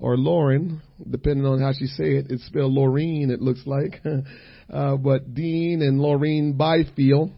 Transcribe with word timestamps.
or 0.00 0.16
Lauren, 0.16 0.80
depending 1.10 1.46
on 1.46 1.60
how 1.60 1.72
she 1.72 1.86
say 1.86 2.16
it. 2.16 2.26
It's 2.30 2.46
spelled 2.46 2.72
Laureen, 2.72 3.30
it 3.30 3.40
looks 3.40 3.66
like. 3.66 4.00
uh, 4.72 4.96
but 4.96 5.34
Dean 5.34 5.82
and 5.82 6.00
Laureen 6.00 6.56
Byfield. 6.56 7.32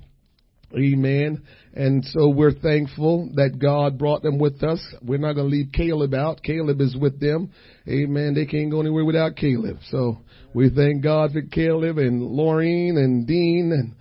Amen. 0.74 1.42
And 1.74 2.04
so 2.04 2.28
we're 2.28 2.52
thankful 2.52 3.30
that 3.34 3.58
God 3.58 3.98
brought 3.98 4.22
them 4.22 4.38
with 4.38 4.62
us. 4.62 4.80
We're 5.02 5.18
not 5.18 5.32
going 5.32 5.50
to 5.50 5.56
leave 5.56 5.72
Caleb 5.72 6.14
out. 6.14 6.42
Caleb 6.44 6.80
is 6.80 6.96
with 6.96 7.18
them. 7.18 7.50
Amen. 7.88 8.34
They 8.34 8.46
can't 8.46 8.70
go 8.70 8.80
anywhere 8.80 9.04
without 9.04 9.34
Caleb. 9.34 9.78
So 9.90 10.18
we 10.54 10.70
thank 10.70 11.02
God 11.02 11.32
for 11.32 11.42
Caleb 11.42 11.98
and 11.98 12.22
Laureen 12.22 12.90
and 12.90 13.26
Dean 13.26 13.72
and 13.72 13.94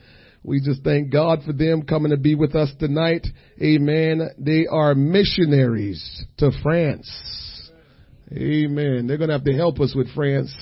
we 0.44 0.62
just 0.62 0.84
thank 0.84 1.12
God 1.12 1.40
for 1.46 1.52
them 1.52 1.84
coming 1.84 2.12
to 2.12 2.18
be 2.18 2.34
with 2.34 2.56
us 2.56 2.72
tonight. 2.80 3.28
Amen. 3.62 4.30
They 4.38 4.68
are 4.68 4.96
missionaries 4.96 6.24
to 6.38 6.52
France. 6.64 7.10
Amen. 8.32 9.08
They're 9.08 9.18
going 9.18 9.30
to 9.30 9.36
have 9.36 9.46
to 9.46 9.54
help 9.54 9.80
us 9.80 9.94
with 9.96 10.14
France. 10.14 10.54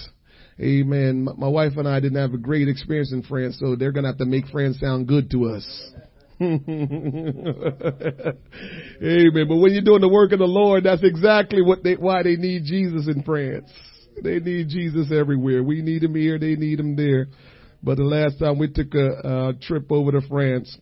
Amen. 0.59 1.27
My 1.38 1.48
wife 1.48 1.73
and 1.77 1.88
I 1.88 1.99
didn't 1.99 2.20
have 2.20 2.34
a 2.34 2.38
great 2.38 2.67
experience 2.67 3.12
in 3.12 3.23
France, 3.23 3.58
so 3.59 3.75
they're 3.75 3.91
going 3.91 4.05
to 4.05 4.09
have 4.09 4.17
to 4.17 4.25
make 4.25 4.48
France 4.48 4.80
sound 4.80 5.08
good 5.08 5.30
to 5.31 5.45
us. 5.45 5.91
Amen. 6.41 7.34
But 9.02 9.58
when 9.58 9.73
you're 9.73 9.81
doing 9.84 10.02
the 10.02 10.09
work 10.11 10.31
of 10.31 10.39
the 10.39 10.45
Lord, 10.45 10.84
that's 10.85 11.03
exactly 11.03 11.61
what 11.61 11.84
they, 11.84 11.94
why 11.94 12.23
they 12.23 12.35
need 12.35 12.63
Jesus 12.66 13.08
in 13.08 13.23
France. 13.23 13.70
They 14.23 14.39
need 14.39 14.70
Jesus 14.70 15.11
everywhere. 15.11 15.63
We 15.63 15.81
need 15.81 16.03
him 16.03 16.16
here. 16.16 16.39
They 16.39 16.55
need 16.55 16.80
him 16.80 16.95
there. 16.95 17.27
But 17.84 17.97
the 17.97 18.03
last 18.03 18.39
time 18.39 18.58
we 18.58 18.70
took 18.70 18.94
a, 18.95 19.49
a 19.49 19.53
trip 19.61 19.91
over 19.91 20.11
to 20.11 20.22
France, 20.27 20.75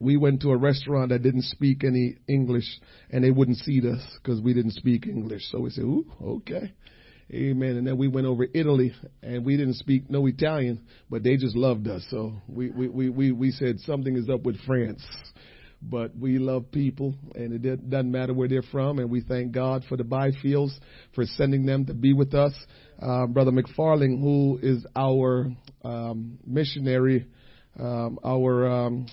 we 0.00 0.16
went 0.16 0.42
to 0.42 0.50
a 0.50 0.56
restaurant 0.56 1.10
that 1.10 1.22
didn't 1.22 1.44
speak 1.44 1.84
any 1.84 2.16
English 2.28 2.80
and 3.10 3.22
they 3.24 3.30
wouldn't 3.30 3.58
seat 3.58 3.84
us 3.84 4.00
because 4.22 4.40
we 4.40 4.54
didn't 4.54 4.72
speak 4.72 5.06
English. 5.06 5.42
So 5.50 5.60
we 5.60 5.70
said, 5.70 5.84
ooh, 5.84 6.06
okay. 6.22 6.72
Amen. 7.32 7.76
And 7.76 7.86
then 7.86 7.98
we 7.98 8.06
went 8.06 8.26
over 8.26 8.46
to 8.46 8.58
Italy 8.58 8.94
and 9.22 9.44
we 9.44 9.56
didn't 9.56 9.74
speak 9.74 10.08
no 10.08 10.26
Italian, 10.26 10.86
but 11.10 11.24
they 11.24 11.36
just 11.36 11.56
loved 11.56 11.88
us. 11.88 12.06
So 12.08 12.34
we, 12.46 12.70
we, 12.70 12.88
we, 12.88 13.08
we, 13.08 13.32
we 13.32 13.50
said 13.50 13.80
something 13.80 14.16
is 14.16 14.28
up 14.28 14.42
with 14.42 14.60
France. 14.64 15.04
But 15.82 16.16
we 16.16 16.38
love 16.38 16.70
people 16.70 17.14
and 17.34 17.52
it 17.52 17.90
doesn't 17.90 18.10
matter 18.10 18.32
where 18.32 18.48
they're 18.48 18.62
from. 18.62 18.98
And 18.98 19.10
we 19.10 19.20
thank 19.20 19.52
God 19.52 19.84
for 19.88 19.96
the 19.96 20.04
Byfields 20.04 20.72
for 21.14 21.24
sending 21.24 21.66
them 21.66 21.86
to 21.86 21.94
be 21.94 22.12
with 22.12 22.32
us. 22.34 22.52
Uh, 23.00 23.26
Brother 23.26 23.50
McFarling, 23.50 24.20
who 24.20 24.58
is 24.62 24.86
our 24.94 25.50
um, 25.84 26.38
missionary, 26.46 27.26
um, 27.78 28.18
our 28.24 28.66
um, 28.66 29.06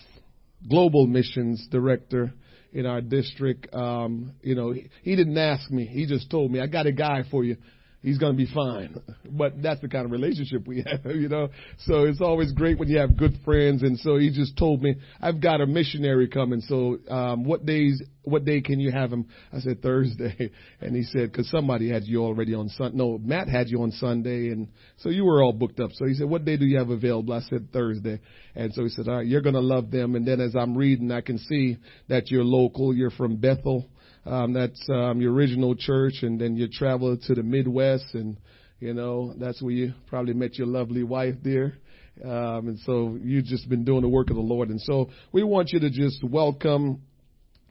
global 0.70 1.08
missions 1.08 1.68
director 1.72 2.34
in 2.72 2.86
our 2.86 3.02
district. 3.02 3.74
Um, 3.74 4.34
you 4.42 4.56
know, 4.56 4.72
he, 4.72 4.90
he 5.04 5.16
didn't 5.16 5.38
ask 5.38 5.70
me. 5.70 5.86
He 5.86 6.06
just 6.06 6.30
told 6.30 6.52
me, 6.52 6.60
I 6.60 6.68
got 6.68 6.88
a 6.88 6.92
guy 6.92 7.24
for 7.30 7.44
you 7.44 7.58
he's 8.04 8.20
going 8.20 8.34
to 8.34 8.38
be 8.38 8.52
fine. 8.54 9.02
But 9.36 9.64
that's 9.64 9.82
the 9.82 9.88
kind 9.88 10.06
of 10.06 10.12
relationship 10.12 10.68
we 10.68 10.86
have, 11.04 11.16
you 11.16 11.28
know. 11.28 11.50
So 11.86 12.04
it's 12.04 12.22
always 12.22 12.52
great 12.52 12.78
when 12.78 12.88
you 12.88 13.00
have 13.00 13.18
good 13.18 13.40
friends. 13.44 13.82
And 13.82 13.98
so 13.98 14.18
he 14.18 14.30
just 14.30 14.56
told 14.56 14.84
me, 14.84 14.96
I've 15.20 15.42
got 15.42 15.60
a 15.60 15.66
missionary 15.66 16.28
coming. 16.28 16.62
So 16.62 17.00
um, 17.10 17.44
what 17.44 17.66
days, 17.66 18.00
what 18.22 18.46
day 18.46 18.62
can 18.62 18.80
you 18.80 18.92
have 18.92 19.12
him? 19.12 19.26
I 19.52 19.60
said 19.60 19.82
Thursday, 19.82 20.52
and 20.82 20.96
he 20.96 21.02
said 21.02 21.32
because 21.32 21.50
somebody 21.50 21.90
had 21.90 22.04
you 22.04 22.22
already 22.24 22.54
on 22.54 22.70
Sunday. 22.70 22.96
No, 22.96 23.18
Matt 23.18 23.48
had 23.48 23.70
you 23.70 23.82
on 23.82 23.92
Sunday, 23.94 24.50
and 24.50 24.68
so 24.98 25.10
you 25.10 25.26
were 25.26 25.42
all 25.42 25.54
booked 25.54 25.80
up. 25.80 25.90
So 25.94 26.06
he 26.06 26.14
said, 26.14 26.30
what 26.30 26.46
day 26.46 26.58
do 26.58 26.66
you 26.66 26.78
have 26.78 26.92
available? 26.92 27.34
I 27.34 27.42
said 27.50 27.70
Thursday, 27.74 28.20
and 28.54 28.72
so 28.76 28.84
he 28.84 28.90
said, 28.90 29.08
all 29.08 29.16
right, 29.16 29.26
you're 29.26 29.42
going 29.42 29.56
to 29.56 29.62
love 29.62 29.90
them. 29.90 30.14
And 30.14 30.28
then 30.28 30.42
as 30.42 30.56
I'm 30.56 30.78
reading, 30.78 31.12
I 31.12 31.22
can 31.22 31.40
see 31.40 31.78
that 32.08 32.30
you're 32.30 32.44
local. 32.44 32.94
You're 32.94 33.10
from 33.10 33.38
Bethel 33.38 33.90
um, 34.26 34.54
that's 34.54 34.82
um, 34.90 35.22
your 35.22 35.34
original 35.34 35.76
church, 35.76 36.16
and 36.22 36.40
then 36.40 36.56
you 36.56 36.68
travel 36.68 37.18
to 37.18 37.36
the 37.36 37.44
Midwest, 37.44 38.14
and 38.14 38.38
you 38.80 38.94
know 38.94 39.34
that's 39.38 39.62
where 39.62 39.74
you 39.74 39.94
probably 40.08 40.34
met 40.34 40.58
your 40.58 40.68
lovely 40.68 41.04
wife 41.04 41.36
there. 41.44 41.78
Um, 42.24 42.68
and 42.68 42.80
so 42.86 43.18
you've 43.22 43.46
just 43.46 43.68
been 43.70 43.84
doing 43.84 44.02
the 44.02 44.10
work 44.10 44.30
of 44.30 44.36
the 44.36 44.42
Lord. 44.42 44.70
And 44.70 44.80
so 44.80 45.10
we 45.32 45.44
want 45.44 45.72
you 45.72 45.80
to 45.80 45.90
just 45.90 46.24
welcome 46.24 47.02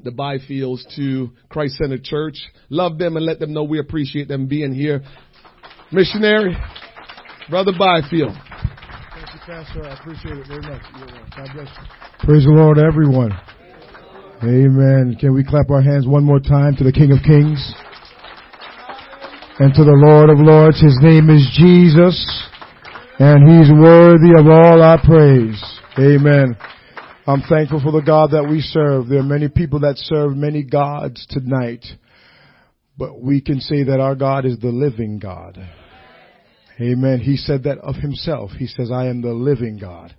the 0.03 0.11
Byfields 0.11 0.83
to 0.97 1.31
Christ 1.49 1.77
Center 1.77 1.99
Church. 2.03 2.37
Love 2.69 2.99
them 2.99 3.17
and 3.17 3.25
let 3.25 3.39
them 3.39 3.53
know 3.53 3.63
we 3.63 3.79
appreciate 3.79 4.29
them 4.29 4.49
being 4.49 4.75
here. 4.75 5.03
Missionary, 5.93 6.57
Brother 7.51 7.73
Byfield. 7.79 8.35
Thank 8.35 9.35
you, 9.35 9.41
Pastor. 9.47 9.85
I 9.85 10.01
appreciate 10.01 10.39
it 10.39 10.49
very 10.49 10.63
much. 10.63 10.83
God 11.37 11.49
bless 11.55 11.69
you. 11.69 12.27
Praise 12.27 12.45
the 12.45 12.51
Lord, 12.51 12.79
everyone. 12.79 13.31
Amen. 14.45 15.17
Can 15.21 15.35
we 15.35 15.45
clap 15.45 15.71
our 15.71 15.81
hands 15.81 16.05
one 16.05 16.25
more 16.25 16.41
time 16.41 16.75
to 16.75 16.83
the 16.83 16.91
King 16.91 17.13
of 17.13 17.23
Kings 17.23 17.75
and 19.61 19.73
to 19.73 19.85
the 19.85 19.95
Lord 19.95 20.31
of 20.31 20.41
Lords? 20.41 20.83
His 20.83 20.99
name 21.01 21.31
is 21.31 21.47
Jesus 21.57 22.19
and 23.21 23.49
He's 23.49 23.71
worthy 23.71 24.35
of 24.37 24.49
all 24.49 24.83
our 24.83 25.01
praise. 25.01 25.63
Amen. 25.97 26.57
I'm 27.25 27.43
thankful 27.43 27.81
for 27.85 27.93
the 27.93 28.03
God 28.05 28.33
that 28.33 28.49
we 28.51 28.61
serve. 28.63 29.07
There 29.07 29.21
are 29.21 29.23
many 29.23 29.49
people 29.49 29.79
that 29.81 29.97
serve 29.97 30.37
many 30.37 30.65
gods 30.65 31.25
tonight, 31.31 31.85
but 32.99 33.21
we 33.21 33.41
can 33.41 33.61
say 33.61 33.85
that 33.85 34.01
our 34.01 34.17
God 34.17 34.45
is 34.45 34.59
the 34.59 34.73
living 34.73 35.21
God. 35.21 35.57
Amen. 36.81 37.21
He 37.21 37.37
said 37.37 37.63
that 37.63 37.79
of 37.79 37.95
himself. 37.95 38.51
He 38.59 38.67
says, 38.67 38.91
I 38.91 39.07
am 39.07 39.23
the 39.23 39.35
living 39.35 39.79
God. 39.79 40.13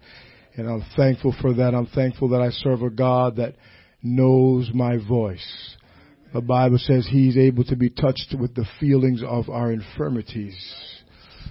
And 0.55 0.69
I'm 0.69 0.85
thankful 0.95 1.35
for 1.41 1.53
that. 1.55 1.75
I'm 1.75 1.87
thankful 1.87 2.29
that 2.29 2.41
I 2.41 2.51
serve 2.51 2.83
a 2.83 2.89
God 2.89 3.35
that 3.35 3.55
knows 4.03 4.69
my 4.73 4.97
voice. 4.97 5.77
The 6.33 6.41
Bible 6.41 6.77
says 6.79 7.07
he's 7.09 7.37
able 7.37 7.63
to 7.65 7.75
be 7.75 7.89
touched 7.89 8.35
with 8.39 8.55
the 8.55 8.65
feelings 8.79 9.21
of 9.25 9.49
our 9.49 9.71
infirmities. 9.71 10.55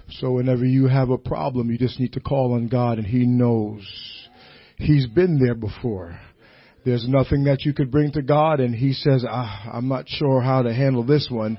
So 0.09 0.33
whenever 0.33 0.65
you 0.65 0.87
have 0.87 1.09
a 1.09 1.17
problem, 1.17 1.71
you 1.71 1.77
just 1.77 1.99
need 1.99 2.13
to 2.13 2.19
call 2.19 2.53
on 2.53 2.67
God 2.67 2.97
and 2.97 3.07
he 3.07 3.25
knows. 3.25 3.81
He's 4.77 5.07
been 5.07 5.39
there 5.39 5.55
before. 5.55 6.19
There's 6.85 7.07
nothing 7.07 7.45
that 7.45 7.61
you 7.61 7.73
could 7.73 7.91
bring 7.91 8.11
to 8.11 8.21
God 8.21 8.59
and 8.59 8.75
he 8.75 8.91
says, 8.91 9.23
ah, 9.27 9.71
I'm 9.73 9.87
not 9.87 10.09
sure 10.09 10.41
how 10.41 10.63
to 10.63 10.73
handle 10.73 11.03
this 11.05 11.29
one. 11.31 11.57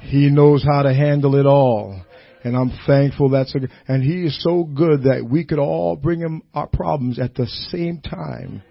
He 0.00 0.28
knows 0.28 0.62
how 0.62 0.82
to 0.82 0.92
handle 0.92 1.36
it 1.36 1.46
all. 1.46 2.02
And 2.44 2.56
I'm 2.56 2.72
thankful 2.86 3.30
that's 3.30 3.54
a, 3.54 3.60
and 3.88 4.02
he 4.02 4.24
is 4.26 4.42
so 4.42 4.64
good 4.64 5.04
that 5.04 5.26
we 5.28 5.44
could 5.44 5.58
all 5.58 5.96
bring 5.96 6.20
him 6.20 6.42
our 6.54 6.66
problems 6.66 7.18
at 7.18 7.34
the 7.34 7.46
same 7.46 8.00
time 8.00 8.62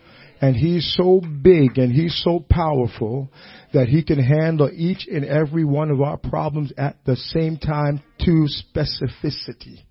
and 0.41 0.55
he's 0.55 0.95
so 0.97 1.21
big 1.21 1.77
and 1.77 1.91
he's 1.91 2.19
so 2.23 2.45
powerful 2.49 3.29
that 3.73 3.87
he 3.87 4.03
can 4.03 4.19
handle 4.19 4.69
each 4.73 5.07
and 5.11 5.25
every 5.25 5.65
one 5.65 5.91
of 5.91 6.01
our 6.01 6.17
problems 6.17 6.71
at 6.77 6.97
the 7.05 7.15
same 7.15 7.57
time 7.57 8.01
to 8.19 8.47
specificity. 8.47 9.83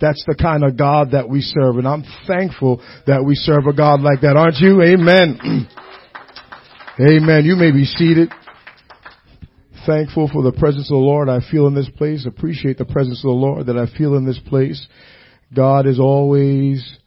That's 0.00 0.24
the 0.26 0.36
kind 0.40 0.64
of 0.64 0.78
God 0.78 1.10
that 1.12 1.28
we 1.28 1.42
serve 1.42 1.76
and 1.76 1.86
I'm 1.86 2.04
thankful 2.26 2.82
that 3.06 3.24
we 3.24 3.34
serve 3.34 3.66
a 3.66 3.74
God 3.74 4.00
like 4.00 4.22
that, 4.22 4.36
aren't 4.36 4.56
you? 4.56 4.80
Amen. 4.82 5.68
Amen. 7.00 7.44
You 7.44 7.56
may 7.56 7.70
be 7.70 7.84
seated. 7.84 8.32
Thankful 9.86 10.28
for 10.32 10.42
the 10.42 10.52
presence 10.52 10.90
of 10.90 10.94
the 10.94 10.96
Lord 10.96 11.28
I 11.28 11.40
feel 11.50 11.66
in 11.66 11.74
this 11.74 11.88
place. 11.96 12.26
Appreciate 12.26 12.78
the 12.78 12.84
presence 12.84 13.20
of 13.20 13.28
the 13.28 13.30
Lord 13.30 13.66
that 13.66 13.78
I 13.78 13.86
feel 13.96 14.14
in 14.14 14.26
this 14.26 14.40
place. 14.46 14.86
God 15.54 15.86
is 15.86 15.98
always 15.98 16.98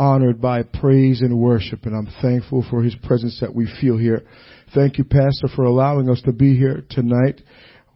honored 0.00 0.40
by 0.40 0.62
praise 0.62 1.20
and 1.20 1.38
worship, 1.38 1.84
and 1.84 1.94
I'm 1.94 2.10
thankful 2.22 2.64
for 2.70 2.82
His 2.82 2.94
presence 3.02 3.38
that 3.42 3.54
we 3.54 3.68
feel 3.82 3.98
here. 3.98 4.22
Thank 4.74 4.96
you, 4.96 5.04
Pastor, 5.04 5.46
for 5.54 5.64
allowing 5.64 6.08
us 6.08 6.22
to 6.22 6.32
be 6.32 6.56
here 6.56 6.82
tonight. 6.88 7.42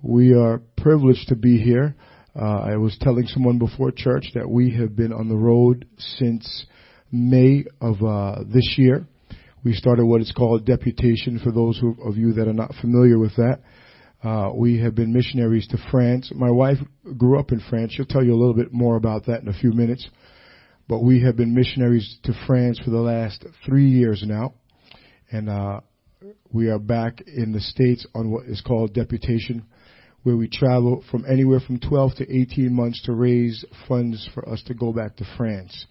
We 0.03 0.35
are 0.35 0.61
privileged 0.77 1.29
to 1.29 1.35
be 1.35 1.57
here. 1.57 1.97
Uh, 2.39 2.59
I 2.61 2.77
was 2.77 2.95
telling 3.01 3.27
someone 3.27 3.59
before 3.59 3.91
church 3.91 4.27
that 4.35 4.47
we 4.47 4.77
have 4.77 4.95
been 4.95 5.15
on 5.15 5.31
the 5.31 5.37
road 5.37 5.87
since 5.97 6.67
May 7.11 7.65
of 7.81 8.03
uh, 8.03 8.45
this 8.53 8.75
year. 8.77 9.07
We 9.65 9.73
started 9.73 10.05
what 10.05 10.21
is 10.21 10.31
called 10.31 10.67
deputation 10.67 11.41
for 11.43 11.53
those 11.53 11.79
who, 11.79 11.97
of 12.05 12.19
you 12.19 12.35
that 12.35 12.47
are 12.47 12.53
not 12.53 12.75
familiar 12.83 13.19
with 13.19 13.35
that. 13.37 13.61
Uh, 14.23 14.51
we 14.55 14.79
have 14.81 14.95
been 14.95 15.11
missionaries 15.11 15.67
to 15.69 15.79
France. 15.91 16.31
My 16.35 16.51
wife 16.51 16.79
grew 17.17 17.39
up 17.39 17.51
in 17.51 17.63
France. 17.71 17.95
She'll 17.95 18.05
tell 18.05 18.23
you 18.23 18.35
a 18.35 18.41
little 18.41 18.55
bit 18.55 18.75
more 18.75 18.97
about 18.97 19.25
that 19.25 19.41
in 19.41 19.49
a 19.49 19.55
few 19.55 19.73
minutes 19.73 20.07
but 20.89 21.03
we 21.03 21.23
have 21.23 21.37
been 21.37 21.55
missionaries 21.55 22.19
to 22.25 22.33
France 22.47 22.79
for 22.85 22.91
the 22.91 22.99
last 22.99 23.45
three 23.65 23.89
years 23.89 24.23
now, 24.27 24.55
and 25.31 25.49
uh, 25.49 25.81
we 26.53 26.69
are 26.69 26.79
back 26.79 27.23
in 27.27 27.53
the 27.53 27.61
states 27.61 28.07
on 28.15 28.31
what 28.31 28.47
is 28.47 28.61
called 28.61 28.95
deputation, 28.95 29.65
where 30.23 30.37
we 30.37 30.49
travel 30.49 31.03
from 31.11 31.25
anywhere 31.29 31.61
from 31.61 31.79
12 31.81 32.17
to 32.17 32.41
18 32.41 32.73
months 32.73 33.03
to 33.03 33.13
raise 33.13 33.65
funds 33.89 34.29
for 34.35 34.49
us 34.49 34.63
to 34.67 34.75
go 34.75 34.93
back 34.93 35.17
to 35.17 35.25
France. 35.37 35.87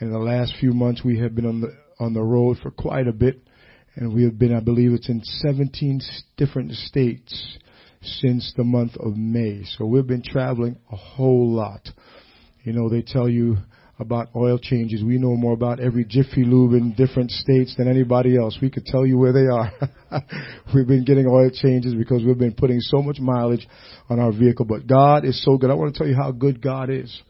And 0.00 0.08
in 0.08 0.12
the 0.12 0.18
last 0.18 0.54
few 0.60 0.72
months, 0.72 1.02
we 1.04 1.18
have 1.18 1.34
been 1.34 1.46
on 1.46 1.60
the 1.60 1.76
on 2.00 2.14
the 2.14 2.22
road 2.22 2.58
for 2.62 2.70
quite 2.70 3.08
a 3.08 3.12
bit, 3.12 3.40
and 3.96 4.14
we 4.14 4.22
have 4.22 4.38
been, 4.38 4.54
I 4.54 4.60
believe, 4.60 4.92
it's 4.92 5.08
in 5.08 5.20
17 5.24 6.00
different 6.36 6.72
states 6.72 7.58
since 8.00 8.52
the 8.56 8.62
month 8.62 8.96
of 8.96 9.16
May. 9.16 9.64
So 9.76 9.86
we've 9.86 10.06
been 10.06 10.22
traveling 10.22 10.76
a 10.92 10.96
whole 10.96 11.52
lot. 11.52 11.88
You 12.62 12.72
know, 12.72 12.88
they 12.88 13.02
tell 13.02 13.28
you 13.28 13.58
about 13.98 14.28
oil 14.36 14.58
changes. 14.58 15.02
We 15.02 15.18
know 15.18 15.34
more 15.34 15.52
about 15.52 15.80
every 15.80 16.04
Jiffy 16.04 16.44
Lube 16.44 16.74
in 16.74 16.94
different 16.94 17.30
states 17.30 17.74
than 17.76 17.88
anybody 17.88 18.36
else. 18.36 18.56
We 18.62 18.70
could 18.70 18.86
tell 18.86 19.04
you 19.04 19.18
where 19.18 19.32
they 19.32 19.46
are. 19.46 19.72
we've 20.74 20.86
been 20.86 21.04
getting 21.04 21.26
oil 21.26 21.50
changes 21.52 21.94
because 21.94 22.22
we've 22.24 22.38
been 22.38 22.54
putting 22.54 22.80
so 22.80 23.02
much 23.02 23.18
mileage 23.18 23.66
on 24.08 24.20
our 24.20 24.32
vehicle. 24.32 24.64
But 24.64 24.86
God 24.86 25.24
is 25.24 25.42
so 25.44 25.56
good. 25.56 25.70
I 25.70 25.74
want 25.74 25.94
to 25.94 25.98
tell 25.98 26.06
you 26.06 26.14
how 26.14 26.30
good 26.30 26.62
God 26.62 26.90
is. 26.90 27.22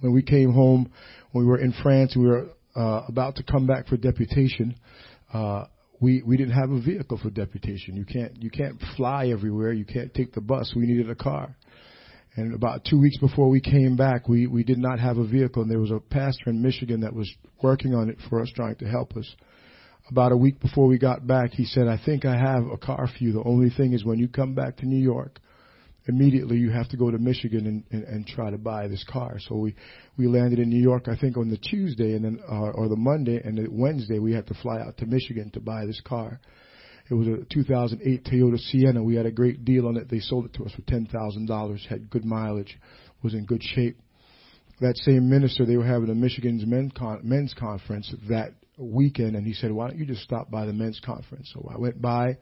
When 0.00 0.12
we 0.12 0.22
came 0.22 0.52
home, 0.52 0.92
when 1.32 1.44
we 1.44 1.50
were 1.50 1.58
in 1.58 1.74
France, 1.82 2.14
we 2.16 2.26
were 2.26 2.50
uh, 2.76 3.02
about 3.08 3.36
to 3.36 3.42
come 3.42 3.66
back 3.66 3.88
for 3.88 3.96
deputation. 3.96 4.76
Uh, 5.32 5.64
we 6.00 6.22
we 6.24 6.36
didn't 6.36 6.54
have 6.54 6.70
a 6.70 6.80
vehicle 6.80 7.18
for 7.20 7.30
deputation. 7.30 7.96
You 7.96 8.04
can't 8.04 8.40
you 8.42 8.50
can't 8.50 8.80
fly 8.96 9.28
everywhere. 9.28 9.72
You 9.72 9.84
can't 9.84 10.12
take 10.12 10.34
the 10.34 10.40
bus. 10.40 10.72
We 10.76 10.86
needed 10.86 11.10
a 11.10 11.14
car. 11.14 11.56
And 12.36 12.52
about 12.52 12.84
two 12.84 12.98
weeks 12.98 13.18
before 13.18 13.48
we 13.48 13.60
came 13.60 13.96
back, 13.96 14.28
we, 14.28 14.46
we 14.48 14.64
did 14.64 14.78
not 14.78 14.98
have 14.98 15.18
a 15.18 15.26
vehicle, 15.26 15.62
and 15.62 15.70
there 15.70 15.78
was 15.78 15.92
a 15.92 16.00
pastor 16.00 16.50
in 16.50 16.60
Michigan 16.60 17.00
that 17.02 17.14
was 17.14 17.32
working 17.62 17.94
on 17.94 18.10
it 18.10 18.18
for 18.28 18.42
us, 18.42 18.50
trying 18.54 18.74
to 18.76 18.86
help 18.86 19.16
us. 19.16 19.36
About 20.10 20.32
a 20.32 20.36
week 20.36 20.60
before 20.60 20.86
we 20.86 20.98
got 20.98 21.26
back, 21.26 21.52
he 21.52 21.64
said, 21.64 21.86
I 21.86 21.98
think 22.04 22.24
I 22.24 22.36
have 22.36 22.64
a 22.66 22.76
car 22.76 23.06
for 23.06 23.24
you. 23.24 23.32
The 23.32 23.44
only 23.44 23.70
thing 23.70 23.92
is 23.92 24.04
when 24.04 24.18
you 24.18 24.28
come 24.28 24.54
back 24.54 24.76
to 24.78 24.86
New 24.86 25.02
York, 25.02 25.38
immediately 26.06 26.56
you 26.56 26.70
have 26.70 26.88
to 26.90 26.96
go 26.96 27.10
to 27.10 27.18
Michigan 27.18 27.66
and, 27.66 27.84
and, 27.90 28.04
and 28.04 28.26
try 28.26 28.50
to 28.50 28.58
buy 28.58 28.88
this 28.88 29.04
car. 29.08 29.36
So 29.38 29.54
we, 29.54 29.74
we 30.18 30.26
landed 30.26 30.58
in 30.58 30.68
New 30.68 30.82
York, 30.82 31.08
I 31.08 31.16
think 31.16 31.36
on 31.36 31.48
the 31.48 31.56
Tuesday 31.56 32.14
and 32.14 32.24
then, 32.24 32.40
uh, 32.50 32.72
or 32.72 32.88
the 32.88 32.96
Monday, 32.96 33.40
and 33.42 33.56
the 33.56 33.68
Wednesday 33.70 34.18
we 34.18 34.32
had 34.32 34.46
to 34.48 34.54
fly 34.54 34.80
out 34.80 34.96
to 34.98 35.06
Michigan 35.06 35.50
to 35.52 35.60
buy 35.60 35.86
this 35.86 36.00
car. 36.04 36.40
It 37.10 37.14
was 37.14 37.28
a 37.28 37.44
2008 37.52 38.24
Toyota 38.24 38.58
Sienna. 38.58 39.02
We 39.02 39.14
had 39.14 39.26
a 39.26 39.30
great 39.30 39.64
deal 39.64 39.86
on 39.86 39.96
it. 39.96 40.08
They 40.08 40.20
sold 40.20 40.46
it 40.46 40.54
to 40.54 40.64
us 40.64 40.72
for 40.72 40.82
$10,000. 40.82 41.86
Had 41.86 42.08
good 42.08 42.24
mileage. 42.24 42.78
Was 43.22 43.34
in 43.34 43.44
good 43.44 43.62
shape. 43.62 43.98
That 44.80 44.96
same 44.98 45.28
minister, 45.28 45.64
they 45.64 45.76
were 45.76 45.84
having 45.84 46.10
a 46.10 46.14
Michigan's 46.14 46.66
men 46.66 46.90
con- 46.90 47.20
men's 47.22 47.54
conference 47.54 48.12
that 48.28 48.54
weekend, 48.76 49.36
and 49.36 49.46
he 49.46 49.52
said, 49.54 49.70
"Why 49.70 49.88
don't 49.88 49.98
you 49.98 50.04
just 50.04 50.22
stop 50.22 50.50
by 50.50 50.66
the 50.66 50.72
men's 50.72 51.00
conference?" 51.00 51.50
So 51.54 51.70
I 51.72 51.78
went 51.78 52.02
by. 52.02 52.38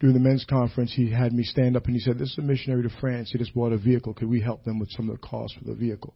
During 0.00 0.14
the 0.14 0.20
men's 0.20 0.44
conference, 0.44 0.92
he 0.92 1.10
had 1.10 1.32
me 1.32 1.44
stand 1.44 1.76
up 1.76 1.84
and 1.86 1.94
he 1.94 2.00
said, 2.00 2.18
"This 2.18 2.32
is 2.32 2.38
a 2.38 2.42
missionary 2.42 2.82
to 2.82 2.90
France. 3.00 3.30
He 3.30 3.38
just 3.38 3.54
bought 3.54 3.72
a 3.72 3.78
vehicle. 3.78 4.14
Could 4.14 4.28
we 4.28 4.40
help 4.40 4.64
them 4.64 4.78
with 4.78 4.90
some 4.90 5.08
of 5.08 5.14
the 5.14 5.26
costs 5.26 5.56
for 5.56 5.64
the 5.64 5.74
vehicle?" 5.74 6.14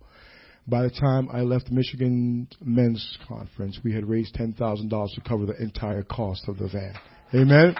By 0.66 0.82
the 0.82 0.90
time 0.90 1.28
I 1.30 1.42
left 1.42 1.70
Michigan 1.70 2.48
men's 2.62 3.18
conference, 3.28 3.78
we 3.84 3.92
had 3.92 4.06
raised 4.06 4.34
$10,000 4.34 5.14
to 5.14 5.20
cover 5.20 5.44
the 5.46 5.62
entire 5.62 6.02
cost 6.02 6.48
of 6.48 6.58
the 6.58 6.68
van. 6.68 6.94
Amen. 7.34 7.74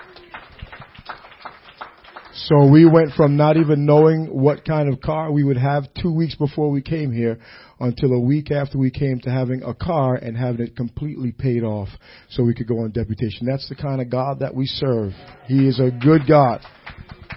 So 2.33 2.69
we 2.69 2.87
went 2.87 3.13
from 3.13 3.37
not 3.37 3.57
even 3.57 3.87
knowing 3.87 4.27
what 4.27 4.65
kind 4.65 4.93
of 4.93 5.01
car 5.01 5.31
we 5.31 5.45
would 5.45 5.57
have 5.57 5.85
two 6.03 6.13
weeks 6.13 6.35
before 6.35 6.73
we 6.73 6.83
came 6.83 7.13
here 7.13 7.39
until 7.79 8.15
a 8.15 8.21
week 8.21 8.51
after 8.51 8.79
we 8.79 8.91
came 8.91 9.21
to 9.21 9.31
having 9.31 9.63
a 9.63 9.73
car 9.73 10.17
and 10.17 10.37
having 10.37 10.67
it 10.67 10.75
completely 10.75 11.31
paid 11.31 11.63
off 11.63 11.89
so 12.31 12.43
we 12.43 12.53
could 12.53 12.67
go 12.67 12.81
on 12.81 12.91
deputation. 12.91 13.47
That's 13.47 13.69
the 13.69 13.77
kind 13.77 14.01
of 14.01 14.11
God 14.11 14.41
that 14.41 14.53
we 14.53 14.67
serve. 14.67 15.13
He 15.47 15.69
is 15.69 15.79
a 15.79 15.93
good 16.03 16.23
God. 16.27 16.61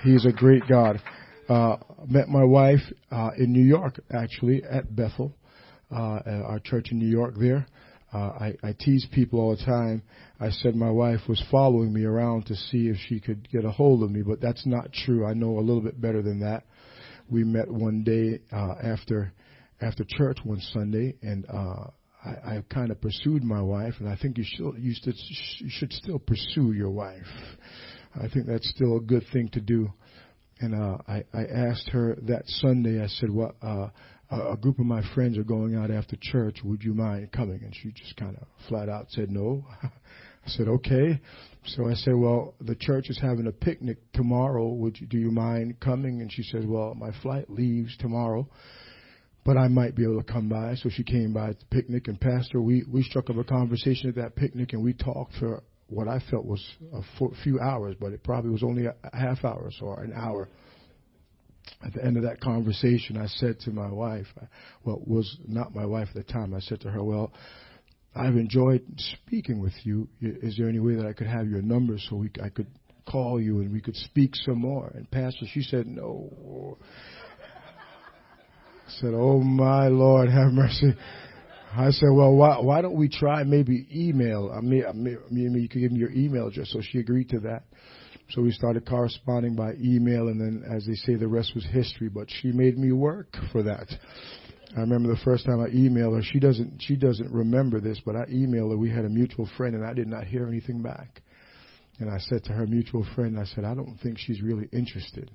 He 0.03 0.15
is 0.15 0.25
a 0.25 0.31
great 0.31 0.63
God. 0.67 0.99
Uh, 1.47 1.75
met 2.07 2.29
my 2.29 2.43
wife, 2.43 2.81
uh, 3.11 3.29
in 3.37 3.53
New 3.53 3.63
York 3.63 3.99
actually 4.11 4.63
at 4.63 4.95
Bethel, 4.95 5.35
uh, 5.95 6.19
our 6.25 6.59
church 6.63 6.87
in 6.89 6.97
New 6.97 7.05
York 7.05 7.35
there. 7.39 7.67
Uh, 8.13 8.17
I, 8.17 8.55
I 8.63 8.73
tease 8.79 9.05
people 9.11 9.39
all 9.39 9.55
the 9.55 9.65
time. 9.65 10.01
I 10.39 10.49
said 10.49 10.75
my 10.75 10.89
wife 10.89 11.19
was 11.27 11.43
following 11.51 11.93
me 11.93 12.05
around 12.05 12.45
to 12.45 12.55
see 12.55 12.87
if 12.87 12.95
she 13.07 13.19
could 13.19 13.49
get 13.49 13.65
a 13.65 13.71
hold 13.71 14.01
of 14.01 14.11
me, 14.11 14.21
but 14.21 14.39
that's 14.39 14.65
not 14.65 14.93
true. 14.93 15.25
I 15.25 15.33
know 15.33 15.59
a 15.59 15.61
little 15.61 15.81
bit 15.81 15.99
better 15.99 16.21
than 16.21 16.39
that. 16.39 16.63
We 17.29 17.43
met 17.43 17.69
one 17.69 18.03
day 18.03 18.39
uh, 18.55 18.75
after 18.81 19.33
after 19.81 20.03
church 20.07 20.39
one 20.43 20.61
Sunday, 20.73 21.15
and 21.21 21.45
uh, 21.49 21.87
I, 22.25 22.29
I 22.29 22.63
kind 22.73 22.91
of 22.91 23.01
pursued 23.01 23.43
my 23.43 23.61
wife, 23.61 23.95
and 23.99 24.07
I 24.07 24.15
think 24.15 24.37
you 24.37 24.45
should 24.45 24.73
you, 24.79 24.93
should 24.93 25.15
you 25.59 25.69
should 25.69 25.93
still 25.93 26.19
pursue 26.19 26.71
your 26.71 26.89
wife. 26.89 27.27
I 28.15 28.27
think 28.29 28.47
that's 28.47 28.69
still 28.69 28.97
a 28.97 29.01
good 29.01 29.23
thing 29.33 29.49
to 29.53 29.61
do. 29.61 29.91
And 30.59 30.73
uh, 30.73 30.97
I, 31.07 31.23
I 31.33 31.43
asked 31.43 31.89
her 31.89 32.17
that 32.23 32.43
Sunday. 32.47 33.03
I 33.03 33.07
said, 33.07 33.29
"What? 33.29 33.55
Well, 33.61 33.83
uh, 33.83 33.89
a 34.29 34.57
group 34.57 34.79
of 34.79 34.85
my 34.85 35.01
friends 35.13 35.37
are 35.37 35.43
going 35.43 35.75
out 35.75 35.89
after 35.89 36.17
church. 36.19 36.59
Would 36.63 36.83
you 36.83 36.93
mind 36.93 37.31
coming? 37.31 37.61
And 37.63 37.73
she 37.73 37.91
just 37.91 38.15
kind 38.17 38.35
of 38.35 38.47
flat 38.67 38.89
out 38.89 39.07
said 39.09 39.31
no. 39.31 39.63
I 39.83 40.49
said, 40.49 40.67
okay. 40.67 41.19
So 41.65 41.87
I 41.87 41.93
said, 41.93 42.13
well, 42.15 42.53
the 42.61 42.75
church 42.75 43.09
is 43.09 43.19
having 43.21 43.47
a 43.47 43.51
picnic 43.51 43.97
tomorrow. 44.13 44.67
Would 44.69 44.99
you, 44.99 45.07
do 45.07 45.17
you 45.17 45.31
mind 45.31 45.79
coming? 45.79 46.21
And 46.21 46.31
she 46.31 46.43
said, 46.43 46.67
well, 46.67 46.93
my 46.95 47.11
flight 47.21 47.49
leaves 47.49 47.95
tomorrow, 47.97 48.47
but 49.45 49.57
I 49.57 49.67
might 49.67 49.95
be 49.95 50.03
able 50.03 50.21
to 50.21 50.31
come 50.31 50.47
by. 50.47 50.75
So 50.75 50.89
she 50.89 51.03
came 51.03 51.33
by 51.33 51.49
at 51.49 51.59
the 51.59 51.65
picnic 51.65 52.07
and 52.07 52.19
pastor, 52.19 52.61
we, 52.61 52.83
we 52.89 53.03
struck 53.03 53.29
up 53.29 53.37
a 53.37 53.43
conversation 53.43 54.09
at 54.09 54.15
that 54.15 54.35
picnic 54.35 54.73
and 54.73 54.83
we 54.83 54.93
talked 54.93 55.33
for 55.35 55.63
what 55.87 56.07
I 56.07 56.19
felt 56.29 56.45
was 56.45 56.65
a 56.93 57.43
few 57.43 57.59
hours, 57.59 57.95
but 57.99 58.11
it 58.11 58.23
probably 58.23 58.51
was 58.51 58.63
only 58.63 58.85
a 58.85 58.95
half 59.13 59.43
hour 59.45 59.69
or 59.81 60.01
an 60.01 60.13
hour 60.13 60.49
at 61.85 61.93
the 61.93 62.03
end 62.03 62.17
of 62.17 62.23
that 62.23 62.39
conversation, 62.41 63.17
I 63.17 63.27
said 63.27 63.59
to 63.61 63.71
my 63.71 63.91
wife, 63.91 64.27
well, 64.83 65.01
was 65.05 65.37
not 65.47 65.75
my 65.75 65.85
wife 65.85 66.09
at 66.09 66.25
the 66.25 66.33
time. 66.33 66.53
I 66.53 66.59
said 66.59 66.81
to 66.81 66.91
her, 66.91 67.03
well, 67.03 67.31
I've 68.15 68.35
enjoyed 68.35 68.83
speaking 68.97 69.61
with 69.61 69.73
you. 69.83 70.07
Is 70.21 70.57
there 70.57 70.67
any 70.67 70.79
way 70.79 70.95
that 70.95 71.05
I 71.05 71.13
could 71.13 71.27
have 71.27 71.47
your 71.47 71.61
number 71.61 71.97
so 72.09 72.15
we, 72.15 72.29
I 72.43 72.49
could 72.49 72.67
call 73.05 73.39
you 73.39 73.61
and 73.61 73.71
we 73.71 73.81
could 73.81 73.95
speak 73.95 74.35
some 74.35 74.59
more? 74.59 74.91
And 74.95 75.09
Pastor, 75.11 75.45
she 75.53 75.61
said, 75.61 75.87
no. 75.87 76.77
I 78.87 78.91
said, 79.01 79.13
oh 79.13 79.39
my 79.39 79.87
Lord, 79.87 80.29
have 80.29 80.51
mercy. 80.51 80.95
I 81.75 81.91
said, 81.91 82.09
well, 82.13 82.33
why, 82.33 82.59
why 82.59 82.81
don't 82.81 82.95
we 82.95 83.09
try 83.09 83.43
maybe 83.43 83.87
email? 83.93 84.51
I 84.55 84.61
mean, 84.61 84.83
I 84.87 84.93
mean, 84.93 85.53
you 85.61 85.69
could 85.69 85.81
give 85.81 85.91
me 85.91 85.99
your 85.99 86.11
email 86.11 86.47
address. 86.47 86.69
So 86.71 86.79
she 86.81 86.99
agreed 86.99 87.29
to 87.29 87.39
that. 87.41 87.63
So 88.29 88.41
we 88.41 88.51
started 88.51 88.85
corresponding 88.85 89.55
by 89.55 89.73
email, 89.75 90.27
and 90.27 90.39
then, 90.39 90.63
as 90.69 90.85
they 90.85 90.95
say, 90.95 91.15
the 91.15 91.27
rest 91.27 91.53
was 91.55 91.65
history. 91.65 92.09
But 92.09 92.27
she 92.29 92.51
made 92.51 92.77
me 92.77 92.91
work 92.91 93.35
for 93.51 93.63
that. 93.63 93.87
I 94.75 94.81
remember 94.81 95.09
the 95.09 95.21
first 95.23 95.45
time 95.45 95.61
I 95.61 95.69
emailed 95.69 96.15
her. 96.15 96.23
She 96.23 96.39
doesn't. 96.39 96.81
She 96.81 96.95
doesn't 96.95 97.31
remember 97.31 97.79
this, 97.79 98.01
but 98.05 98.15
I 98.15 98.25
emailed 98.25 98.71
her. 98.71 98.77
We 98.77 98.89
had 98.89 99.05
a 99.05 99.09
mutual 99.09 99.49
friend, 99.57 99.75
and 99.75 99.85
I 99.85 99.93
did 99.93 100.07
not 100.07 100.25
hear 100.25 100.47
anything 100.47 100.81
back. 100.81 101.21
And 101.99 102.09
I 102.09 102.19
said 102.19 102.43
to 102.45 102.53
her 102.53 102.67
mutual 102.67 103.05
friend, 103.15 103.39
I 103.39 103.45
said, 103.45 103.63
I 103.63 103.73
don't 103.73 103.97
think 104.03 104.19
she's 104.19 104.41
really 104.41 104.69
interested. 104.71 105.31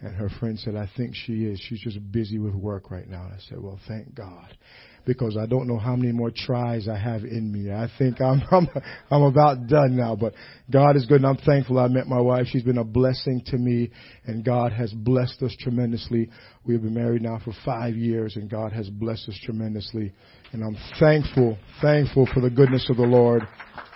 And 0.00 0.14
her 0.14 0.28
friend 0.38 0.58
said, 0.58 0.76
I 0.76 0.88
think 0.96 1.14
she 1.14 1.44
is. 1.44 1.58
She's 1.60 1.80
just 1.80 1.98
busy 2.12 2.38
with 2.38 2.54
work 2.54 2.90
right 2.90 3.08
now. 3.08 3.24
And 3.24 3.32
I 3.32 3.38
said, 3.48 3.60
Well, 3.60 3.80
thank 3.88 4.14
God 4.14 4.56
because 5.06 5.36
I 5.36 5.46
don't 5.46 5.66
know 5.66 5.78
how 5.78 5.96
many 5.96 6.12
more 6.12 6.30
tries 6.34 6.88
I 6.88 6.96
have 6.96 7.24
in 7.24 7.52
me. 7.52 7.70
I 7.70 7.88
think 7.98 8.20
I'm, 8.20 8.42
I'm, 8.50 8.68
I'm 9.10 9.22
about 9.22 9.66
done 9.66 9.96
now, 9.96 10.16
but 10.16 10.34
God 10.70 10.96
is 10.96 11.06
good 11.06 11.22
and 11.22 11.26
I'm 11.26 11.36
thankful 11.44 11.78
I 11.78 11.88
met 11.88 12.06
my 12.06 12.20
wife. 12.20 12.46
She's 12.48 12.62
been 12.62 12.78
a 12.78 12.84
blessing 12.84 13.42
to 13.46 13.58
me 13.58 13.90
and 14.26 14.44
God 14.44 14.72
has 14.72 14.92
blessed 14.92 15.42
us 15.42 15.54
tremendously. 15.60 16.30
We've 16.64 16.82
been 16.82 16.94
married 16.94 17.22
now 17.22 17.40
for 17.44 17.52
five 17.64 17.94
years 17.94 18.36
and 18.36 18.50
God 18.50 18.72
has 18.72 18.88
blessed 18.88 19.28
us 19.28 19.38
tremendously. 19.44 20.12
And 20.52 20.62
I'm 20.62 20.76
thankful, 20.98 21.58
thankful 21.82 22.28
for 22.32 22.40
the 22.40 22.50
goodness 22.50 22.86
of 22.88 22.96
the 22.96 23.02
Lord 23.02 23.42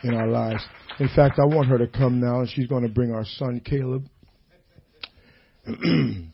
in 0.03 0.15
our 0.15 0.29
lives. 0.29 0.63
In 1.01 1.09
fact, 1.15 1.39
I 1.39 1.45
want 1.45 1.69
her 1.69 1.79
to 1.79 1.87
come 1.87 2.21
now 2.21 2.41
and 2.41 2.49
she's 2.49 2.67
going 2.67 2.83
to 2.83 2.89
bring 2.89 3.13
our 3.13 3.25
son 3.25 3.61
Caleb. 3.65 4.05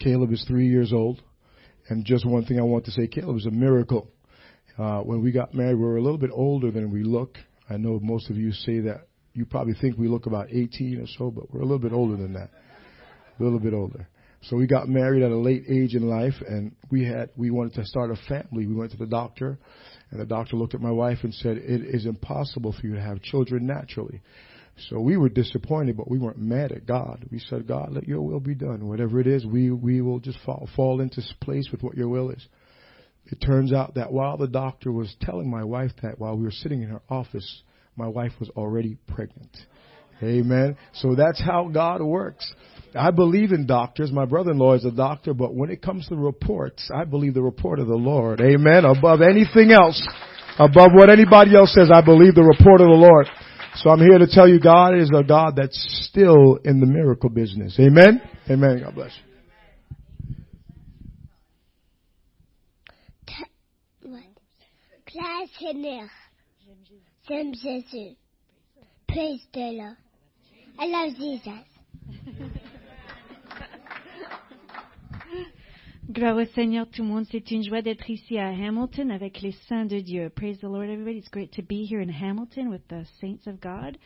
Caleb 0.00 0.32
is 0.32 0.44
three 0.46 0.66
years 0.66 0.92
old. 0.92 1.22
And 1.88 2.04
just 2.04 2.24
one 2.24 2.44
thing 2.44 2.58
I 2.58 2.62
want 2.62 2.84
to 2.86 2.90
say, 2.90 3.06
Caleb 3.06 3.34
was 3.34 3.46
a 3.46 3.50
miracle. 3.50 4.08
Uh, 4.78 5.00
when 5.00 5.22
we 5.22 5.32
got 5.32 5.54
married, 5.54 5.74
we 5.74 5.82
were 5.82 5.96
a 5.96 6.02
little 6.02 6.18
bit 6.18 6.30
older 6.32 6.70
than 6.70 6.90
we 6.90 7.02
look. 7.02 7.36
I 7.68 7.76
know 7.76 7.98
most 8.02 8.30
of 8.30 8.36
you 8.36 8.52
say 8.52 8.80
that. 8.80 9.06
You 9.34 9.46
probably 9.46 9.74
think 9.80 9.96
we 9.96 10.08
look 10.08 10.26
about 10.26 10.48
18 10.50 11.00
or 11.00 11.06
so, 11.18 11.30
but 11.30 11.52
we're 11.52 11.60
a 11.60 11.64
little 11.64 11.78
bit 11.78 11.92
older 11.92 12.16
than 12.16 12.34
that. 12.34 12.50
A 13.38 13.42
little 13.42 13.58
bit 13.58 13.72
older. 13.72 14.06
So 14.42 14.56
we 14.56 14.66
got 14.66 14.88
married 14.88 15.22
at 15.22 15.30
a 15.30 15.36
late 15.36 15.64
age 15.68 15.94
in 15.94 16.08
life, 16.08 16.34
and 16.46 16.74
we 16.90 17.04
had 17.04 17.30
we 17.36 17.50
wanted 17.50 17.74
to 17.74 17.86
start 17.86 18.10
a 18.10 18.16
family. 18.28 18.66
We 18.66 18.74
went 18.74 18.90
to 18.90 18.96
the 18.96 19.06
doctor, 19.06 19.58
and 20.10 20.20
the 20.20 20.26
doctor 20.26 20.56
looked 20.56 20.74
at 20.74 20.80
my 20.80 20.90
wife 20.90 21.18
and 21.22 21.32
said, 21.32 21.58
"It 21.58 21.82
is 21.82 22.06
impossible 22.06 22.72
for 22.72 22.86
you 22.86 22.94
to 22.94 23.00
have 23.00 23.22
children 23.22 23.66
naturally." 23.66 24.20
So 24.88 25.00
we 25.00 25.16
were 25.16 25.28
disappointed, 25.28 25.96
but 25.96 26.10
we 26.10 26.18
weren't 26.18 26.38
mad 26.38 26.72
at 26.72 26.86
God. 26.86 27.26
We 27.30 27.38
said, 27.38 27.66
God, 27.66 27.92
let 27.92 28.06
your 28.06 28.22
will 28.22 28.40
be 28.40 28.54
done. 28.54 28.88
Whatever 28.88 29.20
it 29.20 29.26
is, 29.26 29.44
we, 29.44 29.70
we 29.70 30.00
will 30.00 30.18
just 30.18 30.38
fall, 30.44 30.68
fall 30.74 31.00
into 31.00 31.22
place 31.40 31.68
with 31.70 31.82
what 31.82 31.96
your 31.96 32.08
will 32.08 32.30
is. 32.30 32.46
It 33.26 33.40
turns 33.40 33.72
out 33.72 33.94
that 33.94 34.12
while 34.12 34.36
the 34.36 34.48
doctor 34.48 34.90
was 34.90 35.14
telling 35.20 35.50
my 35.50 35.64
wife 35.64 35.92
that 36.02 36.18
while 36.18 36.36
we 36.36 36.44
were 36.44 36.50
sitting 36.50 36.82
in 36.82 36.88
her 36.88 37.02
office, 37.08 37.62
my 37.96 38.08
wife 38.08 38.32
was 38.40 38.50
already 38.50 38.96
pregnant. 39.06 39.56
Amen. 40.22 40.76
So 40.94 41.14
that's 41.14 41.40
how 41.40 41.68
God 41.72 42.02
works. 42.02 42.52
I 42.94 43.10
believe 43.10 43.52
in 43.52 43.66
doctors. 43.66 44.12
My 44.12 44.24
brother-in-law 44.24 44.74
is 44.74 44.84
a 44.84 44.90
doctor, 44.90 45.34
but 45.34 45.54
when 45.54 45.70
it 45.70 45.82
comes 45.82 46.06
to 46.08 46.16
reports, 46.16 46.90
I 46.94 47.04
believe 47.04 47.34
the 47.34 47.42
report 47.42 47.78
of 47.78 47.88
the 47.88 47.94
Lord. 47.94 48.40
Amen. 48.40 48.84
Above 48.84 49.20
anything 49.20 49.72
else, 49.72 50.06
above 50.58 50.90
what 50.94 51.10
anybody 51.10 51.56
else 51.56 51.74
says, 51.74 51.90
I 51.92 52.04
believe 52.04 52.34
the 52.34 52.42
report 52.42 52.80
of 52.80 52.88
the 52.88 52.92
Lord. 52.92 53.26
So 53.76 53.90
I'm 53.90 54.00
here 54.00 54.18
to 54.18 54.26
tell 54.26 54.48
you 54.48 54.60
God 54.60 54.98
is 54.98 55.10
a 55.14 55.22
God 55.22 55.54
that's 55.56 56.08
still 56.08 56.58
in 56.64 56.80
the 56.80 56.86
miracle 56.86 57.30
business. 57.30 57.76
Amen? 57.80 58.20
Amen. 58.50 58.80
God 58.82 58.94
bless 58.94 59.12
you. 59.16 59.32
Classe 65.12 65.50
Seigneur. 65.58 66.08
J'aime 67.28 67.54
Jésus. 67.54 68.16
Praise 69.06 69.46
the 69.52 69.60
Lord. 69.60 69.96
I 70.78 70.86
love 70.86 71.14
Jesus. 71.16 72.58
Gloire 76.12 76.36
au 76.36 76.44
Seigneur 76.44 76.86
tout 76.90 77.00
le 77.00 77.08
monde. 77.08 77.24
C'est 77.30 77.50
une 77.52 77.64
joie 77.64 77.80
d'être 77.80 78.10
ici 78.10 78.36
à 78.36 78.48
Hamilton 78.48 79.10
avec 79.10 79.40
les 79.40 79.52
saints 79.66 79.86
de 79.86 79.98
Dieu. 79.98 80.28
Praise 80.28 80.58
the 80.58 80.64
Lord 80.64 80.84
everybody. 80.84 81.16
It's 81.16 81.30
great 81.30 81.50
to 81.52 81.62
be 81.62 81.86
here 81.90 82.02
in 82.02 82.10
Hamilton 82.10 82.68
with 82.68 82.86
the 82.88 83.06
saints 83.18 83.46
of 83.46 83.62
God. 83.62 83.96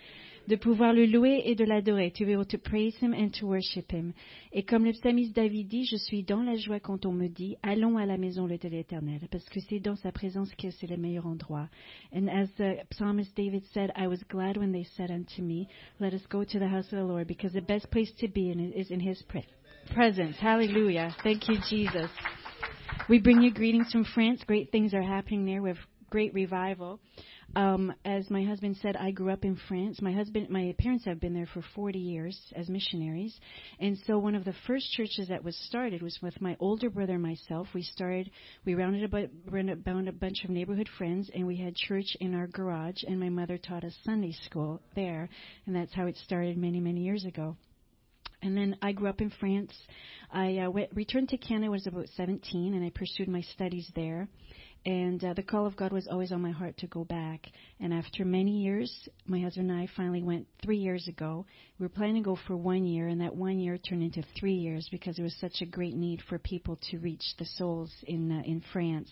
De 0.46 0.54
pouvoir 0.54 0.92
le 0.92 1.06
louer 1.06 1.42
et 1.46 1.56
de 1.56 1.64
l'adorer. 1.64 2.12
To 2.12 2.24
be 2.24 2.30
able 2.30 2.46
to 2.46 2.58
praise 2.58 2.94
him 3.02 3.12
and 3.12 3.30
to 3.40 3.46
worship 3.48 3.90
him. 3.90 4.12
Et 4.52 4.62
comme 4.62 4.84
le 4.84 4.92
psalmiste 4.92 5.34
David 5.34 5.66
dit, 5.66 5.84
je 5.84 5.96
suis 5.96 6.22
dans 6.22 6.44
la 6.44 6.54
joie 6.54 6.78
quand 6.78 7.06
on 7.06 7.12
me 7.12 7.26
dit, 7.26 7.56
allons 7.64 7.96
à 7.96 8.06
la 8.06 8.18
maison 8.18 8.46
de 8.46 8.54
l'Éternel. 8.68 9.22
Parce 9.28 9.48
que 9.48 9.58
c'est 9.58 9.80
dans 9.80 9.96
sa 9.96 10.12
présence 10.12 10.54
que 10.54 10.70
c'est 10.70 10.86
le 10.86 10.98
meilleur 10.98 11.26
endroit. 11.26 11.68
And 12.14 12.28
as 12.28 12.46
the 12.56 12.86
psalmist 12.90 13.36
David 13.36 13.64
said, 13.74 13.90
I 13.96 14.06
was 14.06 14.22
glad 14.28 14.58
when 14.58 14.70
they 14.70 14.84
said 14.96 15.10
unto 15.10 15.42
me, 15.42 15.66
let 15.98 16.14
us 16.14 16.24
go 16.28 16.44
to 16.44 16.58
the 16.60 16.68
house 16.68 16.92
of 16.92 17.00
the 17.00 17.04
Lord 17.04 17.26
because 17.26 17.52
the 17.52 17.60
best 17.60 17.90
place 17.90 18.14
to 18.20 18.28
be 18.28 18.52
in 18.52 18.60
is 18.60 18.92
in 18.92 19.00
his 19.00 19.20
presence 19.22 19.50
presence. 19.86 20.36
Hallelujah. 20.38 21.14
Thank 21.22 21.48
you, 21.48 21.56
Jesus. 21.68 22.10
We 23.08 23.18
bring 23.18 23.40
you 23.42 23.52
greetings 23.52 23.90
from 23.92 24.04
France. 24.04 24.42
Great 24.46 24.72
things 24.72 24.92
are 24.94 25.02
happening 25.02 25.44
there 25.46 25.62
with 25.62 25.76
great 26.10 26.34
revival. 26.34 27.00
Um, 27.54 27.94
as 28.04 28.28
my 28.28 28.42
husband 28.42 28.76
said, 28.82 28.96
I 28.96 29.12
grew 29.12 29.30
up 29.30 29.44
in 29.44 29.58
France. 29.68 30.02
My 30.02 30.12
husband, 30.12 30.50
my 30.50 30.74
parents 30.78 31.04
have 31.06 31.20
been 31.20 31.32
there 31.32 31.48
for 31.52 31.62
40 31.74 31.98
years 31.98 32.38
as 32.54 32.68
missionaries, 32.68 33.38
and 33.80 33.96
so 34.06 34.18
one 34.18 34.34
of 34.34 34.44
the 34.44 34.54
first 34.66 34.92
churches 34.92 35.28
that 35.28 35.42
was 35.42 35.56
started 35.68 36.02
was 36.02 36.18
with 36.20 36.38
my 36.40 36.56
older 36.60 36.90
brother 36.90 37.14
and 37.14 37.22
myself. 37.22 37.68
We 37.74 37.82
started, 37.82 38.30
we 38.66 38.74
rounded 38.74 39.04
about, 39.04 39.28
rounded 39.48 40.08
a 40.08 40.12
bunch 40.12 40.44
of 40.44 40.50
neighborhood 40.50 40.88
friends, 40.98 41.30
and 41.34 41.46
we 41.46 41.56
had 41.56 41.74
church 41.76 42.16
in 42.20 42.34
our 42.34 42.46
garage. 42.46 43.02
And 43.06 43.18
my 43.18 43.30
mother 43.30 43.56
taught 43.56 43.84
us 43.84 43.96
Sunday 44.04 44.32
school 44.44 44.82
there, 44.94 45.28
and 45.66 45.74
that's 45.74 45.94
how 45.94 46.06
it 46.06 46.16
started 46.18 46.58
many, 46.58 46.80
many 46.80 47.00
years 47.00 47.24
ago. 47.24 47.56
And 48.42 48.56
then 48.56 48.76
I 48.82 48.92
grew 48.92 49.08
up 49.08 49.20
in 49.20 49.30
France. 49.40 49.72
I 50.32 50.58
uh, 50.58 50.70
went, 50.70 50.90
returned 50.94 51.30
to 51.30 51.38
Canada 51.38 51.70
when 51.70 51.80
I 51.80 51.82
was 51.82 51.86
about 51.86 52.08
17, 52.16 52.74
and 52.74 52.84
I 52.84 52.90
pursued 52.90 53.28
my 53.28 53.40
studies 53.40 53.90
there. 53.94 54.28
And 54.86 55.22
uh, 55.24 55.34
the 55.34 55.42
call 55.42 55.66
of 55.66 55.74
God 55.74 55.92
was 55.92 56.06
always 56.08 56.30
on 56.30 56.40
my 56.40 56.52
heart 56.52 56.76
to 56.78 56.86
go 56.86 57.02
back. 57.02 57.48
And 57.80 57.92
after 57.92 58.24
many 58.24 58.62
years, 58.62 59.08
my 59.26 59.40
husband 59.40 59.68
and 59.68 59.80
I 59.80 59.88
finally 59.96 60.22
went 60.22 60.46
three 60.62 60.76
years 60.76 61.08
ago. 61.08 61.44
We 61.80 61.84
were 61.84 61.90
planning 61.90 62.22
to 62.22 62.30
go 62.30 62.38
for 62.46 62.56
one 62.56 62.86
year, 62.86 63.08
and 63.08 63.20
that 63.20 63.34
one 63.34 63.58
year 63.58 63.78
turned 63.78 64.04
into 64.04 64.22
three 64.38 64.54
years 64.54 64.88
because 64.92 65.16
there 65.16 65.24
was 65.24 65.34
such 65.40 65.60
a 65.60 65.66
great 65.66 65.96
need 65.96 66.22
for 66.28 66.38
people 66.38 66.78
to 66.90 66.98
reach 66.98 67.24
the 67.36 67.46
souls 67.56 67.90
in 68.06 68.30
uh, 68.30 68.42
in 68.44 68.62
France. 68.72 69.10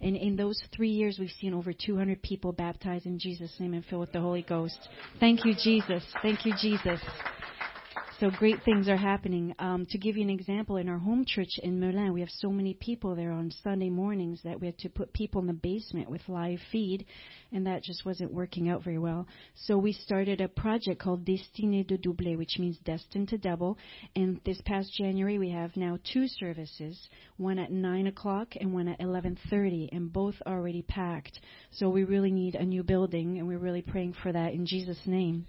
And 0.00 0.14
in 0.14 0.36
those 0.36 0.62
three 0.76 0.90
years, 0.90 1.18
we've 1.18 1.28
seen 1.40 1.54
over 1.54 1.72
200 1.72 2.22
people 2.22 2.52
baptized 2.52 3.06
in 3.06 3.18
Jesus' 3.18 3.52
name 3.58 3.74
and 3.74 3.84
filled 3.84 4.02
with 4.02 4.12
the 4.12 4.20
Holy 4.20 4.42
Ghost. 4.42 4.78
Thank 5.18 5.44
you, 5.44 5.54
Jesus. 5.60 6.04
Thank 6.22 6.46
you, 6.46 6.52
Jesus. 6.60 7.00
So 8.18 8.30
great 8.30 8.62
things 8.62 8.88
are 8.88 8.96
happening. 8.96 9.54
Um, 9.58 9.84
to 9.90 9.98
give 9.98 10.16
you 10.16 10.22
an 10.22 10.30
example, 10.30 10.78
in 10.78 10.88
our 10.88 10.96
home 10.96 11.26
church 11.26 11.58
in 11.62 11.78
Melun, 11.78 12.14
we 12.14 12.20
have 12.20 12.30
so 12.30 12.48
many 12.48 12.72
people 12.72 13.14
there 13.14 13.30
on 13.30 13.52
Sunday 13.62 13.90
mornings 13.90 14.40
that 14.42 14.58
we 14.58 14.68
had 14.68 14.78
to 14.78 14.88
put 14.88 15.12
people 15.12 15.42
in 15.42 15.46
the 15.46 15.52
basement 15.52 16.08
with 16.08 16.22
live 16.26 16.60
feed, 16.72 17.04
and 17.52 17.66
that 17.66 17.82
just 17.82 18.06
wasn't 18.06 18.32
working 18.32 18.70
out 18.70 18.82
very 18.82 18.98
well. 18.98 19.26
So 19.54 19.76
we 19.76 19.92
started 19.92 20.40
a 20.40 20.48
project 20.48 20.98
called 20.98 21.26
Destiné 21.26 21.86
de 21.86 21.98
Doubler, 21.98 22.38
which 22.38 22.58
means 22.58 22.78
destined 22.78 23.28
to 23.28 23.38
double. 23.38 23.76
And 24.14 24.40
this 24.46 24.62
past 24.64 24.94
January, 24.94 25.38
we 25.38 25.50
have 25.50 25.76
now 25.76 25.98
two 26.10 26.26
services, 26.26 27.10
one 27.36 27.58
at 27.58 27.70
9 27.70 28.06
o'clock 28.06 28.54
and 28.58 28.72
one 28.72 28.88
at 28.88 29.00
11.30, 29.00 29.90
and 29.92 30.10
both 30.10 30.36
already 30.46 30.80
packed. 30.80 31.38
So 31.70 31.90
we 31.90 32.04
really 32.04 32.32
need 32.32 32.54
a 32.54 32.64
new 32.64 32.82
building, 32.82 33.36
and 33.36 33.46
we're 33.46 33.58
really 33.58 33.82
praying 33.82 34.14
for 34.22 34.32
that 34.32 34.54
in 34.54 34.64
Jesus' 34.64 35.02
name. 35.04 35.46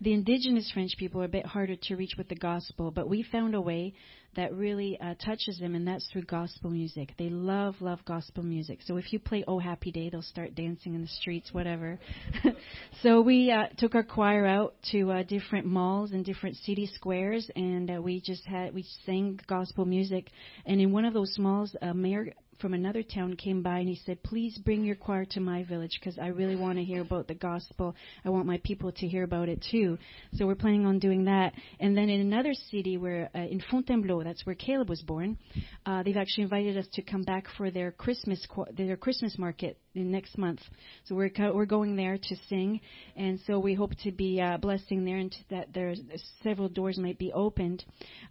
The 0.00 0.12
indigenous 0.12 0.70
French 0.70 0.96
people 0.96 1.20
are 1.22 1.24
a 1.24 1.28
bit 1.28 1.44
harder 1.44 1.74
to 1.74 1.96
reach 1.96 2.14
with 2.16 2.28
the 2.28 2.36
gospel, 2.36 2.92
but 2.92 3.08
we 3.08 3.24
found 3.24 3.56
a 3.56 3.60
way 3.60 3.94
that 4.36 4.54
really 4.54 4.96
uh, 5.00 5.14
touches 5.14 5.58
them, 5.58 5.74
and 5.74 5.88
that's 5.88 6.06
through 6.12 6.22
gospel 6.22 6.70
music. 6.70 7.14
They 7.18 7.30
love, 7.30 7.74
love 7.80 7.98
gospel 8.04 8.44
music. 8.44 8.78
So 8.84 8.96
if 8.96 9.12
you 9.12 9.18
play 9.18 9.42
Oh 9.48 9.58
Happy 9.58 9.90
Day, 9.90 10.08
they'll 10.08 10.22
start 10.22 10.54
dancing 10.54 10.94
in 10.94 11.00
the 11.00 11.08
streets, 11.08 11.52
whatever. 11.52 11.98
so 13.02 13.20
we 13.20 13.50
uh, 13.50 13.66
took 13.76 13.96
our 13.96 14.04
choir 14.04 14.46
out 14.46 14.76
to 14.92 15.10
uh, 15.10 15.22
different 15.24 15.66
malls 15.66 16.12
and 16.12 16.24
different 16.24 16.54
city 16.58 16.88
squares, 16.94 17.50
and 17.56 17.90
uh, 17.90 18.00
we 18.00 18.20
just 18.20 18.44
had 18.46 18.72
we 18.72 18.84
sang 19.04 19.40
gospel 19.48 19.84
music. 19.84 20.30
And 20.64 20.80
in 20.80 20.92
one 20.92 21.06
of 21.06 21.14
those 21.14 21.34
malls, 21.40 21.74
a 21.82 21.92
mayor 21.92 22.32
from 22.60 22.74
another 22.74 23.02
town 23.02 23.36
came 23.36 23.62
by 23.62 23.78
and 23.78 23.88
he 23.88 24.00
said, 24.04 24.22
Please 24.22 24.58
bring 24.58 24.84
your 24.84 24.96
choir 24.96 25.24
to 25.26 25.40
my 25.40 25.64
village 25.64 25.98
because 26.00 26.18
I 26.18 26.28
really 26.28 26.56
want 26.56 26.78
to 26.78 26.84
hear 26.84 27.02
about 27.02 27.28
the 27.28 27.34
gospel. 27.34 27.94
I 28.24 28.30
want 28.30 28.46
my 28.46 28.60
people 28.64 28.92
to 28.92 29.06
hear 29.06 29.22
about 29.22 29.48
it 29.48 29.64
too. 29.70 29.98
So 30.34 30.46
we're 30.46 30.54
planning 30.54 30.86
on 30.86 30.98
doing 30.98 31.24
that. 31.24 31.52
And 31.80 31.96
then 31.96 32.08
in 32.08 32.20
another 32.20 32.54
city 32.54 32.96
where, 32.96 33.30
uh, 33.34 33.38
in 33.38 33.62
Fontainebleau, 33.70 34.24
that's 34.24 34.44
where 34.44 34.54
Caleb 34.54 34.88
was 34.88 35.02
born, 35.02 35.38
uh, 35.86 36.02
they've 36.02 36.16
actually 36.16 36.44
invited 36.44 36.76
us 36.76 36.86
to 36.94 37.02
come 37.02 37.22
back 37.22 37.46
for 37.56 37.70
their 37.70 37.92
Christmas, 37.92 38.46
their 38.76 38.96
Christmas 38.96 39.38
market 39.38 39.78
next 40.04 40.38
month. 40.38 40.60
So 41.04 41.14
we're, 41.14 41.30
we're 41.52 41.66
going 41.66 41.96
there 41.96 42.18
to 42.18 42.36
sing. 42.48 42.80
And 43.16 43.38
so 43.46 43.58
we 43.58 43.74
hope 43.74 43.92
to 44.04 44.12
be 44.12 44.40
uh, 44.40 44.58
blessing 44.58 45.04
there 45.04 45.16
and 45.18 45.34
that 45.50 45.72
there 45.72 45.94
several 46.42 46.68
doors 46.68 46.98
might 46.98 47.18
be 47.18 47.32
opened. 47.32 47.84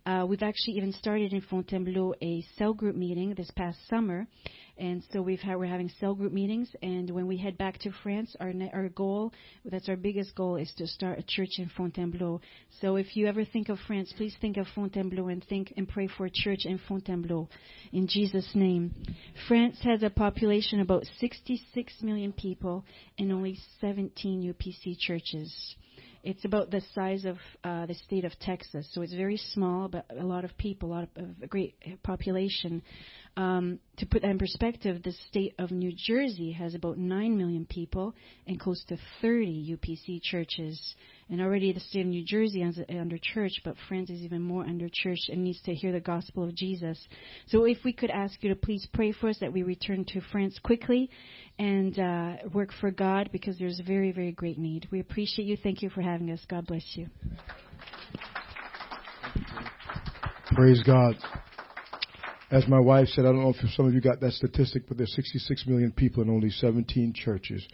Uh, 0.06 0.26
we've 0.28 0.44
actually 0.44 0.74
even 0.74 0.94
started 0.94 1.34
in 1.34 1.42
Fontainebleau 1.42 2.14
a 2.22 2.44
cell 2.58 2.74
group 2.74 2.96
meeting 2.96 3.34
this 3.36 3.52
past 3.56 3.78
summer. 3.90 4.28
And 4.80 5.04
so 5.12 5.22
we've 5.22 5.40
had, 5.40 5.58
we're 5.58 5.66
having 5.66 5.90
cell 6.00 6.14
group 6.14 6.32
meetings. 6.32 6.70
And 6.82 7.10
when 7.10 7.28
we 7.28 7.38
head 7.38 7.58
back 7.58 7.80
to 7.80 7.92
France, 8.04 8.36
our, 8.40 8.52
our 8.74 8.90
goal, 8.90 9.34
that's 9.66 9.90
our 9.90 9.96
biggest 9.96 10.36
goal, 10.36 10.56
is 10.56 10.72
to 10.78 10.88
start 10.88 11.20
a 11.20 11.24
church 11.24 11.58
in 11.58 11.70
Fontainebleau. 11.76 12.42
So 12.82 12.96
if 12.96 13.16
you 13.16 13.28
ever 13.28 13.46
think 13.46 13.70
of 13.70 13.80
France, 13.88 14.14
please 14.16 14.36
think 14.40 14.58
of 14.58 14.68
Fontainebleau 14.76 15.28
and 15.28 15.44
think 15.44 15.74
and 15.78 15.88
pray 15.88 16.08
for 16.08 16.26
a 16.26 16.32
church 16.32 16.66
in 16.66 16.80
Fontainebleau. 16.88 17.50
In 17.92 18.08
Jesus' 18.08 18.50
name. 18.54 18.94
France 19.48 19.78
has 19.82 20.04
a 20.04 20.10
population 20.10 20.80
of 20.80 20.86
about 20.86 21.06
66 21.20 21.94
million 22.02 22.34
people 22.34 22.86
and 23.18 23.32
only 23.32 23.58
17 23.82 24.54
UPC 24.54 24.98
churches. 25.00 25.76
It's 26.24 26.44
about 26.44 26.72
the 26.72 26.82
size 26.94 27.26
of 27.26 27.38
uh, 27.64 27.86
the 27.86 27.94
state 27.94 28.26
of 28.26 28.38
Texas, 28.42 28.86
so 28.92 29.02
it's 29.02 29.14
very 29.14 29.38
small, 29.38 29.88
but 29.88 30.06
a 30.10 30.26
lot 30.26 30.44
of 30.44 30.58
people, 30.58 30.90
a 30.90 30.92
lot 30.92 31.04
of, 31.04 31.24
of 31.24 31.30
a 31.42 31.48
great 31.48 31.76
population. 32.04 32.82
Um, 33.38 33.78
to 33.98 34.08
put 34.08 34.24
that 34.24 34.32
in 34.32 34.40
perspective, 34.40 35.04
the 35.04 35.12
state 35.30 35.54
of 35.60 35.70
New 35.70 35.94
Jersey 35.96 36.52
has 36.54 36.74
about 36.74 36.98
9 36.98 37.38
million 37.38 37.68
people 37.68 38.16
and 38.48 38.60
close 38.60 38.84
to 38.86 38.98
30 39.22 39.78
UPC 39.78 40.20
churches. 40.24 40.96
And 41.30 41.40
already 41.40 41.72
the 41.72 41.80
state 41.80 42.02
of 42.02 42.08
New 42.08 42.26
Jersey 42.26 42.64
is 42.64 42.80
under 42.90 43.20
church, 43.22 43.62
but 43.64 43.76
France 43.88 44.10
is 44.10 44.22
even 44.22 44.42
more 44.42 44.64
under 44.64 44.90
church 44.92 45.20
and 45.30 45.44
needs 45.44 45.62
to 45.64 45.74
hear 45.76 45.92
the 45.92 46.00
gospel 46.00 46.44
of 46.44 46.56
Jesus. 46.56 47.00
So 47.46 47.66
if 47.66 47.78
we 47.86 47.94
could 47.94 48.10
ask 48.10 48.42
you 48.42 48.50
to 48.50 48.56
please 48.56 48.88
pray 48.92 49.12
for 49.12 49.30
us 49.30 49.38
that 49.40 49.54
we 49.54 49.62
return 49.62 50.04
to 50.06 50.22
France 50.32 50.58
quickly 50.64 51.08
and 51.60 52.00
uh, 52.00 52.34
work 52.52 52.72
for 52.82 52.90
God 52.90 53.30
because 53.32 53.60
there's 53.60 53.80
very, 53.86 54.12
very 54.12 54.32
great 54.32 54.58
need. 54.58 54.88
We 54.92 55.00
appreciate 55.00 55.46
you. 55.46 55.58
Thank 55.62 55.84
you 55.84 55.92
for 55.92 56.02
having 56.02 56.32
us. 56.32 56.40
God 56.50 56.66
bless 56.66 56.86
you. 56.96 57.08
Praise 60.56 60.82
God. 60.82 61.16
As 62.50 62.66
my 62.68 62.80
wife 62.80 63.10
said, 63.10 63.26
I 63.26 63.30
don't 63.34 63.42
know 63.42 63.54
if 63.58 63.70
some 63.72 63.88
of 63.88 63.94
you 63.94 64.00
got 64.00 64.22
that 64.22 64.32
statistic, 64.32 64.84
but 64.88 64.98
there's 64.98 65.14
66 65.16 65.68
million 65.68 65.92
people 65.92 66.24
in 66.24 66.30
only 66.30 66.50
17 66.50 67.14
churches. 67.14 67.66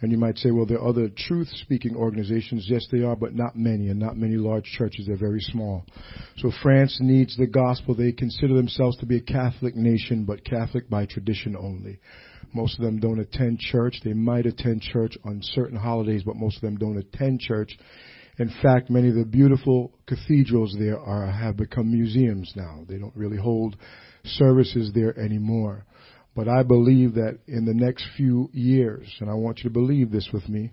And 0.00 0.12
you 0.12 0.18
might 0.18 0.38
say, 0.38 0.50
well, 0.50 0.66
there 0.66 0.78
are 0.78 0.88
other 0.88 1.08
truth 1.08 1.48
speaking 1.48 1.96
organizations. 1.96 2.66
Yes, 2.68 2.86
they 2.90 3.02
are, 3.02 3.16
but 3.16 3.34
not 3.34 3.56
many, 3.56 3.88
and 3.88 3.98
not 3.98 4.16
many 4.16 4.36
large 4.36 4.64
churches. 4.64 5.06
They're 5.06 5.16
very 5.16 5.40
small. 5.40 5.84
So 6.38 6.52
France 6.62 6.98
needs 7.00 7.36
the 7.36 7.46
gospel. 7.46 7.94
They 7.94 8.12
consider 8.12 8.54
themselves 8.54 8.96
to 8.98 9.06
be 9.06 9.16
a 9.16 9.20
Catholic 9.20 9.74
nation, 9.76 10.24
but 10.24 10.44
Catholic 10.44 10.88
by 10.88 11.06
tradition 11.06 11.56
only. 11.56 11.98
Most 12.54 12.78
of 12.78 12.84
them 12.84 13.00
don't 13.00 13.20
attend 13.20 13.58
church. 13.58 14.00
They 14.04 14.12
might 14.12 14.46
attend 14.46 14.82
church 14.82 15.16
on 15.24 15.40
certain 15.42 15.78
holidays, 15.78 16.22
but 16.24 16.36
most 16.36 16.56
of 16.56 16.62
them 16.62 16.76
don't 16.76 16.98
attend 16.98 17.40
church. 17.40 17.76
In 18.38 18.50
fact, 18.62 18.88
many 18.88 19.08
of 19.08 19.14
the 19.14 19.24
beautiful 19.24 19.92
cathedrals 20.06 20.74
there 20.78 20.98
are, 20.98 21.30
have 21.30 21.56
become 21.56 21.92
museums 21.92 22.52
now. 22.56 22.84
They 22.88 22.98
don't 22.98 23.14
really 23.14 23.36
hold 23.36 23.76
services 24.24 24.90
there 24.94 25.18
anymore. 25.18 25.84
But 26.34 26.48
I 26.48 26.62
believe 26.62 27.14
that 27.14 27.38
in 27.46 27.66
the 27.66 27.74
next 27.74 28.06
few 28.16 28.48
years, 28.52 29.06
and 29.20 29.28
I 29.28 29.34
want 29.34 29.58
you 29.58 29.64
to 29.64 29.70
believe 29.70 30.10
this 30.10 30.30
with 30.32 30.48
me, 30.48 30.70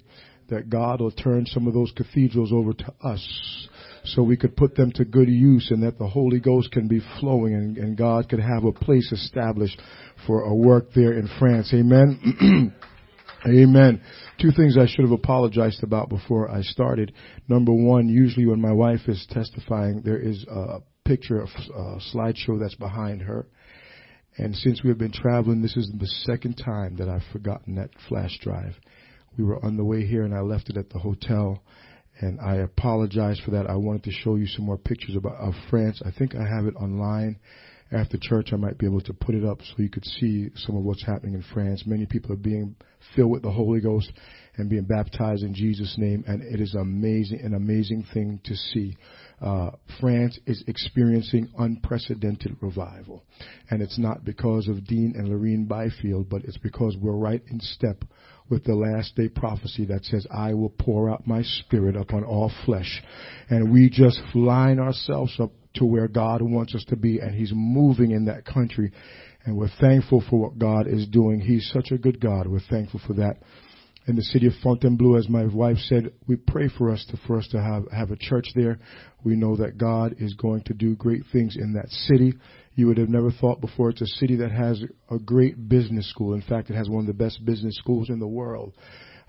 that 0.50 0.70
God 0.70 1.02
will 1.02 1.12
turn 1.12 1.46
some 1.46 1.68
of 1.68 1.74
those 1.74 1.92
cathedrals 1.96 2.52
over 2.52 2.74
to 2.74 2.94
us 3.04 3.68
so 4.06 4.24
we 4.24 4.38
could 4.38 4.56
put 4.56 4.76
them 4.76 4.92
to 4.94 5.06
good 5.06 5.28
use 5.28 5.70
and 5.70 5.84
that 5.84 6.00
the 6.00 6.08
Holy 6.08 6.40
Ghost 6.40 6.72
can 6.72 6.88
be 6.88 7.02
flowing 7.20 7.54
and, 7.54 7.78
and 7.78 7.98
God 7.98 8.30
could 8.30 8.40
have 8.40 8.64
a 8.64 8.72
place 8.72 9.12
established 9.12 9.80
for 10.26 10.44
a 10.44 10.56
work 10.56 10.94
there 10.96 11.14
in 11.14 11.30
France. 11.38 11.72
Amen. 11.74 12.74
Amen. 13.46 14.02
Two 14.42 14.52
things 14.52 14.78
I 14.78 14.86
should 14.86 15.06
have 15.06 15.14
apologized 15.14 15.84
about 15.84 16.10
before 16.10 16.52
I 16.52 16.62
started. 16.62 17.14
Number 17.48 17.72
one, 17.72 18.10
usually 18.10 18.46
when 18.46 18.60
my 18.60 18.74
wife 18.74 19.08
is 19.08 19.26
testifying, 19.30 20.02
there 20.04 20.20
is 20.20 20.44
a 20.44 20.80
picture 21.06 21.40
of 21.40 21.50
a 21.74 22.00
slideshow 22.14 22.60
that's 22.60 22.76
behind 22.76 23.22
her. 23.22 23.48
And 24.38 24.56
since 24.56 24.84
we 24.84 24.90
have 24.90 24.98
been 24.98 25.14
traveling, 25.14 25.62
this 25.62 25.78
is 25.78 25.90
the 25.98 26.08
second 26.26 26.56
time 26.56 26.98
that 26.98 27.08
I've 27.08 27.24
forgotten 27.32 27.76
that 27.76 27.92
flash 28.10 28.38
drive. 28.42 28.76
We 29.38 29.46
were 29.46 29.64
on 29.64 29.78
the 29.78 29.86
way 29.86 30.06
here 30.06 30.24
and 30.24 30.34
I 30.34 30.42
left 30.42 30.70
it 30.70 30.78
at 30.78 30.90
the 30.90 31.00
hotel 31.00 31.64
and 32.20 32.40
I 32.42 32.56
apologize 32.56 33.40
for 33.44 33.52
that. 33.52 33.70
I 33.70 33.76
wanted 33.76 34.04
to 34.04 34.12
show 34.12 34.36
you 34.36 34.48
some 34.48 34.66
more 34.66 34.78
pictures 34.78 35.16
about, 35.16 35.36
of 35.36 35.54
France. 35.70 36.02
I 36.06 36.12
think 36.12 36.36
I 36.36 36.46
have 36.46 36.66
it 36.66 36.76
online. 36.76 37.40
After 37.92 38.18
church, 38.22 38.50
I 38.52 38.58
might 38.58 38.78
be 38.78 38.86
able 38.86 39.02
to 39.02 39.14
put 39.14 39.34
it 39.34 39.46
up 39.46 39.62
so 39.62 39.82
you 39.82 39.90
could 39.90 40.06
see 40.06 40.50
some 40.56 40.76
of 40.76 40.84
what's 40.84 41.06
happening 41.06 41.36
in 41.36 41.44
France. 41.54 41.84
Many 41.86 42.06
people 42.06 42.34
are 42.34 42.38
being 42.38 42.76
filled 43.16 43.32
with 43.32 43.42
the 43.42 43.52
Holy 43.52 43.82
Ghost 43.82 44.12
and 44.58 44.70
being 44.70 44.84
baptized 44.84 45.44
in 45.44 45.54
Jesus' 45.54 45.96
name, 45.98 46.24
and 46.28 46.42
it 46.44 46.60
is 46.60 46.76
amazing, 46.76 47.42
an 47.42 47.54
amazing 47.54 48.06
thing 48.14 48.40
to 48.44 48.56
see. 48.56 48.98
Uh, 49.42 49.72
France 50.02 50.38
is 50.46 50.64
experiencing 50.68 51.50
unprecedented 51.58 52.58
revival, 52.62 53.24
and 53.70 53.82
it's 53.82 53.98
not 53.98 54.26
because 54.26 54.68
of 54.68 54.86
Dean 54.86 55.14
and 55.16 55.30
Lorene 55.30 55.66
Byfield, 55.66 56.30
but 56.30 56.44
it's 56.44 56.58
because 56.58 56.98
we're 57.00 57.14
right 57.14 57.42
in 57.50 57.60
step 57.62 58.04
with 58.50 58.64
the 58.66 58.76
last 58.76 59.16
day 59.16 59.30
prophecy 59.30 59.86
that 59.86 60.04
says, 60.06 60.26
I 60.32 60.54
will 60.54 60.74
pour 60.78 61.10
out 61.10 61.28
my 61.28 61.44
spirit 61.44 61.96
upon 61.96 62.24
all 62.24 62.52
flesh. 62.66 63.02
And 63.50 63.72
we 63.72 63.90
just 63.90 64.20
line 64.34 64.80
ourselves 64.80 65.36
up 65.40 65.52
to 65.76 65.86
where 65.86 66.08
God 66.08 66.42
wants 66.42 66.74
us 66.76 66.84
to 66.90 66.96
be 66.96 67.20
and 67.20 67.34
He's 67.34 67.52
moving 67.54 68.12
in 68.12 68.26
that 68.26 68.46
country. 68.46 68.92
And 69.50 69.58
we're 69.58 69.68
thankful 69.82 70.24
for 70.30 70.40
what 70.40 70.60
God 70.60 70.86
is 70.86 71.08
doing. 71.08 71.40
He's 71.40 71.72
such 71.74 71.90
a 71.90 71.98
good 71.98 72.22
God. 72.22 72.46
We're 72.46 72.60
thankful 72.70 73.02
for 73.08 73.14
that. 73.14 73.38
In 74.08 74.16
the 74.16 74.22
city 74.22 74.46
of 74.46 74.54
Fontainebleau, 74.62 75.16
as 75.16 75.28
my 75.28 75.48
wife 75.48 75.78
said, 75.80 76.12
we 76.28 76.36
pray 76.36 76.70
for 76.78 76.92
us 76.92 77.04
to, 77.10 77.18
for 77.26 77.40
us 77.40 77.48
to 77.48 77.60
have, 77.60 77.86
have 77.92 78.12
a 78.12 78.16
church 78.16 78.46
there. 78.54 78.78
We 79.24 79.36
know 79.36 79.56
that 79.56 79.80
God 79.80 80.14
is 80.20 80.36
going 80.36 80.66
to 80.66 80.76
do 80.76 80.96
great 80.96 81.24
things 81.32 81.58
in 81.60 81.74
that 81.74 81.90
city. 81.90 82.36
You 82.76 82.86
would 82.86 83.00
have 83.00 83.10
never 83.10 83.32
thought 83.32 83.60
before 83.60 83.90
it's 83.90 84.04
a 84.04 84.06
city 84.06 84.36
that 84.36 84.52
has 84.52 84.84
a 85.10 85.18
great 85.18 85.68
business 85.68 86.08
school. 86.12 86.36
In 86.36 86.44
fact, 86.44 86.70
it 86.70 86.76
has 86.76 86.88
one 86.88 87.02
of 87.02 87.08
the 87.08 87.14
best 87.14 87.44
business 87.44 87.76
schools 87.76 88.10
in 88.10 88.20
the 88.20 88.28
world. 88.28 88.76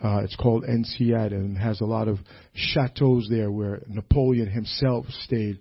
Uh, 0.05 0.21
it's 0.23 0.37
called 0.37 0.65
INSEAD 0.65 1.33
and 1.33 1.57
has 1.57 1.81
a 1.81 1.87
lot 1.87 2.09
of 2.09 2.19
chateaus 2.53 3.27
there 3.31 3.51
where 3.51 3.81
Napoleon 3.89 4.51
himself 4.51 5.07
stayed. 5.23 5.61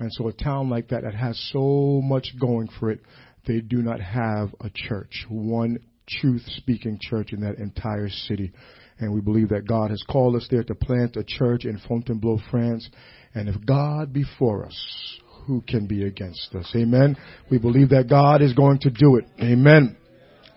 And 0.00 0.12
so 0.12 0.26
a 0.26 0.32
town 0.32 0.70
like 0.70 0.88
that 0.88 1.04
that 1.04 1.14
has 1.14 1.38
so 1.52 2.00
much 2.02 2.34
going 2.40 2.68
for 2.80 2.90
it, 2.90 3.00
they 3.46 3.60
do 3.60 3.82
not 3.82 4.00
have 4.00 4.54
a 4.60 4.70
church, 4.72 5.26
one 5.28 5.78
truth 6.08 6.42
speaking 6.56 6.98
church 7.00 7.32
in 7.32 7.40
that 7.40 7.58
entire 7.58 8.08
city. 8.08 8.52
And 8.98 9.12
we 9.12 9.20
believe 9.20 9.48
that 9.48 9.66
God 9.66 9.90
has 9.90 10.02
called 10.08 10.36
us 10.36 10.46
there 10.50 10.62
to 10.64 10.74
plant 10.74 11.16
a 11.16 11.24
church 11.24 11.64
in 11.64 11.80
Fontainebleau, 11.88 12.38
France. 12.50 12.88
And 13.34 13.48
if 13.48 13.56
God 13.64 14.12
be 14.12 14.24
for 14.38 14.64
us, 14.66 15.20
who 15.46 15.62
can 15.66 15.86
be 15.86 16.04
against 16.04 16.54
us? 16.54 16.70
Amen. 16.76 17.16
We 17.50 17.58
believe 17.58 17.88
that 17.88 18.08
God 18.08 18.42
is 18.42 18.52
going 18.52 18.78
to 18.80 18.90
do 18.90 19.16
it. 19.16 19.24
Amen. 19.40 19.96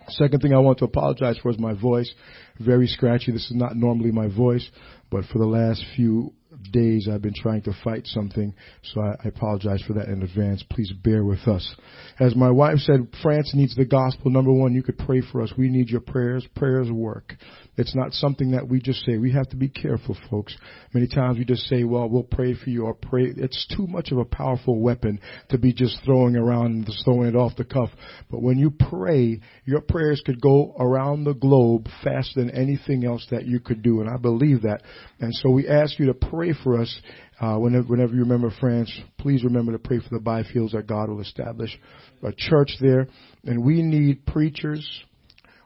Second 0.09 0.41
thing 0.41 0.53
I 0.53 0.59
want 0.59 0.77
to 0.79 0.85
apologize 0.85 1.37
for 1.41 1.49
is 1.49 1.57
my 1.57 1.73
voice. 1.73 2.13
Very 2.59 2.87
scratchy. 2.87 3.31
This 3.31 3.49
is 3.49 3.55
not 3.55 3.75
normally 3.75 4.11
my 4.11 4.27
voice, 4.27 4.69
but 5.09 5.25
for 5.25 5.39
the 5.39 5.47
last 5.47 5.83
few 5.95 6.33
days 6.71 7.07
I've 7.11 7.21
been 7.21 7.33
trying 7.35 7.61
to 7.63 7.73
fight 7.83 8.05
something, 8.07 8.53
so 8.83 9.01
I, 9.01 9.15
I, 9.23 9.27
apologize 9.27 9.83
for 9.85 9.93
that 9.93 10.07
in 10.07 10.23
advance. 10.23 10.63
Please 10.69 10.91
bear 11.03 11.23
with 11.23 11.47
us. 11.47 11.75
As 12.19 12.35
my 12.35 12.49
wife 12.51 12.77
said, 12.79 13.07
France 13.21 13.51
needs 13.53 13.75
the 13.75 13.85
gospel. 13.85 14.31
Number 14.31 14.51
one, 14.51 14.73
you 14.73 14.83
could 14.83 14.97
pray 14.97 15.21
for 15.31 15.41
us. 15.41 15.53
We 15.57 15.69
need 15.69 15.89
your 15.89 16.01
prayers. 16.01 16.45
Prayers 16.55 16.91
work. 16.91 17.35
It's 17.77 17.95
not 17.95 18.13
something 18.13 18.51
that 18.51 18.67
we 18.67 18.79
just 18.79 19.05
say. 19.05 19.17
We 19.17 19.33
have 19.33 19.49
to 19.49 19.57
be 19.57 19.67
careful, 19.67 20.15
folks. 20.29 20.55
Many 20.93 21.07
times 21.07 21.37
we 21.37 21.45
just 21.45 21.67
say, 21.67 21.83
well, 21.83 22.07
we'll 22.07 22.23
pray 22.23 22.53
for 22.53 22.69
you 22.69 22.85
or 22.85 22.93
pray. 22.93 23.33
It's 23.35 23.67
too 23.75 23.85
much 23.87 24.11
of 24.11 24.17
a 24.17 24.25
powerful 24.25 24.79
weapon 24.79 25.19
to 25.49 25.57
be 25.57 25.73
just 25.73 25.99
throwing 26.05 26.37
around 26.37 26.67
and 26.67 26.85
just 26.85 27.03
throwing 27.03 27.27
it 27.27 27.35
off 27.35 27.57
the 27.57 27.65
cuff. 27.65 27.89
But 28.31 28.41
when 28.41 28.57
you 28.57 28.71
pray, 28.71 29.41
your 29.65 29.81
prayers 29.81 30.21
could 30.25 30.39
go 30.39 30.73
around 30.79 31.25
the 31.25 31.33
globe 31.33 31.87
faster 32.03 32.39
than 32.39 32.51
anything 32.51 33.05
else 33.05 33.27
that 33.31 33.45
you 33.45 33.59
could 33.59 33.81
do. 33.81 33.99
And 33.99 34.09
I 34.09 34.17
believe 34.17 34.61
that. 34.61 34.81
And 35.19 35.33
so 35.33 35.49
we 35.49 35.67
ask 35.67 35.99
you 35.99 36.05
to 36.07 36.13
pray 36.13 36.44
for 36.53 36.79
us 36.79 37.01
uh, 37.39 37.57
whenever, 37.57 37.87
whenever 37.87 38.13
you 38.13 38.21
remember 38.21 38.51
France, 38.59 38.91
please 39.17 39.43
remember 39.43 39.73
to 39.73 39.79
pray 39.79 39.99
for 39.99 40.09
the 40.09 40.23
Byfields 40.23 40.71
that 40.71 40.87
God 40.87 41.09
will 41.09 41.21
establish 41.21 41.77
a 42.23 42.31
church 42.35 42.71
there. 42.79 43.07
And 43.43 43.63
we 43.63 43.81
need 43.81 44.25
preachers. 44.25 44.87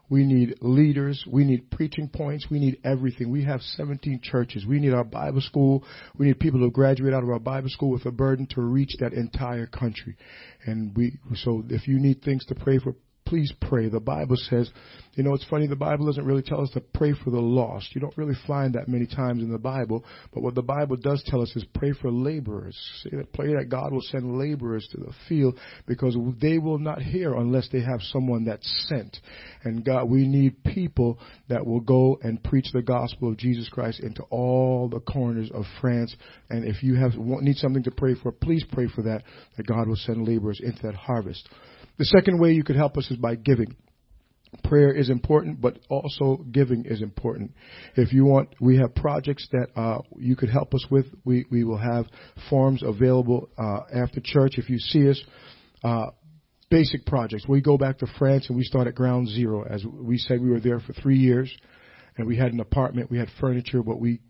We 0.09 0.25
need 0.25 0.55
leaders. 0.61 1.23
We 1.29 1.43
need 1.43 1.69
preaching 1.69 2.09
points. 2.09 2.47
We 2.49 2.59
need 2.59 2.79
everything. 2.83 3.29
We 3.29 3.43
have 3.43 3.61
17 3.61 4.21
churches. 4.23 4.65
We 4.65 4.79
need 4.79 4.93
our 4.93 5.03
Bible 5.03 5.41
school. 5.41 5.83
We 6.17 6.25
need 6.27 6.39
people 6.39 6.61
to 6.61 6.71
graduate 6.71 7.13
out 7.13 7.21
of 7.21 7.29
our 7.29 7.39
Bible 7.39 7.69
school 7.69 7.91
with 7.91 8.05
a 8.07 8.11
burden 8.11 8.47
to 8.55 8.61
reach 8.61 8.95
that 8.99 9.13
entire 9.13 9.67
country. 9.67 10.17
And 10.65 10.95
we, 10.97 11.19
so 11.35 11.63
if 11.69 11.87
you 11.87 11.99
need 11.99 12.23
things 12.23 12.43
to 12.45 12.55
pray 12.55 12.79
for, 12.79 12.95
please 13.29 13.53
pray. 13.61 13.87
The 13.89 13.99
Bible 13.99 14.35
says, 14.35 14.71
you 15.13 15.23
know, 15.23 15.33
it's 15.33 15.45
funny, 15.49 15.67
the 15.67 15.75
Bible 15.75 16.07
doesn't 16.07 16.25
really 16.25 16.41
tell 16.41 16.61
us 16.61 16.71
to 16.71 16.81
pray 16.81 17.13
for 17.13 17.29
the 17.29 17.39
lost. 17.39 17.93
You 17.93 18.01
don't 18.01 18.17
really 18.17 18.37
find 18.47 18.73
that 18.73 18.87
many 18.87 19.05
times 19.05 19.43
in 19.43 19.51
the 19.51 19.59
Bible. 19.59 20.03
But 20.33 20.41
what 20.41 20.55
the 20.55 20.63
Bible 20.63 20.95
does 20.95 21.21
tell 21.27 21.41
us 21.41 21.55
is 21.55 21.65
pray 21.75 21.93
for 21.93 22.11
laborers. 22.11 22.75
Say 23.03 23.17
that, 23.17 23.31
pray 23.33 23.53
that 23.53 23.69
God 23.69 23.93
will 23.93 24.01
send 24.01 24.39
laborers 24.39 24.87
to 24.91 24.97
the 24.97 25.13
field 25.27 25.59
because 25.85 26.17
they 26.41 26.57
will 26.57 26.79
not 26.79 27.01
hear 27.01 27.35
unless 27.35 27.69
they 27.69 27.81
have 27.81 28.01
someone 28.01 28.45
that's 28.45 28.87
sent. 28.89 29.17
And 29.63 29.85
God, 29.85 30.09
we 30.09 30.27
need 30.27 30.63
people 30.63 31.19
that 31.49 31.65
will 31.65 31.81
go 31.81 32.17
and 32.23 32.43
preach 32.43 32.67
the 32.73 32.81
gospel 32.81 33.29
of 33.29 33.37
Jesus 33.37 33.69
Christ 33.69 33.99
into 33.99 34.23
all 34.31 34.89
the 34.89 35.01
corners 35.01 35.51
of 35.53 35.65
France. 35.81 36.15
And 36.49 36.65
if 36.65 36.81
you 36.81 36.95
have 36.95 37.11
need 37.15 37.57
something 37.57 37.83
to 37.83 37.91
pray 37.91 38.15
for, 38.15 38.31
please 38.31 38.65
pray 38.71 38.87
for 38.87 39.03
that, 39.03 39.23
that 39.57 39.67
God 39.67 39.87
will 39.87 39.95
send 39.97 40.27
laborers 40.27 40.61
into 40.63 40.81
that 40.83 40.95
harvest. 40.95 41.47
The 41.99 42.05
second 42.05 42.39
way 42.39 42.53
you 42.53 42.63
could 42.63 42.77
help 42.77 42.97
us 42.97 43.11
is 43.11 43.17
by 43.17 43.35
giving. 43.35 43.75
Prayer 44.63 44.91
is 44.91 45.09
important, 45.09 45.61
but 45.61 45.77
also 45.89 46.37
giving 46.51 46.85
is 46.85 47.01
important. 47.01 47.51
If 47.95 48.13
you 48.13 48.25
want, 48.25 48.49
we 48.59 48.77
have 48.77 48.95
projects 48.95 49.47
that 49.51 49.67
uh, 49.75 49.99
you 50.17 50.35
could 50.35 50.49
help 50.49 50.73
us 50.73 50.83
with. 50.89 51.05
We 51.23 51.45
we 51.51 51.65
will 51.65 51.77
have 51.77 52.05
forms 52.49 52.81
available 52.83 53.49
uh, 53.57 53.81
after 53.93 54.21
church. 54.23 54.53
If 54.57 54.69
you 54.69 54.79
see 54.79 55.09
us, 55.09 55.21
uh, 55.83 56.07
basic 56.71 57.05
projects. 57.05 57.45
We 57.47 57.61
go 57.61 57.77
back 57.77 57.99
to 57.99 58.07
France 58.17 58.47
and 58.47 58.57
we 58.57 58.63
start 58.63 58.87
at 58.87 58.95
ground 58.95 59.27
zero. 59.27 59.65
As 59.69 59.85
we 59.85 60.17
said, 60.17 60.41
we 60.41 60.49
were 60.49 60.61
there 60.61 60.79
for 60.79 60.93
three 60.93 61.17
years, 61.17 61.53
and 62.17 62.25
we 62.25 62.37
had 62.37 62.53
an 62.53 62.61
apartment. 62.61 63.11
We 63.11 63.17
had 63.19 63.27
furniture, 63.41 63.83
but 63.83 63.99
we 63.99 64.21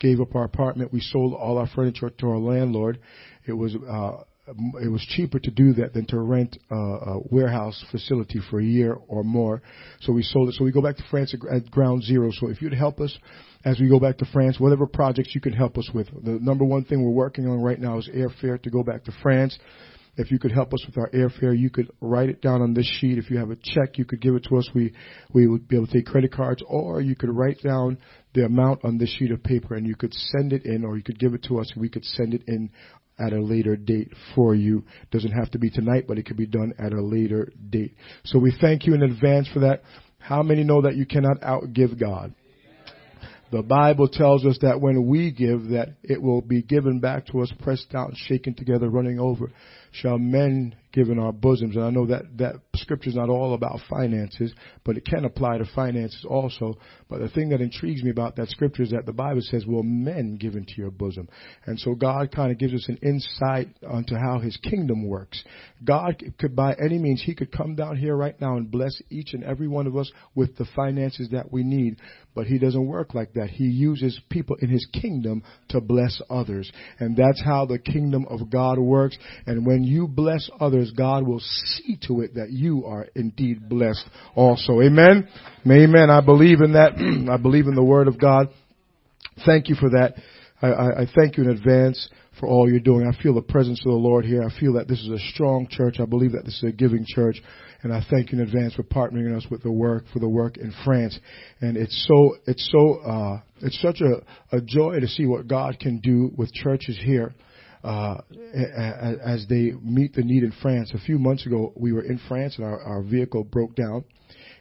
gave 0.00 0.20
up 0.20 0.34
our 0.34 0.44
apartment. 0.44 0.92
We 0.92 1.00
sold 1.00 1.34
all 1.34 1.56
our 1.56 1.68
furniture 1.68 2.10
to 2.10 2.26
our 2.26 2.38
landlord. 2.38 2.98
It 3.46 3.52
was 3.52 3.74
uh, 3.76 4.24
it 4.46 4.90
was 4.90 5.04
cheaper 5.08 5.38
to 5.38 5.50
do 5.50 5.72
that 5.74 5.94
than 5.94 6.04
to 6.06 6.20
rent 6.20 6.58
a, 6.70 6.74
a 6.74 7.20
warehouse 7.30 7.84
facility 7.90 8.40
for 8.50 8.60
a 8.60 8.64
year 8.64 8.96
or 9.06 9.22
more. 9.22 9.62
So 10.00 10.12
we 10.12 10.22
sold 10.22 10.48
it. 10.48 10.54
So 10.56 10.64
we 10.64 10.72
go 10.72 10.82
back 10.82 10.96
to 10.96 11.04
France 11.10 11.34
at, 11.34 11.56
at 11.56 11.70
ground 11.70 12.02
zero. 12.02 12.30
So 12.32 12.48
if 12.48 12.60
you'd 12.60 12.74
help 12.74 13.00
us 13.00 13.16
as 13.64 13.78
we 13.78 13.88
go 13.88 14.00
back 14.00 14.18
to 14.18 14.26
France, 14.32 14.58
whatever 14.58 14.86
projects 14.86 15.34
you 15.34 15.40
can 15.40 15.52
help 15.52 15.78
us 15.78 15.88
with. 15.94 16.08
The 16.08 16.38
number 16.40 16.64
one 16.64 16.84
thing 16.84 17.04
we're 17.04 17.10
working 17.10 17.46
on 17.46 17.62
right 17.62 17.78
now 17.78 17.98
is 17.98 18.08
airfare 18.08 18.60
to 18.62 18.70
go 18.70 18.82
back 18.82 19.04
to 19.04 19.12
France. 19.22 19.56
If 20.14 20.30
you 20.30 20.38
could 20.38 20.52
help 20.52 20.74
us 20.74 20.84
with 20.84 20.98
our 20.98 21.08
airfare, 21.10 21.58
you 21.58 21.70
could 21.70 21.90
write 22.00 22.28
it 22.28 22.42
down 22.42 22.60
on 22.60 22.74
this 22.74 22.86
sheet. 23.00 23.16
If 23.16 23.30
you 23.30 23.38
have 23.38 23.50
a 23.50 23.56
check, 23.56 23.96
you 23.96 24.04
could 24.04 24.20
give 24.20 24.34
it 24.34 24.44
to 24.50 24.56
us. 24.56 24.68
We 24.74 24.92
we 25.32 25.46
would 25.46 25.66
be 25.68 25.76
able 25.76 25.86
to 25.86 25.92
take 25.92 26.04
credit 26.04 26.32
cards, 26.32 26.62
or 26.66 27.00
you 27.00 27.16
could 27.16 27.30
write 27.30 27.62
down 27.62 27.96
the 28.34 28.44
amount 28.44 28.84
on 28.84 28.98
this 28.98 29.08
sheet 29.08 29.30
of 29.30 29.42
paper 29.42 29.74
and 29.74 29.86
you 29.86 29.94
could 29.94 30.12
send 30.12 30.52
it 30.52 30.66
in, 30.66 30.84
or 30.84 30.98
you 30.98 31.02
could 31.02 31.18
give 31.18 31.32
it 31.32 31.44
to 31.44 31.58
us 31.58 31.72
we 31.76 31.88
could 31.88 32.04
send 32.04 32.34
it 32.34 32.42
in 32.46 32.70
at 33.18 33.32
a 33.32 33.40
later 33.40 33.76
date 33.76 34.12
for 34.34 34.54
you. 34.54 34.84
Doesn't 35.10 35.32
have 35.32 35.50
to 35.52 35.58
be 35.58 35.70
tonight, 35.70 36.04
but 36.08 36.18
it 36.18 36.26
could 36.26 36.36
be 36.36 36.46
done 36.46 36.72
at 36.78 36.92
a 36.92 37.02
later 37.02 37.52
date. 37.70 37.94
So 38.24 38.38
we 38.38 38.56
thank 38.60 38.86
you 38.86 38.94
in 38.94 39.02
advance 39.02 39.48
for 39.52 39.60
that. 39.60 39.82
How 40.18 40.42
many 40.42 40.64
know 40.64 40.82
that 40.82 40.96
you 40.96 41.06
cannot 41.06 41.40
outgive 41.40 41.98
God? 41.98 42.34
The 43.50 43.62
Bible 43.62 44.08
tells 44.08 44.46
us 44.46 44.56
that 44.62 44.80
when 44.80 45.06
we 45.06 45.30
give, 45.30 45.68
that 45.70 45.96
it 46.02 46.22
will 46.22 46.40
be 46.40 46.62
given 46.62 47.00
back 47.00 47.26
to 47.26 47.42
us, 47.42 47.52
pressed 47.60 47.90
down, 47.90 48.14
shaken 48.16 48.54
together, 48.54 48.88
running 48.88 49.18
over 49.18 49.52
shall 49.92 50.18
men 50.18 50.74
give 50.92 51.08
in 51.08 51.18
our 51.18 51.32
bosoms. 51.32 51.74
And 51.74 51.84
I 51.84 51.90
know 51.90 52.06
that 52.06 52.36
that 52.38 52.56
scripture 52.76 53.08
is 53.08 53.16
not 53.16 53.30
all 53.30 53.54
about 53.54 53.80
finances, 53.88 54.52
but 54.84 54.96
it 54.96 55.06
can 55.06 55.24
apply 55.24 55.58
to 55.58 55.64
finances 55.74 56.24
also. 56.28 56.76
But 57.08 57.20
the 57.20 57.28
thing 57.28 57.48
that 57.48 57.60
intrigues 57.60 58.02
me 58.02 58.10
about 58.10 58.36
that 58.36 58.48
scripture 58.48 58.82
is 58.82 58.90
that 58.90 59.06
the 59.06 59.12
Bible 59.12 59.40
says, 59.42 59.66
"Will 59.66 59.82
men 59.82 60.36
give 60.36 60.54
into 60.54 60.74
your 60.76 60.90
bosom?" 60.90 61.28
And 61.64 61.78
so 61.78 61.94
God 61.94 62.30
kind 62.30 62.52
of 62.52 62.58
gives 62.58 62.74
us 62.74 62.88
an 62.88 62.98
insight 63.02 63.68
onto 63.88 64.16
how 64.16 64.38
His 64.38 64.56
kingdom 64.58 65.06
works. 65.06 65.42
God 65.84 66.22
could, 66.38 66.54
by 66.54 66.74
any 66.74 66.98
means, 66.98 67.22
He 67.22 67.34
could 67.34 67.52
come 67.52 67.74
down 67.74 67.96
here 67.96 68.16
right 68.16 68.38
now 68.40 68.56
and 68.56 68.70
bless 68.70 69.00
each 69.10 69.32
and 69.32 69.44
every 69.44 69.68
one 69.68 69.86
of 69.86 69.96
us 69.96 70.10
with 70.34 70.56
the 70.56 70.66
finances 70.76 71.30
that 71.30 71.50
we 71.50 71.62
need. 71.62 71.96
But 72.34 72.46
He 72.46 72.58
doesn't 72.58 72.86
work 72.86 73.14
like 73.14 73.32
that. 73.34 73.50
He 73.50 73.64
uses 73.64 74.20
people 74.30 74.56
in 74.60 74.68
His 74.68 74.86
kingdom 74.92 75.42
to 75.68 75.80
bless 75.80 76.20
others, 76.28 76.70
and 76.98 77.16
that's 77.16 77.42
how 77.42 77.64
the 77.64 77.78
kingdom 77.78 78.26
of 78.28 78.50
God 78.50 78.78
works. 78.78 79.16
And 79.46 79.66
when 79.66 79.81
you 79.84 80.08
bless 80.08 80.48
others, 80.60 80.92
God 80.96 81.26
will 81.26 81.40
see 81.40 81.98
to 82.06 82.20
it 82.22 82.34
that 82.34 82.50
you 82.50 82.84
are 82.86 83.06
indeed 83.14 83.68
blessed 83.68 84.04
also. 84.34 84.80
Amen. 84.80 85.28
Amen. 85.66 86.10
I 86.10 86.20
believe 86.20 86.60
in 86.60 86.72
that. 86.72 86.92
I 87.30 87.36
believe 87.36 87.66
in 87.66 87.74
the 87.74 87.84
word 87.84 88.08
of 88.08 88.18
God. 88.20 88.48
Thank 89.46 89.68
you 89.68 89.74
for 89.74 89.90
that. 89.90 90.14
I, 90.60 90.66
I, 90.68 91.02
I 91.02 91.06
thank 91.16 91.36
you 91.36 91.44
in 91.44 91.50
advance 91.50 92.08
for 92.38 92.48
all 92.48 92.68
you're 92.70 92.80
doing. 92.80 93.06
I 93.06 93.22
feel 93.22 93.34
the 93.34 93.42
presence 93.42 93.80
of 93.80 93.90
the 93.90 93.96
Lord 93.96 94.24
here. 94.24 94.42
I 94.42 94.60
feel 94.60 94.74
that 94.74 94.88
this 94.88 95.00
is 95.00 95.08
a 95.08 95.18
strong 95.32 95.66
church. 95.70 95.96
I 96.00 96.06
believe 96.06 96.32
that 96.32 96.44
this 96.44 96.56
is 96.62 96.64
a 96.64 96.72
giving 96.72 97.04
church. 97.06 97.42
And 97.82 97.92
I 97.92 98.04
thank 98.10 98.30
you 98.30 98.38
in 98.40 98.46
advance 98.46 98.74
for 98.74 98.84
partnering 98.84 99.36
us 99.36 99.46
with 99.50 99.62
the 99.62 99.72
work, 99.72 100.04
for 100.12 100.20
the 100.20 100.28
work 100.28 100.56
in 100.56 100.72
France. 100.84 101.18
And 101.60 101.76
it's 101.76 102.06
so, 102.08 102.36
it's 102.46 102.70
so, 102.70 103.00
uh, 103.00 103.40
it's 103.60 103.80
such 103.80 104.00
a, 104.00 104.56
a 104.56 104.60
joy 104.60 105.00
to 105.00 105.08
see 105.08 105.26
what 105.26 105.48
God 105.48 105.78
can 105.80 105.98
do 105.98 106.30
with 106.36 106.52
churches 106.52 106.98
here. 107.02 107.34
Uh, 107.84 108.20
as 109.24 109.44
they 109.48 109.72
meet 109.82 110.14
the 110.14 110.22
need 110.22 110.44
in 110.44 110.52
France. 110.62 110.92
A 110.94 111.00
few 111.00 111.18
months 111.18 111.46
ago, 111.46 111.72
we 111.74 111.92
were 111.92 112.04
in 112.04 112.20
France 112.28 112.56
and 112.56 112.64
our, 112.64 112.80
our 112.80 113.02
vehicle 113.02 113.42
broke 113.42 113.74
down 113.74 114.04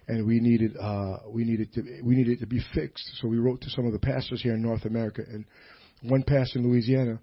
and 0.07 0.25
we 0.25 0.39
needed 0.39 0.75
uh, 0.77 1.17
we 1.29 1.43
needed 1.43 1.71
to 1.73 1.81
we 2.03 2.15
needed 2.15 2.39
to 2.39 2.47
be 2.47 2.61
fixed. 2.73 3.09
So 3.21 3.27
we 3.27 3.37
wrote 3.37 3.61
to 3.61 3.69
some 3.69 3.85
of 3.85 3.93
the 3.93 3.99
pastors 3.99 4.41
here 4.41 4.53
in 4.53 4.61
North 4.61 4.85
America, 4.85 5.21
and 5.27 5.45
one 6.01 6.23
pastor 6.23 6.59
in 6.59 6.67
Louisiana 6.67 7.19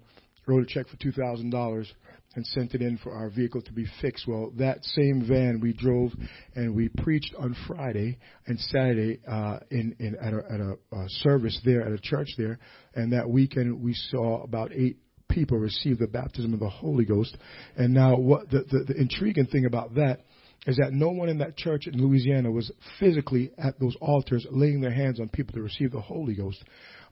wrote 0.47 0.63
a 0.63 0.65
check 0.65 0.87
for 0.87 0.97
two 0.97 1.11
thousand 1.11 1.51
dollars 1.51 1.91
and 2.35 2.45
sent 2.47 2.75
it 2.75 2.81
in 2.81 2.97
for 2.97 3.11
our 3.11 3.29
vehicle 3.29 3.61
to 3.61 3.73
be 3.73 3.85
fixed. 4.01 4.27
Well, 4.27 4.51
that 4.57 4.83
same 4.83 5.25
van 5.27 5.59
we 5.59 5.73
drove 5.73 6.11
and 6.55 6.75
we 6.75 6.89
preached 6.89 7.33
on 7.37 7.55
Friday 7.67 8.19
and 8.45 8.59
Saturday 8.59 9.19
uh, 9.27 9.57
in, 9.71 9.95
in 9.99 10.15
at, 10.15 10.33
a, 10.33 10.37
at 10.37 10.59
a, 10.59 10.73
a 10.95 11.09
service 11.23 11.59
there 11.65 11.81
at 11.81 11.91
a 11.91 11.97
church 11.97 12.29
there, 12.37 12.59
and 12.93 13.11
that 13.13 13.27
weekend 13.27 13.81
we 13.81 13.93
saw 13.93 14.43
about 14.43 14.71
eight 14.73 14.97
people 15.29 15.57
receive 15.57 15.99
the 15.99 16.07
baptism 16.07 16.53
of 16.53 16.59
the 16.59 16.69
Holy 16.69 17.05
Ghost. 17.05 17.37
And 17.77 17.93
now, 17.93 18.17
what 18.17 18.49
the, 18.49 18.65
the, 18.69 18.93
the 18.93 18.99
intriguing 18.99 19.47
thing 19.47 19.65
about 19.65 19.95
that 19.95 20.21
is 20.67 20.77
that 20.77 20.91
no 20.91 21.09
one 21.09 21.29
in 21.29 21.37
that 21.37 21.55
church 21.55 21.87
in 21.87 22.01
Louisiana 22.01 22.51
was 22.51 22.71
physically 22.99 23.51
at 23.57 23.79
those 23.79 23.95
altars 24.01 24.45
laying 24.51 24.81
their 24.81 24.91
hands 24.91 25.19
on 25.19 25.29
people 25.29 25.53
to 25.53 25.61
receive 25.61 25.91
the 25.91 26.01
Holy 26.01 26.35
Ghost. 26.35 26.63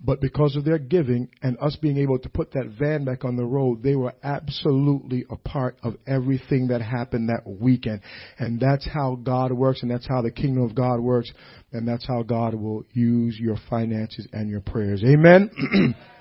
But 0.04 0.22
because 0.22 0.56
of 0.56 0.64
their 0.64 0.78
giving 0.78 1.30
and 1.42 1.58
us 1.60 1.76
being 1.82 1.98
able 1.98 2.20
to 2.20 2.30
put 2.30 2.52
that 2.52 2.76
van 2.78 3.06
back 3.06 3.26
on 3.26 3.36
the 3.36 3.46
road, 3.46 3.82
they 3.82 3.96
were 3.96 4.14
absolutely 4.22 5.26
a 5.30 5.38
part 5.38 5.78
of 5.82 5.96
everything 6.06 6.68
that 6.68 6.82
happened 6.82 7.30
that 7.30 7.50
weekend. 7.50 8.02
And 8.38 8.60
that's 8.60 8.88
how 8.88 9.16
God 9.16 9.52
works 9.52 9.82
and 9.82 9.90
that's 9.90 10.08
how 10.08 10.22
the 10.22 10.32
kingdom 10.32 10.64
of 10.64 10.76
God 10.76 11.00
works. 11.00 11.32
And 11.72 11.88
that's 11.88 12.06
how 12.06 12.24
God 12.24 12.54
will 12.54 12.84
use 12.92 13.40
your 13.40 13.58
finances 13.70 14.28
and 14.34 14.50
your 14.50 14.62
prayers. 14.62 15.04
Amen. 15.04 15.96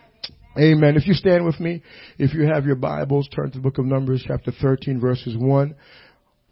Amen. 0.58 0.96
If 0.96 1.06
you 1.06 1.12
stand 1.12 1.44
with 1.44 1.60
me, 1.60 1.82
if 2.18 2.32
you 2.32 2.46
have 2.46 2.64
your 2.64 2.76
Bibles, 2.76 3.28
turn 3.28 3.50
to 3.50 3.58
the 3.58 3.62
book 3.62 3.76
of 3.76 3.84
Numbers 3.84 4.24
chapter 4.26 4.50
13 4.50 4.98
verses 4.98 5.36
1. 5.36 5.74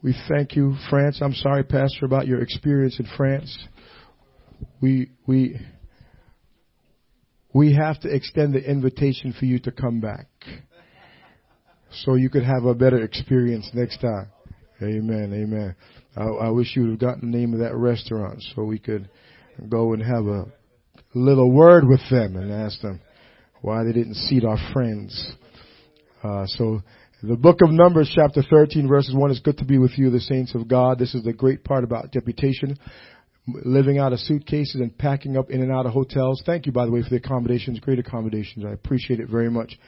We 0.03 0.15
thank 0.29 0.55
you, 0.55 0.77
France. 0.91 1.21
I'm 1.23 1.33
sorry, 1.33 1.63
Pastor, 1.65 2.05
about 2.05 2.27
your 2.27 2.43
experience 2.43 3.01
in 3.01 3.07
France. 3.17 3.57
We, 4.83 5.13
we, 5.27 5.59
we 7.55 7.75
have 7.75 7.99
to 8.01 8.15
extend 8.15 8.53
the 8.53 8.63
invitation 8.63 9.33
for 9.39 9.47
you 9.47 9.59
to 9.61 9.73
come 9.73 10.01
back. 10.01 10.27
So 12.05 12.17
you 12.17 12.29
could 12.29 12.45
have 12.45 12.65
a 12.65 12.75
better 12.75 13.03
experience 13.03 13.71
next 13.73 14.03
time. 14.03 14.31
Amen, 14.83 15.33
amen. 15.33 15.75
I, 16.15 16.25
I 16.25 16.51
wish 16.51 16.77
you 16.77 16.83
would 16.83 16.91
have 16.91 17.01
gotten 17.01 17.31
the 17.31 17.39
name 17.39 17.55
of 17.55 17.61
that 17.61 17.75
restaurant 17.75 18.45
so 18.55 18.65
we 18.65 18.79
could 18.79 19.09
go 19.71 19.95
and 19.95 20.03
have 20.03 20.27
a 20.27 20.45
little 21.15 21.51
word 21.51 21.89
with 21.89 22.03
them 22.11 22.37
and 22.37 22.53
ask 22.53 22.83
them 22.83 23.01
why 23.65 23.83
they 23.83 23.93
didn't 23.93 24.17
seat 24.17 24.45
our 24.45 24.59
friends. 24.75 25.33
Uh, 26.23 26.45
so 26.47 26.83
the 27.23 27.35
book 27.35 27.63
of 27.63 27.71
Numbers, 27.71 28.13
chapter 28.15 28.43
13, 28.43 28.87
verses 28.87 29.15
1 29.15 29.31
is 29.31 29.41
good 29.41 29.57
to 29.57 29.65
be 29.65 29.79
with 29.79 29.97
you, 29.97 30.11
the 30.11 30.21
saints 30.21 30.55
of 30.55 30.69
God. 30.69 30.99
This 30.99 31.15
is 31.15 31.25
the 31.25 31.33
great 31.33 31.65
part 31.65 31.83
about 31.83 32.13
deputation. 32.13 32.77
Living 33.47 33.99
out 33.99 34.13
of 34.13 34.19
suitcases 34.19 34.83
and 34.83 34.97
packing 34.99 35.39
up 35.39 35.49
in 35.49 35.63
and 35.63 35.73
out 35.73 35.87
of 35.87 35.93
hotels. 35.93 36.43
Thank 36.45 36.67
you, 36.67 36.73
by 36.73 36.85
the 36.85 36.93
way, 36.93 37.03
for 37.03 37.09
the 37.09 37.17
accommodations, 37.17 37.81
great 37.81 37.99
accommodations. 37.99 38.67
I 38.67 38.73
appreciate 38.73 39.19
it 39.19 39.31
very 39.31 39.51
much. 39.51 39.79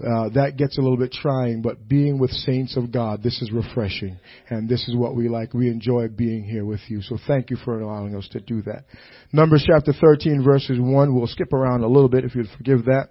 Uh, 0.00 0.28
that 0.28 0.56
gets 0.56 0.78
a 0.78 0.80
little 0.80 0.96
bit 0.96 1.10
trying, 1.10 1.60
but 1.60 1.88
being 1.88 2.18
with 2.20 2.30
saints 2.30 2.76
of 2.76 2.92
God, 2.92 3.20
this 3.20 3.42
is 3.42 3.50
refreshing. 3.50 4.16
And 4.48 4.68
this 4.68 4.86
is 4.86 4.94
what 4.94 5.16
we 5.16 5.28
like. 5.28 5.54
We 5.54 5.68
enjoy 5.68 6.06
being 6.08 6.44
here 6.44 6.64
with 6.64 6.80
you. 6.86 7.02
So 7.02 7.18
thank 7.26 7.50
you 7.50 7.56
for 7.64 7.80
allowing 7.80 8.14
us 8.14 8.28
to 8.32 8.40
do 8.40 8.62
that. 8.62 8.84
Numbers 9.32 9.64
chapter 9.66 9.92
13 9.92 10.44
verses 10.44 10.78
1. 10.80 11.14
We'll 11.14 11.26
skip 11.26 11.52
around 11.52 11.82
a 11.82 11.88
little 11.88 12.08
bit 12.08 12.24
if 12.24 12.36
you'd 12.36 12.46
forgive 12.56 12.84
that. 12.84 13.08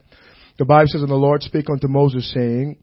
The 0.57 0.65
Bible 0.65 0.87
says, 0.87 1.01
And 1.01 1.11
the 1.11 1.15
Lord 1.15 1.43
spake 1.43 1.69
unto 1.69 1.89
Moses 1.89 2.31
saying, 2.33 2.77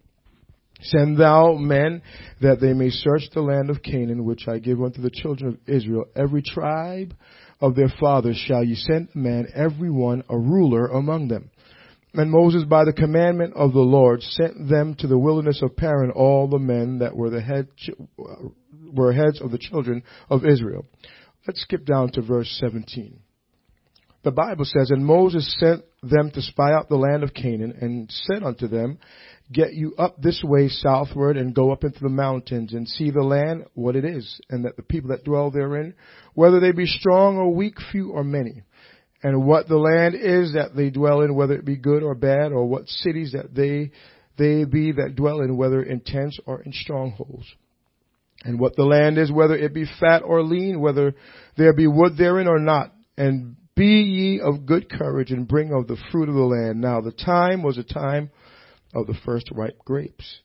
Send 0.83 1.17
thou 1.17 1.55
men 1.55 2.03
that 2.43 2.61
they 2.61 2.75
may 2.75 2.91
search 2.91 3.23
the 3.33 3.41
land 3.41 3.71
of 3.71 3.83
Canaan, 3.83 4.25
which 4.25 4.47
I 4.49 4.59
give 4.59 4.83
unto 4.83 5.01
the 5.01 5.11
children 5.11 5.55
of 5.55 5.59
Israel. 5.67 6.05
Every 6.15 6.43
tribe 6.43 7.15
of 7.61 7.75
their 7.75 7.93
fathers 8.01 8.37
shall 8.37 8.63
ye 8.63 8.75
send 8.75 9.09
a 9.15 9.19
man, 9.19 9.47
every 9.55 9.91
one 9.91 10.25
a 10.29 10.39
ruler 10.39 10.89
among 10.89 11.29
them. 11.29 11.51
And 12.15 12.31
Moses, 12.31 12.63
by 12.65 12.85
the 12.85 12.93
commandment 12.93 13.55
of 13.55 13.73
the 13.73 13.81
Lord, 13.81 14.23
sent 14.23 14.69
them 14.69 14.95
to 15.01 15.09
the 15.09 15.19
wilderness 15.19 15.61
of 15.63 15.77
Paran, 15.77 16.13
all 16.13 16.47
the 16.49 16.61
men 16.61 17.01
that 17.01 17.17
were 17.17 17.29
the 17.29 17.41
head, 17.41 17.67
uh, 18.19 18.49
were 18.93 19.13
heads 19.13 19.41
of 19.41 19.51
the 19.51 19.59
children 19.59 20.05
of 20.31 20.47
Israel. 20.47 20.87
Let's 21.47 21.63
skip 21.63 21.85
down 21.85 22.13
to 22.13 22.23
verse 22.23 22.57
17. 22.61 23.19
The 24.23 24.31
Bible 24.31 24.65
says, 24.65 24.91
And 24.91 25.05
Moses 25.05 25.55
sent 25.59 25.83
them 26.03 26.31
to 26.31 26.41
spy 26.41 26.73
out 26.73 26.89
the 26.89 26.97
land 26.97 27.25
of 27.25 27.35
Canaan, 27.35 27.75
and 27.81 28.11
said 28.11 28.45
unto 28.45 28.69
them, 28.69 28.99
Get 29.53 29.75
you 29.75 29.95
up 29.99 30.23
this 30.23 30.43
way 30.43 30.69
southward 30.69 31.37
and 31.37 31.55
go 31.55 31.71
up 31.71 31.85
into 31.85 32.01
the 32.01 32.09
mountains 32.09 32.73
and 32.73 32.89
see 32.89 33.11
the 33.11 33.23
land, 33.23 33.65
what 33.75 33.97
it 33.97 34.05
is, 34.05 34.41
and 34.49 34.65
that 34.65 34.77
the 34.77 34.83
people 34.83 35.11
that 35.11 35.25
dwell 35.25 35.51
therein, 35.51 35.95
whether 36.33 36.61
they 36.61 36.73
be 36.73 36.87
strong 36.87 37.37
or 37.37 37.55
weak, 37.55 37.75
few 37.93 38.13
or 38.13 38.25
many, 38.25 38.63
and 39.25 39.47
what 39.47 39.69
the 39.69 39.79
land 39.79 40.15
is 40.15 40.53
that 40.53 40.77
they 40.77 40.91
dwell 40.91 41.23
in, 41.23 41.35
whether 41.35 41.55
it 41.55 41.65
be 41.65 41.77
good 41.77 42.03
or 42.03 42.15
bad, 42.15 42.53
or 42.53 42.67
what 42.67 42.87
cities 42.87 43.33
that 43.33 43.55
they, 43.55 43.91
they 44.37 44.65
be 44.65 44.93
that 44.93 45.17
dwell 45.17 45.41
in, 45.41 45.57
whether 45.57 45.83
in 45.83 46.01
tents 46.01 46.39
or 46.45 46.61
in 46.61 46.73
strongholds. 46.75 47.47
And 48.45 48.61
what 48.61 48.77
the 48.77 48.85
land 48.85 49.17
is, 49.17 49.33
whether 49.33 49.57
it 49.57 49.73
be 49.73 49.87
fat 49.99 50.21
or 50.23 50.43
lean, 50.43 50.79
whether 50.79 51.15
there 51.57 51.73
be 51.73 51.87
wood 51.87 52.19
therein 52.19 52.47
or 52.47 52.59
not, 52.59 52.93
and 53.17 53.57
be 53.75 53.87
ye 53.87 54.41
of 54.41 54.67
good 54.67 54.91
courage 54.91 55.31
and 55.31 55.49
bring 55.49 55.73
of 55.73 55.87
the 55.87 55.97
fruit 56.13 56.29
of 56.29 56.35
the 56.35 56.43
land. 56.43 56.83
Now 56.83 57.01
the 57.01 57.11
time 57.11 57.63
was 57.63 57.79
a 57.79 57.83
time 57.83 58.31
of 58.95 59.07
the 59.07 59.17
first 59.25 59.51
ripe 59.53 59.79
grapes. 59.87 60.41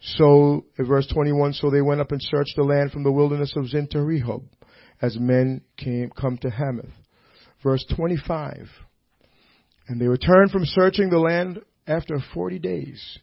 So, 0.00 0.66
in 0.76 0.84
verse 0.84 1.06
21, 1.06 1.52
so 1.52 1.70
they 1.70 1.80
went 1.80 2.00
up 2.00 2.10
and 2.10 2.20
searched 2.20 2.56
the 2.56 2.64
land 2.64 2.90
from 2.90 3.04
the 3.04 3.12
wilderness 3.12 3.54
of 3.56 3.68
Zin 3.68 3.86
to 3.92 3.98
Rehob, 3.98 4.42
as 5.00 5.16
men 5.16 5.62
came, 5.76 6.10
come 6.10 6.38
to 6.38 6.50
Hamath. 6.50 6.90
Verse 7.66 7.84
25, 7.96 8.68
and 9.88 10.00
they 10.00 10.06
returned 10.06 10.52
from 10.52 10.64
searching 10.64 11.10
the 11.10 11.18
land 11.18 11.60
after 11.88 12.16
40 12.32 12.60
days. 12.60 13.18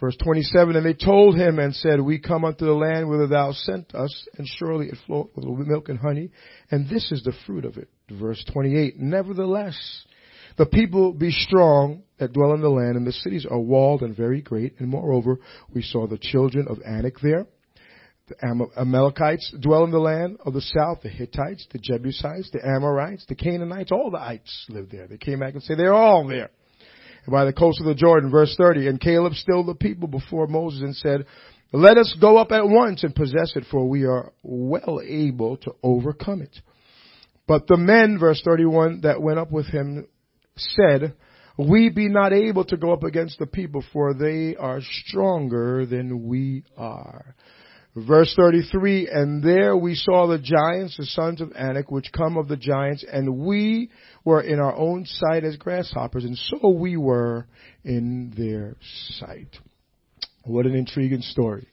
Verse 0.00 0.16
27, 0.20 0.74
and 0.74 0.84
they 0.84 0.94
told 0.94 1.36
him 1.36 1.60
and 1.60 1.72
said, 1.72 2.00
We 2.00 2.18
come 2.18 2.44
unto 2.44 2.64
the 2.64 2.72
land 2.72 3.08
whither 3.08 3.28
thou 3.28 3.52
sent 3.52 3.94
us, 3.94 4.26
and 4.36 4.48
surely 4.48 4.88
it 4.88 4.96
floweth 5.06 5.30
with 5.36 5.68
milk 5.68 5.88
and 5.90 6.00
honey, 6.00 6.30
and 6.72 6.90
this 6.90 7.12
is 7.12 7.22
the 7.22 7.34
fruit 7.46 7.64
of 7.64 7.76
it. 7.76 7.88
Verse 8.10 8.44
28, 8.52 8.98
Nevertheless, 8.98 10.06
the 10.58 10.66
people 10.66 11.12
be 11.12 11.30
strong 11.30 12.02
that 12.18 12.32
dwell 12.32 12.54
in 12.54 12.62
the 12.62 12.68
land, 12.68 12.96
and 12.96 13.06
the 13.06 13.12
cities 13.12 13.46
are 13.48 13.60
walled 13.60 14.02
and 14.02 14.16
very 14.16 14.42
great. 14.42 14.74
And 14.80 14.88
moreover, 14.88 15.38
we 15.72 15.82
saw 15.82 16.08
the 16.08 16.18
children 16.18 16.66
of 16.68 16.78
Anak 16.84 17.20
there. 17.20 17.46
The 18.40 18.68
Amalekites 18.76 19.54
dwell 19.60 19.84
in 19.84 19.90
the 19.90 19.98
land 19.98 20.38
of 20.44 20.54
the 20.54 20.60
south, 20.60 21.02
the 21.02 21.08
Hittites, 21.08 21.66
the 21.72 21.78
Jebusites, 21.78 22.50
the 22.52 22.66
Amorites, 22.66 23.24
the 23.28 23.34
Canaanites, 23.34 23.92
all 23.92 24.10
the 24.10 24.20
ites 24.20 24.66
live 24.68 24.90
there. 24.90 25.06
They 25.06 25.18
came 25.18 25.40
back 25.40 25.54
and 25.54 25.62
say 25.62 25.74
they're 25.74 25.92
all 25.92 26.26
there. 26.26 26.50
And 27.24 27.32
by 27.32 27.44
the 27.44 27.52
coast 27.52 27.80
of 27.80 27.86
the 27.86 27.94
Jordan, 27.94 28.30
verse 28.30 28.54
30, 28.56 28.88
and 28.88 29.00
Caleb 29.00 29.34
stilled 29.34 29.66
the 29.66 29.74
people 29.74 30.08
before 30.08 30.46
Moses 30.46 30.82
and 30.82 30.96
said, 30.96 31.26
let 31.72 31.96
us 31.96 32.14
go 32.20 32.36
up 32.36 32.52
at 32.52 32.68
once 32.68 33.02
and 33.02 33.14
possess 33.14 33.56
it, 33.56 33.64
for 33.70 33.88
we 33.88 34.04
are 34.04 34.32
well 34.42 35.00
able 35.04 35.56
to 35.58 35.72
overcome 35.82 36.42
it. 36.42 36.56
But 37.46 37.66
the 37.66 37.76
men, 37.76 38.18
verse 38.18 38.42
31, 38.44 39.02
that 39.02 39.22
went 39.22 39.38
up 39.38 39.50
with 39.50 39.66
him 39.66 40.06
said, 40.56 41.14
we 41.58 41.90
be 41.90 42.08
not 42.08 42.32
able 42.32 42.64
to 42.66 42.76
go 42.76 42.92
up 42.92 43.04
against 43.04 43.38
the 43.38 43.46
people, 43.46 43.84
for 43.92 44.14
they 44.14 44.56
are 44.56 44.80
stronger 44.80 45.86
than 45.86 46.26
we 46.26 46.64
are. 46.76 47.34
Verse 47.94 48.32
33, 48.34 49.08
and 49.12 49.42
there 49.42 49.76
we 49.76 49.94
saw 49.94 50.26
the 50.26 50.38
giants, 50.38 50.96
the 50.96 51.04
sons 51.04 51.42
of 51.42 51.52
Anak, 51.54 51.90
which 51.90 52.10
come 52.10 52.38
of 52.38 52.48
the 52.48 52.56
giants, 52.56 53.04
and 53.10 53.38
we 53.40 53.90
were 54.24 54.40
in 54.40 54.58
our 54.58 54.74
own 54.74 55.04
sight 55.04 55.44
as 55.44 55.56
grasshoppers, 55.56 56.24
and 56.24 56.38
so 56.38 56.70
we 56.70 56.96
were 56.96 57.46
in 57.84 58.32
their 58.34 58.76
sight. 59.18 59.58
What 60.44 60.64
an 60.64 60.74
intriguing 60.74 61.20
story. 61.20 61.68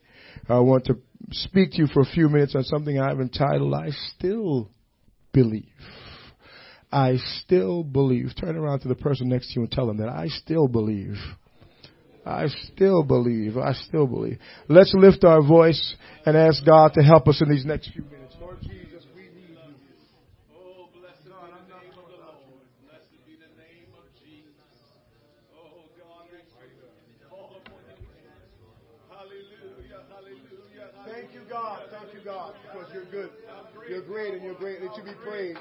I 0.49 0.59
want 0.59 0.85
to 0.85 0.97
speak 1.31 1.71
to 1.71 1.77
you 1.77 1.87
for 1.87 2.01
a 2.01 2.05
few 2.05 2.27
minutes 2.27 2.53
on 2.53 2.63
something 2.63 2.99
I've 2.99 3.21
entitled, 3.21 3.73
I 3.73 3.91
Still 4.17 4.69
Believe. 5.31 5.71
I 6.91 7.17
still 7.43 7.83
believe. 7.83 8.31
Turn 8.35 8.57
around 8.57 8.79
to 8.81 8.87
the 8.87 8.95
person 8.95 9.29
next 9.29 9.49
to 9.49 9.53
you 9.55 9.61
and 9.61 9.71
tell 9.71 9.87
them 9.87 9.97
that 9.97 10.09
I 10.09 10.27
still 10.27 10.67
believe. 10.67 11.15
I 12.25 12.47
still 12.73 13.03
believe. 13.03 13.57
I 13.57 13.73
still 13.73 14.07
believe. 14.07 14.39
Let's 14.67 14.93
lift 14.93 15.23
our 15.23 15.41
voice 15.41 15.95
and 16.25 16.35
ask 16.37 16.63
God 16.65 16.93
to 16.95 17.01
help 17.01 17.27
us 17.27 17.41
in 17.41 17.49
these 17.49 17.65
next 17.65 17.91
few 17.93 18.03
minutes. 18.03 18.35
Lord 18.39 18.59
Jesus, 18.61 19.05
we 19.15 19.23
need 19.33 19.55
you. 19.55 19.75
Oh, 20.53 20.89
blessed 20.93 21.23
be 21.25 21.31
the 21.31 21.37
name 21.73 21.95
of 21.97 22.05
the 22.11 22.19
Lord. 22.19 22.63
Blessed 22.85 23.17
be 23.25 23.35
the 23.39 23.51
name 23.55 23.91
of 23.95 24.05
Jesus. 24.19 24.71
Oh, 25.55 25.87
God, 25.97 26.27
Hallelujah, 29.09 30.03
hallelujah, 30.11 30.91
Thank 31.07 31.33
you, 31.33 31.41
God. 31.49 31.87
Thank 31.91 32.13
you, 32.13 32.21
God, 32.23 32.53
because 32.63 32.93
you're 32.93 33.09
good. 33.11 33.31
You're 33.89 34.05
great 34.05 34.33
and 34.33 34.43
you're 34.43 34.53
great. 34.55 34.79
greatly 34.79 35.01
to 35.01 35.03
be 35.03 35.17
praised. 35.23 35.59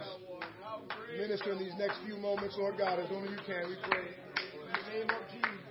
Minister 1.16 1.53
in 1.53 1.59
these 1.59 1.75
next 1.79 1.99
few 2.05 2.16
moments, 2.16 2.57
Lord 2.59 2.77
God, 2.77 2.99
as 2.99 3.07
only 3.11 3.31
you 3.31 3.38
can, 3.47 3.68
we 3.68 3.77
pray. 3.88 4.05
In 4.05 4.68
the 4.68 4.92
name 4.92 5.09
of 5.09 5.09
Jesus. 5.09 5.09
In 5.09 5.09
the 5.09 5.09
name 5.09 5.11
of 5.11 5.25
Jesus. 5.33 5.47
In 5.49 5.49
the 5.49 5.49
name 5.49 5.51
of 5.51 5.55
Jesus. 5.57 5.68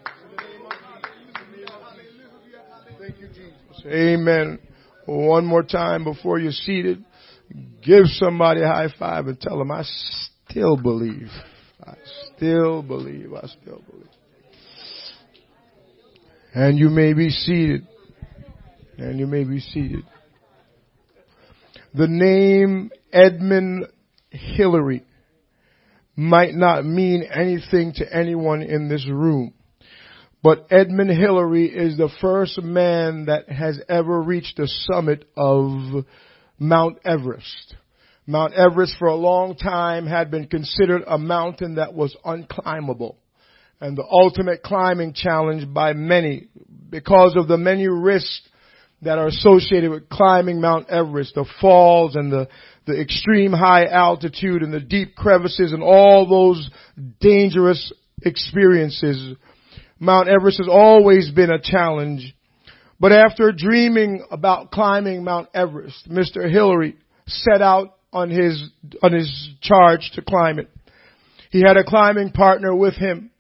Amen. 3.86 4.60
One 5.06 5.46
more 5.46 5.64
time 5.64 6.04
before 6.04 6.40
you're 6.40 6.52
seated, 6.52 7.06
give 7.82 8.06
somebody 8.08 8.62
a 8.62 8.68
high 8.68 8.90
five 9.00 9.28
and 9.28 9.40
tell 9.40 9.58
them, 9.58 9.72
I 9.72 9.84
still 10.50 10.76
believe. 10.76 11.30
I 11.82 11.94
still 12.36 12.82
believe. 12.82 13.34
I 13.34 13.48
still 13.48 13.82
believe. 13.90 14.10
And 16.54 16.78
you 16.78 16.90
may 16.90 17.14
be 17.14 17.30
seated. 17.30 17.88
And 18.98 19.20
you 19.20 19.28
may 19.28 19.44
be 19.44 19.60
seated. 19.60 20.04
The 21.94 22.08
name 22.08 22.92
Edmund 23.14 23.88
Hillary 24.30 25.06
might 26.16 26.54
not 26.54 26.84
mean 26.84 27.24
anything 27.24 27.94
to 27.94 28.14
anyone 28.14 28.62
in 28.62 28.90
this 28.90 29.08
room. 29.08 29.54
But 30.48 30.68
Edmund 30.72 31.10
Hillary 31.10 31.66
is 31.66 31.98
the 31.98 32.08
first 32.22 32.64
man 32.64 33.26
that 33.26 33.50
has 33.50 33.82
ever 33.90 34.22
reached 34.22 34.56
the 34.56 34.68
summit 34.90 35.28
of 35.36 36.06
Mount 36.58 37.00
Everest. 37.04 37.76
Mount 38.26 38.54
Everest 38.54 38.96
for 38.98 39.10
a 39.10 39.16
long 39.16 39.58
time 39.58 40.08
had 40.08 40.32
been 40.32 40.48
considered 40.48 41.04
a 41.06 41.18
mountain 41.18 41.76
that 41.76 41.94
was 41.94 42.16
unclimbable 42.24 43.16
and 43.82 43.98
the 43.98 44.08
ultimate 44.10 44.64
climbing 44.64 45.12
challenge 45.12 45.66
by 45.74 45.92
many 45.92 46.48
because 46.90 47.36
of 47.36 47.50
the 47.50 47.58
many 47.58 47.90
risks 47.90 48.48
that 49.02 49.18
are 49.18 49.28
associated 49.28 49.92
with 49.92 50.08
climbing 50.08 50.62
Mount 50.62 50.90
Everest, 50.90 51.36
the 51.36 51.44
falls 51.60 52.16
and 52.16 52.32
the, 52.32 52.48
the 52.86 52.98
extreme 52.98 53.52
high 53.52 53.88
altitude 53.88 54.64
and 54.64 54.74
the 54.74 54.80
deep 54.80 55.14
crevices 55.14 55.74
and 55.74 55.84
all 55.84 56.26
those 56.26 56.70
dangerous 57.20 57.92
experiences. 58.24 59.36
Mount 60.00 60.28
Everest 60.28 60.60
has 60.60 60.70
always 60.70 61.32
been 61.32 61.50
a 61.50 61.62
challenge. 61.62 62.36
But 63.00 63.12
after 63.12 63.52
dreaming 63.52 64.26
about 64.32 64.72
climbing 64.72 65.24
Mount 65.24 65.50
Everest, 65.54 66.10
Mr. 66.10 66.50
Hillary 66.50 66.96
set 67.28 67.62
out 67.62 67.96
on 68.14 68.30
his, 68.30 68.70
on 69.02 69.14
his 69.14 69.50
charge 69.62 70.12
to 70.16 70.22
climb 70.22 70.60
it. 70.60 70.70
He 71.52 71.62
had 71.62 71.78
a 71.78 71.84
climbing 71.84 72.32
partner 72.32 72.76
with 72.76 72.96
him. 72.96 73.32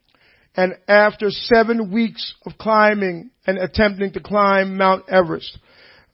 And 0.56 0.74
after 0.88 1.30
seven 1.30 1.91
weeks 1.91 2.34
of 2.46 2.58
climbing 2.58 3.32
and 3.46 3.58
attempting 3.58 4.13
to 4.13 4.20
climb 4.20 4.78
Mount 4.78 5.06
Everest, 5.08 5.58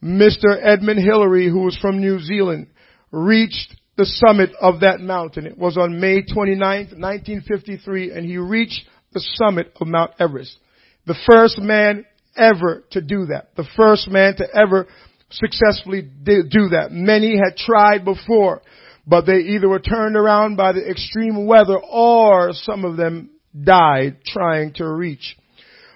Mr. 0.03 0.57
Edmund 0.61 0.99
Hillary, 0.99 1.49
who 1.49 1.61
was 1.61 1.77
from 1.77 2.01
New 2.01 2.19
Zealand, 2.19 2.67
reached 3.11 3.75
the 3.95 4.05
summit 4.05 4.51
of 4.59 4.81
that 4.81 4.99
mountain. 4.99 5.45
It 5.45 5.57
was 5.57 5.77
on 5.77 6.01
May 6.01 6.23
29th, 6.23 6.97
1953, 6.97 8.11
and 8.11 8.25
he 8.25 8.37
reached 8.37 8.81
the 9.13 9.25
summit 9.35 9.73
of 9.79 9.87
Mount 9.87 10.11
Everest. 10.19 10.57
The 11.05 11.15
first 11.29 11.59
man 11.59 12.05
ever 12.35 12.83
to 12.91 13.01
do 13.01 13.27
that. 13.27 13.55
The 13.55 13.67
first 13.75 14.09
man 14.09 14.35
to 14.37 14.47
ever 14.55 14.87
successfully 15.29 16.01
do 16.01 16.69
that. 16.69 16.89
Many 16.91 17.37
had 17.37 17.57
tried 17.57 18.05
before, 18.05 18.61
but 19.05 19.25
they 19.25 19.37
either 19.37 19.67
were 19.67 19.79
turned 19.79 20.15
around 20.15 20.55
by 20.55 20.71
the 20.71 20.87
extreme 20.89 21.45
weather 21.45 21.77
or 21.77 22.51
some 22.53 22.85
of 22.85 22.97
them 22.97 23.31
died 23.63 24.17
trying 24.25 24.73
to 24.73 24.87
reach. 24.87 25.37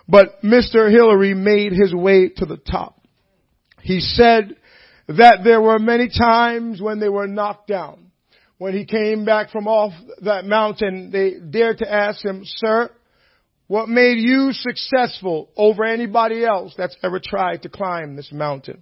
But 0.07 0.41
Mr. 0.41 0.89
Hillary 0.89 1.33
made 1.33 1.73
his 1.73 1.93
way 1.93 2.29
to 2.29 2.45
the 2.45 2.57
top. 2.57 3.01
He 3.81 3.99
said 3.99 4.55
that 5.07 5.39
there 5.43 5.61
were 5.61 5.79
many 5.79 6.09
times 6.09 6.81
when 6.81 6.99
they 6.99 7.09
were 7.09 7.27
knocked 7.27 7.67
down. 7.67 8.11
When 8.57 8.73
he 8.73 8.85
came 8.85 9.23
back 9.23 9.51
from 9.51 9.67
off 9.67 9.93
that 10.23 10.45
mountain, 10.45 11.11
they 11.11 11.35
dared 11.39 11.77
to 11.79 11.91
ask 11.91 12.25
him, 12.25 12.41
sir, 12.43 12.89
what 13.67 13.89
made 13.89 14.17
you 14.17 14.53
successful 14.53 15.49
over 15.57 15.83
anybody 15.83 16.45
else 16.45 16.73
that's 16.77 16.95
ever 17.03 17.19
tried 17.19 17.63
to 17.63 17.69
climb 17.69 18.15
this 18.15 18.31
mountain? 18.31 18.81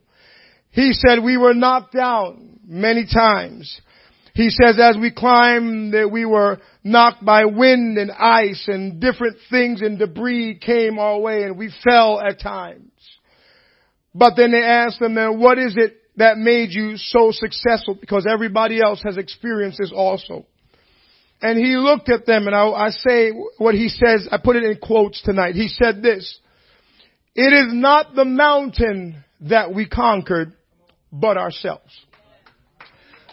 He 0.69 0.93
said 0.93 1.23
we 1.23 1.37
were 1.37 1.53
knocked 1.53 1.93
down 1.93 2.59
many 2.65 3.05
times. 3.11 3.81
He 4.35 4.49
says 4.49 4.77
as 4.79 4.97
we 4.99 5.11
climbed 5.11 5.93
that 5.93 6.11
we 6.11 6.25
were 6.25 6.59
knocked 6.83 7.23
by 7.23 7.45
wind 7.45 7.97
and 7.97 8.11
ice 8.11 8.65
and 8.67 8.99
different 8.99 9.37
things 9.49 9.81
and 9.81 9.97
debris 9.97 10.59
came 10.59 10.99
our 10.99 11.19
way 11.19 11.43
and 11.43 11.57
we 11.57 11.73
fell 11.83 12.19
at 12.19 12.41
times. 12.41 12.91
But 14.13 14.33
then 14.35 14.51
they 14.51 14.61
asked 14.61 15.01
him 15.01 15.15
then 15.15 15.39
what 15.39 15.57
is 15.57 15.75
it 15.77 15.95
that 16.17 16.37
made 16.37 16.71
you 16.71 16.97
so 16.97 17.31
successful? 17.31 17.95
Because 17.95 18.27
everybody 18.29 18.81
else 18.81 19.01
has 19.03 19.17
experienced 19.17 19.79
this 19.79 19.93
also. 19.95 20.45
And 21.45 21.59
he 21.59 21.77
looked 21.77 22.09
at 22.09 22.25
them 22.25 22.47
and 22.47 22.55
I, 22.55 22.65
I 22.69 22.89
say 22.89 23.29
what 23.59 23.75
he 23.75 23.87
says, 23.87 24.27
I 24.31 24.39
put 24.43 24.55
it 24.55 24.63
in 24.63 24.77
quotes 24.77 25.21
tonight. 25.21 25.53
He 25.53 25.67
said 25.67 26.01
this, 26.01 26.39
it 27.35 27.53
is 27.53 27.71
not 27.71 28.15
the 28.15 28.25
mountain 28.25 29.23
that 29.41 29.71
we 29.71 29.87
conquered, 29.87 30.53
but 31.11 31.37
ourselves. 31.37 31.95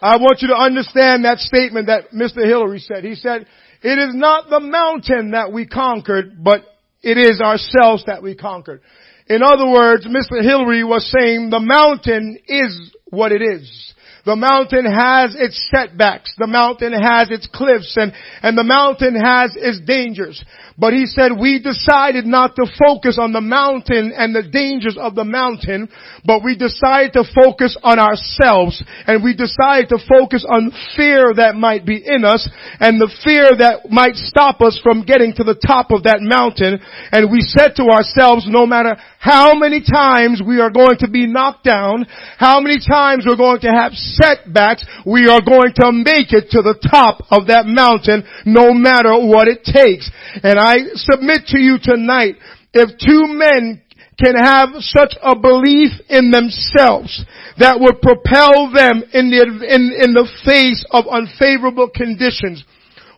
I 0.03 0.19
want 0.19 0.43
you 0.43 0.49
to 0.49 0.55
understand 0.55 1.25
that 1.25 1.39
statement 1.39 1.87
that 1.87 2.11
Mr. 2.13 2.45
Hillary 2.45 2.81
said. 2.81 3.03
He 3.03 3.15
said, 3.15 3.47
it 3.83 3.99
is 3.99 4.15
not 4.15 4.51
the 4.51 4.61
mountain 4.61 5.31
that 5.31 5.51
we 5.51 5.67
conquered, 5.67 6.45
but 6.45 6.67
it 7.01 7.17
is 7.17 7.41
ourselves 7.41 8.05
that 8.09 8.23
we 8.23 8.35
conquered. 8.35 8.83
In 9.27 9.43
other 9.43 9.71
words, 9.71 10.07
Mr. 10.07 10.43
Hillary 10.43 10.85
was 10.85 11.11
saying 11.11 11.49
the 11.49 11.61
mountain 11.61 12.39
is 12.47 12.95
what 13.09 13.33
it 13.33 13.41
is. 13.41 13.95
The 14.25 14.37
mountain 14.37 14.87
has 14.87 15.35
its 15.37 15.59
setbacks. 15.75 16.33
The 16.39 16.47
mountain 16.47 16.93
has 16.93 17.31
its 17.31 17.49
cliffs 17.53 17.97
and, 17.97 18.13
and 18.43 18.57
the 18.57 18.63
mountain 18.63 19.19
has 19.19 19.57
its 19.57 19.81
dangers. 19.81 20.43
But 20.79 20.93
he 20.95 21.07
said 21.07 21.33
we 21.39 21.59
decided 21.59 22.25
not 22.25 22.55
to 22.57 22.67
focus 22.79 23.19
on 23.19 23.33
the 23.33 23.41
mountain 23.43 24.13
and 24.15 24.35
the 24.35 24.47
dangers 24.47 24.97
of 24.99 25.15
the 25.15 25.25
mountain, 25.25 25.89
but 26.25 26.45
we 26.45 26.57
decided 26.57 27.13
to 27.15 27.25
focus 27.35 27.77
on 27.83 27.99
ourselves 27.99 28.83
and 29.07 29.25
we 29.25 29.35
decided 29.35 29.91
to 29.91 29.99
focus 30.07 30.47
on 30.49 30.71
fear 30.97 31.35
that 31.35 31.57
might 31.57 31.85
be 31.85 31.99
in 31.99 32.25
us 32.25 32.49
and 32.79 33.01
the 33.01 33.11
fear 33.25 33.51
that 33.59 33.91
might 33.91 34.15
stop 34.15 34.61
us 34.61 34.79
from 34.83 35.03
getting 35.03 35.35
to 35.35 35.45
the 35.45 35.59
top 35.59 35.91
of 35.91 36.05
that 36.05 36.23
mountain. 36.23 36.79
And 37.11 37.31
we 37.31 37.43
said 37.43 37.75
to 37.77 37.91
ourselves, 37.91 38.47
no 38.49 38.67
matter 38.67 38.97
how 39.19 39.55
many 39.55 39.83
times 39.83 40.43
we 40.45 40.61
are 40.61 40.71
going 40.71 40.99
to 40.99 41.11
be 41.11 41.27
knocked 41.27 41.65
down, 41.65 42.07
how 42.39 42.61
many 42.61 42.79
times 42.79 43.25
we're 43.27 43.37
going 43.37 43.61
to 43.61 43.71
have 43.71 43.93
setbacks, 44.13 44.85
we 45.07 45.27
are 45.27 45.41
going 45.41 45.73
to 45.77 45.93
make 45.93 46.33
it 46.33 46.51
to 46.51 46.63
the 46.63 46.79
top 46.91 47.25
of 47.31 47.49
that 47.49 47.67
mountain 47.67 48.25
no 48.45 48.73
matter 48.73 49.15
what 49.17 49.49
it 49.49 49.65
takes. 49.65 50.11
And 50.43 50.59
I 50.59 50.77
submit 50.95 51.47
to 51.49 51.59
you 51.59 51.79
tonight, 51.83 52.37
if 52.73 52.99
two 52.99 53.33
men 53.33 53.83
can 54.23 54.37
have 54.37 54.71
such 54.81 55.15
a 55.23 55.35
belief 55.35 55.91
in 56.09 56.31
themselves 56.31 57.25
that 57.59 57.81
would 57.81 58.01
propel 58.01 58.71
them 58.73 59.03
in 59.13 59.31
the, 59.31 59.43
in, 59.67 59.93
in 59.99 60.13
the 60.15 60.29
face 60.45 60.85
of 60.91 61.05
unfavorable 61.11 61.89
conditions, 61.89 62.65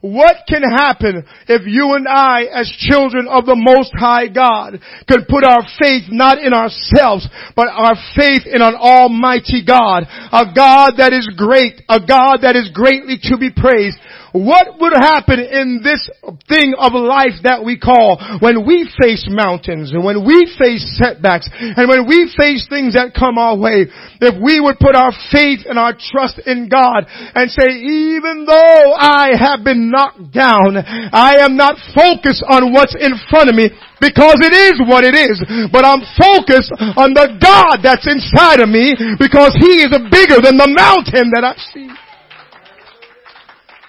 what 0.04 0.44
can 0.46 0.60
happen 0.60 1.24
if 1.48 1.62
you 1.64 1.96
and 1.96 2.04
I 2.06 2.44
as 2.52 2.68
children 2.76 3.24
of 3.24 3.46
the 3.46 3.56
Most 3.56 3.88
High 3.96 4.28
God 4.28 4.76
can 5.08 5.24
put 5.24 5.48
our 5.48 5.64
faith 5.80 6.12
not 6.12 6.36
in 6.44 6.52
ourselves, 6.52 7.24
but 7.56 7.72
our 7.72 7.96
faith 8.12 8.44
in 8.44 8.60
an 8.60 8.76
Almighty 8.76 9.64
God, 9.64 10.04
a 10.04 10.52
God 10.52 11.00
that 11.00 11.16
is 11.16 11.24
great, 11.32 11.80
a 11.88 12.04
God 12.04 12.44
that 12.44 12.52
is 12.52 12.68
greatly 12.68 13.16
to 13.32 13.40
be 13.40 13.48
praised, 13.48 13.96
what 14.34 14.82
would 14.82 14.98
happen 14.98 15.38
in 15.38 15.78
this 15.78 16.10
thing 16.50 16.74
of 16.74 16.90
life 16.90 17.38
that 17.46 17.62
we 17.62 17.78
call 17.78 18.18
when 18.42 18.66
we 18.66 18.90
face 18.98 19.30
mountains 19.30 19.94
and 19.94 20.02
when 20.02 20.26
we 20.26 20.50
face 20.58 20.82
setbacks 20.98 21.46
and 21.54 21.86
when 21.86 22.02
we 22.10 22.26
face 22.34 22.66
things 22.66 22.98
that 22.98 23.14
come 23.14 23.38
our 23.38 23.54
way? 23.54 23.86
If 24.18 24.34
we 24.42 24.58
would 24.58 24.82
put 24.82 24.98
our 24.98 25.14
faith 25.30 25.62
and 25.70 25.78
our 25.78 25.94
trust 25.94 26.42
in 26.50 26.66
God 26.66 27.06
and 27.06 27.46
say, 27.46 27.78
even 27.78 28.42
though 28.42 28.98
I 28.98 29.38
have 29.38 29.62
been 29.62 29.94
knocked 29.94 30.34
down, 30.34 30.82
I 30.82 31.38
am 31.38 31.54
not 31.54 31.78
focused 31.94 32.42
on 32.42 32.74
what's 32.74 32.98
in 32.98 33.14
front 33.30 33.50
of 33.50 33.54
me 33.54 33.70
because 34.02 34.42
it 34.42 34.50
is 34.50 34.82
what 34.82 35.06
it 35.06 35.14
is. 35.14 35.38
But 35.70 35.86
I'm 35.86 36.02
focused 36.18 36.74
on 36.98 37.14
the 37.14 37.38
God 37.38 37.86
that's 37.86 38.10
inside 38.10 38.58
of 38.58 38.66
me 38.66 38.98
because 39.14 39.54
He 39.62 39.86
is 39.86 39.94
bigger 40.10 40.42
than 40.42 40.58
the 40.58 40.74
mountain 40.74 41.30
that 41.38 41.46
I 41.46 41.54
see. 41.70 41.86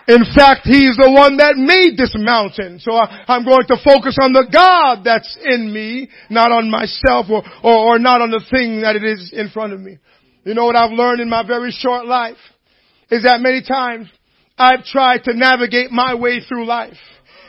In 0.07 0.23
fact, 0.35 0.61
He's 0.65 0.95
the 0.97 1.09
one 1.09 1.37
that 1.37 1.57
made 1.57 1.97
this 1.97 2.13
mountain. 2.15 2.79
So 2.79 2.93
I, 2.93 3.25
am 3.27 3.43
going 3.43 3.65
to 3.67 3.77
focus 3.83 4.17
on 4.21 4.33
the 4.33 4.45
God 4.51 5.03
that's 5.03 5.37
in 5.43 5.73
me, 5.73 6.09
not 6.29 6.51
on 6.51 6.69
myself 6.69 7.25
or, 7.29 7.43
or, 7.63 7.95
or 7.95 7.99
not 7.99 8.21
on 8.21 8.29
the 8.29 8.43
thing 8.51 8.81
that 8.81 8.95
it 8.95 9.03
is 9.03 9.33
in 9.33 9.49
front 9.49 9.73
of 9.73 9.79
me. 9.79 9.97
You 10.43 10.53
know 10.53 10.65
what 10.65 10.75
I've 10.75 10.91
learned 10.91 11.21
in 11.21 11.29
my 11.29 11.45
very 11.45 11.71
short 11.71 12.05
life? 12.05 12.37
Is 13.09 13.23
that 13.23 13.41
many 13.41 13.63
times 13.63 14.07
I've 14.57 14.83
tried 14.85 15.23
to 15.25 15.33
navigate 15.33 15.91
my 15.91 16.13
way 16.13 16.39
through 16.39 16.65
life. 16.65 16.97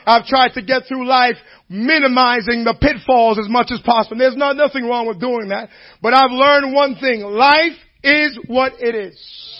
I've 0.05 0.25
tried 0.25 0.53
to 0.53 0.61
get 0.61 0.83
through 0.87 1.07
life 1.07 1.35
minimizing 1.69 2.63
the 2.63 2.75
pitfalls 2.79 3.37
as 3.37 3.49
much 3.49 3.67
as 3.71 3.81
possible. 3.81 4.17
There's 4.17 4.37
not 4.37 4.55
nothing 4.55 4.85
wrong 4.85 5.07
with 5.07 5.19
doing 5.19 5.49
that. 5.49 5.69
But 6.01 6.13
I've 6.13 6.31
learned 6.31 6.73
one 6.73 6.95
thing. 6.95 7.21
Life 7.21 7.77
is 8.03 8.39
what 8.47 8.73
it 8.79 8.95
is. 8.95 9.56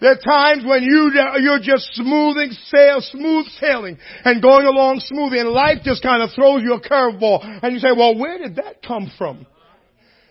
There 0.00 0.12
are 0.12 0.16
times 0.16 0.64
when 0.64 0.82
you, 0.82 1.12
you're 1.40 1.60
just 1.60 1.94
smoothing 1.94 2.52
sail, 2.66 3.00
smooth 3.00 3.46
sailing 3.60 3.98
and 4.24 4.42
going 4.42 4.66
along 4.66 5.00
smoothly 5.00 5.38
and 5.38 5.50
life 5.50 5.78
just 5.84 6.02
kind 6.02 6.22
of 6.22 6.30
throws 6.34 6.62
you 6.62 6.74
a 6.74 6.80
curveball 6.80 7.60
and 7.62 7.72
you 7.72 7.78
say, 7.78 7.92
well, 7.96 8.16
where 8.18 8.38
did 8.38 8.56
that 8.56 8.82
come 8.82 9.10
from? 9.16 9.46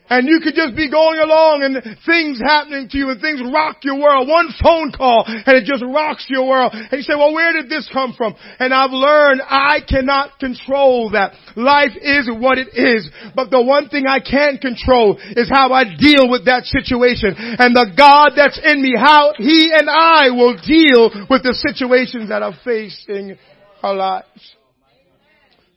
And 0.09 0.27
you 0.27 0.41
could 0.43 0.53
just 0.53 0.75
be 0.75 0.91
going 0.91 1.19
along 1.19 1.63
and 1.63 1.81
things 2.05 2.39
happening 2.43 2.89
to 2.89 2.97
you 2.97 3.09
and 3.09 3.21
things 3.21 3.41
rock 3.53 3.77
your 3.83 3.99
world. 3.99 4.27
One 4.27 4.49
phone 4.61 4.91
call 4.91 5.23
and 5.25 5.55
it 5.55 5.63
just 5.63 5.83
rocks 5.83 6.25
your 6.29 6.47
world. 6.47 6.73
And 6.73 6.91
you 6.91 7.01
say, 7.01 7.15
well, 7.15 7.33
where 7.33 7.53
did 7.53 7.69
this 7.69 7.89
come 7.91 8.13
from? 8.15 8.35
And 8.59 8.73
I've 8.73 8.91
learned 8.91 9.41
I 9.47 9.79
cannot 9.87 10.39
control 10.39 11.11
that. 11.11 11.33
Life 11.55 11.95
is 11.95 12.29
what 12.29 12.57
it 12.57 12.75
is. 12.75 13.09
But 13.33 13.49
the 13.49 13.61
one 13.61 13.89
thing 13.89 14.05
I 14.05 14.19
can 14.19 14.57
control 14.57 15.17
is 15.35 15.49
how 15.49 15.71
I 15.71 15.83
deal 15.95 16.29
with 16.29 16.45
that 16.45 16.65
situation. 16.65 17.33
And 17.37 17.75
the 17.75 17.93
God 17.95 18.33
that's 18.35 18.59
in 18.63 18.81
me, 18.81 18.93
how 18.97 19.33
He 19.37 19.71
and 19.73 19.89
I 19.89 20.29
will 20.29 20.57
deal 20.57 21.27
with 21.29 21.43
the 21.43 21.53
situations 21.53 22.29
that 22.29 22.43
are 22.43 22.53
facing 22.63 23.37
our 23.81 23.95
lives. 23.95 24.55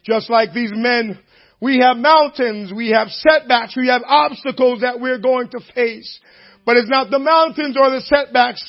Just 0.02 0.30
like 0.30 0.52
these 0.52 0.70
men 0.72 1.18
we 1.60 1.78
have 1.80 1.96
mountains, 1.96 2.72
we 2.74 2.90
have 2.90 3.08
setbacks, 3.08 3.76
we 3.76 3.88
have 3.88 4.02
obstacles 4.06 4.82
that 4.82 5.00
we're 5.00 5.18
going 5.18 5.48
to 5.50 5.60
face. 5.74 6.20
But 6.64 6.76
it's 6.76 6.90
not 6.90 7.10
the 7.10 7.18
mountains 7.18 7.76
or 7.78 7.90
the 7.90 8.00
setbacks 8.00 8.62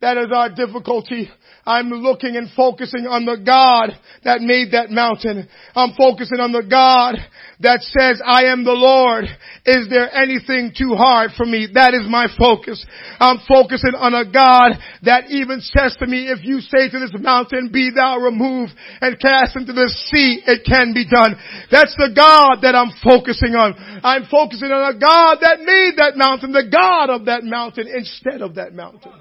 that 0.00 0.16
is 0.16 0.28
our 0.34 0.48
difficulty. 0.48 1.30
I'm 1.66 1.90
looking 1.90 2.36
and 2.36 2.48
focusing 2.56 3.06
on 3.06 3.26
the 3.26 3.36
God 3.36 3.92
that 4.24 4.40
made 4.40 4.72
that 4.72 4.90
mountain. 4.90 5.46
I'm 5.76 5.92
focusing 5.92 6.40
on 6.40 6.52
the 6.52 6.64
God 6.64 7.20
that 7.60 7.84
says, 7.84 8.22
I 8.24 8.48
am 8.48 8.64
the 8.64 8.72
Lord. 8.72 9.28
Is 9.68 9.86
there 9.92 10.08
anything 10.08 10.72
too 10.72 10.96
hard 10.96 11.32
for 11.36 11.44
me? 11.44 11.68
That 11.74 11.92
is 11.92 12.08
my 12.08 12.32
focus. 12.40 12.80
I'm 13.20 13.44
focusing 13.46 13.92
on 13.92 14.16
a 14.16 14.24
God 14.24 14.80
that 15.04 15.28
even 15.28 15.60
says 15.60 15.94
to 16.00 16.06
me, 16.08 16.32
if 16.32 16.40
you 16.48 16.64
say 16.64 16.88
to 16.88 16.98
this 16.98 17.12
mountain, 17.20 17.68
be 17.68 17.92
thou 17.94 18.16
removed 18.16 18.72
and 19.04 19.20
cast 19.20 19.54
into 19.54 19.76
the 19.76 19.92
sea, 20.08 20.40
it 20.48 20.64
can 20.64 20.96
be 20.96 21.04
done. 21.04 21.36
That's 21.70 21.94
the 22.00 22.16
God 22.16 22.64
that 22.64 22.72
I'm 22.72 22.96
focusing 23.04 23.52
on. 23.52 23.76
I'm 24.02 24.24
focusing 24.32 24.72
on 24.72 24.96
a 24.96 24.98
God 24.98 25.44
that 25.44 25.60
made 25.60 26.00
that 26.00 26.16
mountain, 26.16 26.52
the 26.52 26.72
God 26.72 27.10
of 27.12 27.26
that 27.26 27.44
mountain 27.44 27.84
instead 27.86 28.40
of 28.40 28.56
that 28.56 28.72
mountain. 28.72 29.12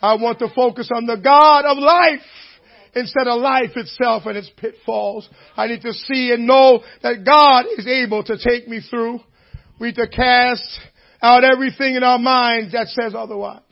I 0.00 0.14
want 0.14 0.38
to 0.40 0.48
focus 0.54 0.90
on 0.94 1.06
the 1.06 1.16
God 1.16 1.64
of 1.64 1.78
life 1.78 2.20
instead 2.94 3.26
of 3.26 3.40
life 3.40 3.70
itself 3.76 4.24
and 4.26 4.36
its 4.36 4.50
pitfalls. 4.56 5.28
I 5.56 5.66
need 5.66 5.82
to 5.82 5.92
see 5.92 6.32
and 6.32 6.46
know 6.46 6.82
that 7.02 7.24
God 7.24 7.66
is 7.76 7.86
able 7.86 8.24
to 8.24 8.36
take 8.36 8.68
me 8.68 8.80
through. 8.80 9.20
We 9.78 9.88
need 9.88 9.96
to 9.96 10.08
cast 10.08 10.80
out 11.22 11.44
everything 11.44 11.94
in 11.94 12.02
our 12.02 12.18
minds 12.18 12.72
that 12.72 12.88
says 12.88 13.14
otherwise. 13.16 13.62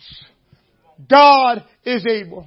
God 1.08 1.64
is 1.84 2.04
able. 2.06 2.46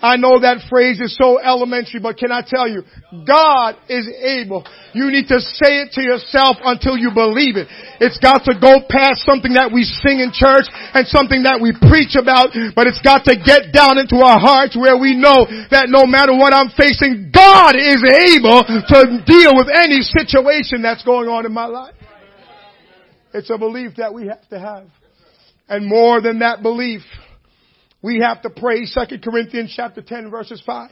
I 0.00 0.16
know 0.16 0.40
that 0.40 0.64
phrase 0.72 0.96
is 1.00 1.12
so 1.12 1.36
elementary, 1.36 2.00
but 2.00 2.16
can 2.16 2.32
I 2.32 2.40
tell 2.40 2.64
you, 2.64 2.88
God 3.28 3.76
is 3.84 4.08
able. 4.08 4.64
You 4.96 5.12
need 5.12 5.28
to 5.28 5.40
say 5.40 5.84
it 5.84 5.92
to 5.96 6.02
yourself 6.02 6.56
until 6.64 6.96
you 6.96 7.12
believe 7.12 7.60
it. 7.60 7.68
It's 8.00 8.16
got 8.16 8.48
to 8.48 8.56
go 8.56 8.80
past 8.88 9.28
something 9.28 9.52
that 9.60 9.68
we 9.68 9.84
sing 9.84 10.24
in 10.24 10.32
church 10.32 10.64
and 10.96 11.04
something 11.04 11.44
that 11.44 11.60
we 11.60 11.76
preach 11.76 12.16
about, 12.16 12.56
but 12.72 12.88
it's 12.88 13.04
got 13.04 13.28
to 13.28 13.36
get 13.36 13.76
down 13.76 14.00
into 14.00 14.24
our 14.24 14.40
hearts 14.40 14.72
where 14.72 14.96
we 14.96 15.12
know 15.12 15.44
that 15.68 15.92
no 15.92 16.08
matter 16.08 16.32
what 16.32 16.56
I'm 16.56 16.72
facing, 16.72 17.28
God 17.28 17.76
is 17.76 18.00
able 18.00 18.64
to 18.64 19.00
deal 19.28 19.52
with 19.52 19.68
any 19.68 20.00
situation 20.00 20.80
that's 20.80 21.04
going 21.04 21.28
on 21.28 21.44
in 21.44 21.52
my 21.52 21.68
life. 21.68 21.94
It's 23.36 23.50
a 23.52 23.58
belief 23.58 23.96
that 23.96 24.12
we 24.12 24.26
have 24.26 24.48
to 24.48 24.58
have. 24.58 24.88
And 25.68 25.86
more 25.86 26.20
than 26.20 26.40
that 26.40 26.62
belief, 26.62 27.02
we 28.02 28.20
have 28.20 28.42
to 28.42 28.50
pray 28.50 28.86
2 28.86 29.18
Corinthians 29.22 29.72
chapter 29.74 30.02
10 30.02 30.30
verses 30.30 30.62
5 30.64 30.90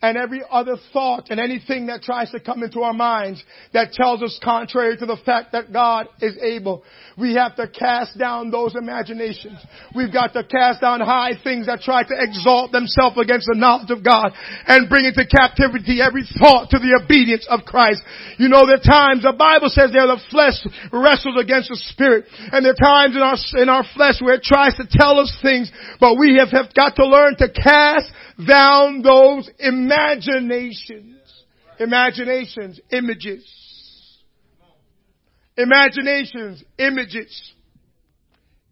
and 0.00 0.16
every 0.16 0.42
other 0.48 0.76
thought 0.92 1.26
and 1.30 1.40
anything 1.40 1.86
that 1.86 2.02
tries 2.02 2.30
to 2.30 2.38
come 2.38 2.62
into 2.62 2.82
our 2.82 2.92
minds 2.92 3.42
that 3.72 3.92
tells 3.92 4.22
us 4.22 4.38
contrary 4.42 4.96
to 4.96 5.06
the 5.06 5.16
fact 5.26 5.52
that 5.52 5.72
God 5.72 6.06
is 6.20 6.36
able. 6.40 6.84
We 7.16 7.34
have 7.34 7.56
to 7.56 7.66
cast 7.66 8.16
down 8.16 8.50
those 8.50 8.76
imaginations. 8.76 9.58
We've 9.96 10.12
got 10.12 10.34
to 10.34 10.44
cast 10.44 10.82
down 10.82 11.00
high 11.00 11.32
things 11.42 11.66
that 11.66 11.80
try 11.80 12.04
to 12.04 12.14
exalt 12.14 12.70
themselves 12.70 13.18
against 13.18 13.50
the 13.50 13.58
knowledge 13.58 13.90
of 13.90 14.04
God 14.04 14.30
and 14.66 14.88
bring 14.88 15.04
into 15.04 15.26
captivity 15.26 16.00
every 16.00 16.22
thought 16.38 16.70
to 16.70 16.78
the 16.78 17.00
obedience 17.02 17.46
of 17.50 17.66
Christ. 17.66 18.02
You 18.38 18.48
know, 18.48 18.66
there 18.66 18.78
are 18.78 18.86
times 18.86 19.24
the 19.24 19.34
Bible 19.34 19.68
says 19.68 19.90
there 19.90 20.06
the 20.06 20.22
flesh 20.30 20.62
wrestles 20.92 21.34
against 21.42 21.70
the 21.70 21.80
spirit 21.90 22.26
and 22.52 22.64
there 22.64 22.72
are 22.72 22.78
times 22.78 23.16
in 23.16 23.22
our, 23.22 23.38
in 23.62 23.68
our 23.68 23.84
flesh 23.98 24.22
where 24.22 24.38
it 24.38 24.46
tries 24.46 24.76
to 24.76 24.86
tell 24.88 25.18
us 25.18 25.34
things, 25.42 25.72
but 25.98 26.14
we 26.14 26.38
have, 26.38 26.54
have 26.54 26.72
got 26.72 26.94
to 26.96 27.06
learn 27.06 27.34
to 27.38 27.50
cast 27.50 28.14
down 28.46 29.02
those 29.02 29.50
imaginations. 29.58 31.16
Imaginations, 31.80 32.80
images. 32.90 33.44
Imaginations, 35.56 36.62
images. 36.78 37.52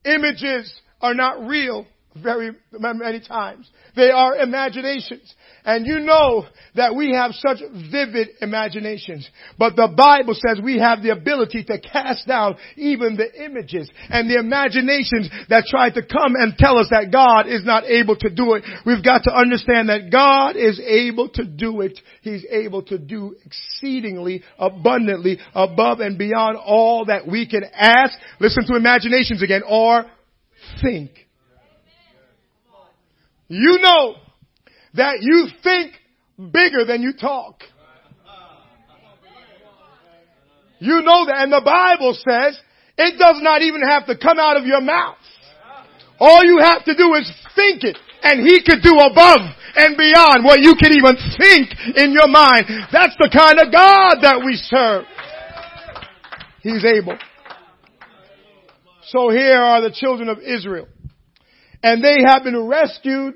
Images 0.05 0.73
are 1.01 1.15
not 1.15 1.47
real 1.47 1.87
very 2.23 2.53
many 2.73 3.21
times. 3.21 3.71
They 3.95 4.11
are 4.11 4.37
imaginations. 4.37 5.35
And 5.65 5.87
you 5.87 5.99
know 6.01 6.47
that 6.75 6.95
we 6.95 7.13
have 7.13 7.33
such 7.33 7.59
vivid 7.91 8.29
imaginations. 8.41 9.29
But 9.59 9.75
the 9.77 9.89
Bible 9.89 10.35
says 10.35 10.63
we 10.63 10.79
have 10.79 11.03
the 11.03 11.11
ability 11.11 11.65
to 11.65 11.81
cast 11.81 12.27
down 12.27 12.57
even 12.77 13.17
the 13.17 13.45
images 13.45 13.91
and 14.09 14.31
the 14.31 14.39
imaginations 14.39 15.31
that 15.49 15.65
try 15.67 15.91
to 15.91 16.03
come 16.03 16.35
and 16.37 16.57
tell 16.57 16.79
us 16.79 16.89
that 16.91 17.11
God 17.11 17.47
is 17.49 17.65
not 17.65 17.85
able 17.85 18.17
to 18.17 18.31
do 18.31 18.55
it. 18.55 18.65
We've 18.85 19.05
got 19.05 19.25
to 19.25 19.33
understand 19.35 19.89
that 19.89 20.11
God 20.11 20.57
is 20.57 20.81
able 20.81 21.29
to 21.31 21.45
do 21.45 21.81
it. 21.81 21.99
He's 22.23 22.45
able 22.51 22.83
to 22.85 22.99
do 22.99 23.35
exceedingly 23.45 24.43
abundantly 24.59 25.39
above 25.55 26.01
and 26.01 26.19
beyond 26.19 26.59
all 26.59 27.07
that 27.07 27.27
we 27.27 27.49
can 27.49 27.65
ask. 27.75 28.17
Listen 28.41 28.67
to 28.67 28.77
imaginations 28.77 29.43
again 29.43 29.63
or 29.67 30.05
think. 30.83 31.26
You 33.49 33.79
know 33.81 34.15
that 34.95 35.19
you 35.21 35.49
think 35.63 35.93
bigger 36.37 36.85
than 36.85 37.03
you 37.03 37.13
talk. 37.13 37.63
You 40.79 41.01
know 41.03 41.27
that. 41.27 41.43
And 41.43 41.53
the 41.53 41.63
Bible 41.65 42.15
says 42.15 42.59
it 42.99 43.19
does 43.19 43.41
not 43.41 43.63
even 43.63 43.83
have 43.83 44.07
to 44.07 44.17
come 44.17 44.39
out 44.39 44.57
of 44.57 44.67
your 44.67 44.81
mouth. 44.81 45.17
All 46.19 46.45
you 46.45 46.59
have 46.59 46.85
to 46.85 46.95
do 46.97 47.15
is 47.15 47.31
think 47.55 47.85
it 47.85 47.99
and 48.23 48.47
he 48.47 48.63
could 48.65 48.83
do 48.83 48.99
above 48.99 49.41
and 49.77 49.97
beyond 49.97 50.45
what 50.45 50.61
you 50.61 50.75
can 50.81 50.93
even 50.93 51.17
think 51.39 51.97
in 51.97 52.13
your 52.13 52.29
mind. 52.29 52.67
That's 52.93 53.15
the 53.19 53.31
kind 53.33 53.61
of 53.61 53.73
God 53.73 54.19
that 54.23 54.43
we 54.45 54.57
serve. 54.57 55.05
He's 56.63 56.85
able. 56.85 57.17
So 59.09 59.31
here 59.31 59.61
are 59.61 59.83
the 59.83 59.93
children 59.95 60.29
of 60.29 60.39
Israel. 60.39 60.89
And 61.87 62.03
they 62.03 62.17
have 62.27 62.43
been 62.43 62.67
rescued 62.67 63.35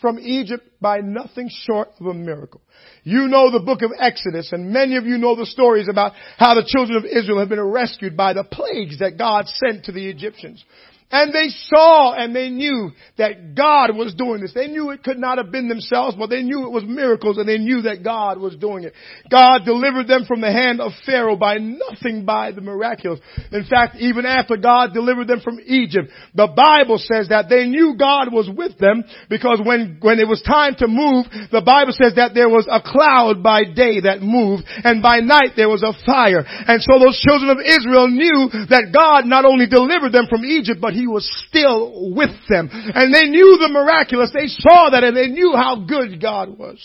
from 0.00 0.18
Egypt 0.18 0.66
by 0.80 1.00
nothing 1.00 1.50
short 1.50 1.88
of 2.00 2.06
a 2.06 2.14
miracle. 2.14 2.62
You 3.04 3.28
know 3.28 3.50
the 3.50 3.60
book 3.60 3.82
of 3.82 3.90
Exodus 3.98 4.52
and 4.52 4.72
many 4.72 4.96
of 4.96 5.04
you 5.04 5.18
know 5.18 5.36
the 5.36 5.44
stories 5.44 5.86
about 5.86 6.12
how 6.38 6.54
the 6.54 6.64
children 6.66 6.96
of 6.96 7.04
Israel 7.04 7.40
have 7.40 7.50
been 7.50 7.60
rescued 7.60 8.16
by 8.16 8.32
the 8.32 8.42
plagues 8.42 9.00
that 9.00 9.18
God 9.18 9.48
sent 9.48 9.84
to 9.84 9.92
the 9.92 10.08
Egyptians. 10.08 10.64
And 11.12 11.34
they 11.34 11.48
saw 11.48 12.14
and 12.14 12.34
they 12.34 12.50
knew 12.50 12.92
that 13.18 13.56
God 13.56 13.96
was 13.96 14.14
doing 14.14 14.40
this. 14.40 14.54
They 14.54 14.68
knew 14.68 14.90
it 14.90 15.02
could 15.02 15.18
not 15.18 15.38
have 15.38 15.50
been 15.50 15.68
themselves, 15.68 16.16
but 16.16 16.30
they 16.30 16.42
knew 16.42 16.66
it 16.66 16.70
was 16.70 16.84
miracles 16.86 17.36
and 17.36 17.48
they 17.48 17.58
knew 17.58 17.82
that 17.82 18.04
God 18.04 18.38
was 18.38 18.54
doing 18.54 18.84
it. 18.84 18.94
God 19.28 19.64
delivered 19.64 20.06
them 20.06 20.24
from 20.24 20.40
the 20.40 20.52
hand 20.52 20.80
of 20.80 20.92
Pharaoh 21.04 21.34
by 21.34 21.58
nothing 21.58 22.24
by 22.24 22.52
the 22.52 22.60
miraculous. 22.60 23.18
In 23.50 23.64
fact, 23.64 23.96
even 23.96 24.24
after 24.24 24.56
God 24.56 24.94
delivered 24.94 25.26
them 25.26 25.40
from 25.40 25.58
Egypt, 25.66 26.10
the 26.34 26.46
Bible 26.46 26.98
says 26.98 27.28
that 27.30 27.48
they 27.48 27.66
knew 27.66 27.96
God 27.98 28.32
was 28.32 28.48
with 28.48 28.78
them 28.78 29.02
because 29.28 29.60
when, 29.64 29.98
when 30.00 30.20
it 30.20 30.28
was 30.28 30.42
time 30.42 30.76
to 30.78 30.86
move, 30.86 31.26
the 31.50 31.62
Bible 31.66 31.92
says 31.92 32.14
that 32.16 32.34
there 32.34 32.48
was 32.48 32.68
a 32.70 32.80
cloud 32.80 33.42
by 33.42 33.64
day 33.64 34.00
that 34.06 34.22
moved 34.22 34.62
and 34.84 35.02
by 35.02 35.18
night 35.18 35.56
there 35.56 35.68
was 35.68 35.82
a 35.82 35.90
fire. 36.06 36.46
And 36.46 36.80
so 36.80 37.02
those 37.02 37.18
children 37.18 37.50
of 37.50 37.58
Israel 37.58 38.06
knew 38.06 38.46
that 38.70 38.94
God 38.94 39.26
not 39.26 39.44
only 39.44 39.66
delivered 39.66 40.12
them 40.12 40.30
from 40.30 40.44
Egypt, 40.44 40.78
but 40.80 40.94
he 40.94 40.99
was 41.06 41.28
still 41.48 42.14
with 42.14 42.30
them. 42.48 42.68
And 42.72 43.14
they 43.14 43.28
knew 43.28 43.58
the 43.60 43.68
miraculous. 43.68 44.30
They 44.32 44.46
saw 44.46 44.90
that 44.90 45.04
and 45.04 45.16
they 45.16 45.28
knew 45.28 45.52
how 45.54 45.84
good 45.86 46.20
God 46.20 46.58
was. 46.58 46.80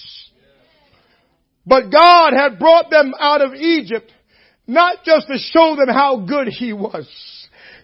But 1.66 1.90
God 1.90 2.34
had 2.34 2.60
brought 2.60 2.90
them 2.90 3.14
out 3.20 3.42
of 3.42 3.54
Egypt 3.54 4.12
not 4.68 5.04
just 5.04 5.28
to 5.28 5.38
show 5.38 5.76
them 5.76 5.94
how 5.94 6.26
good 6.28 6.48
He 6.48 6.74
was. 6.74 7.08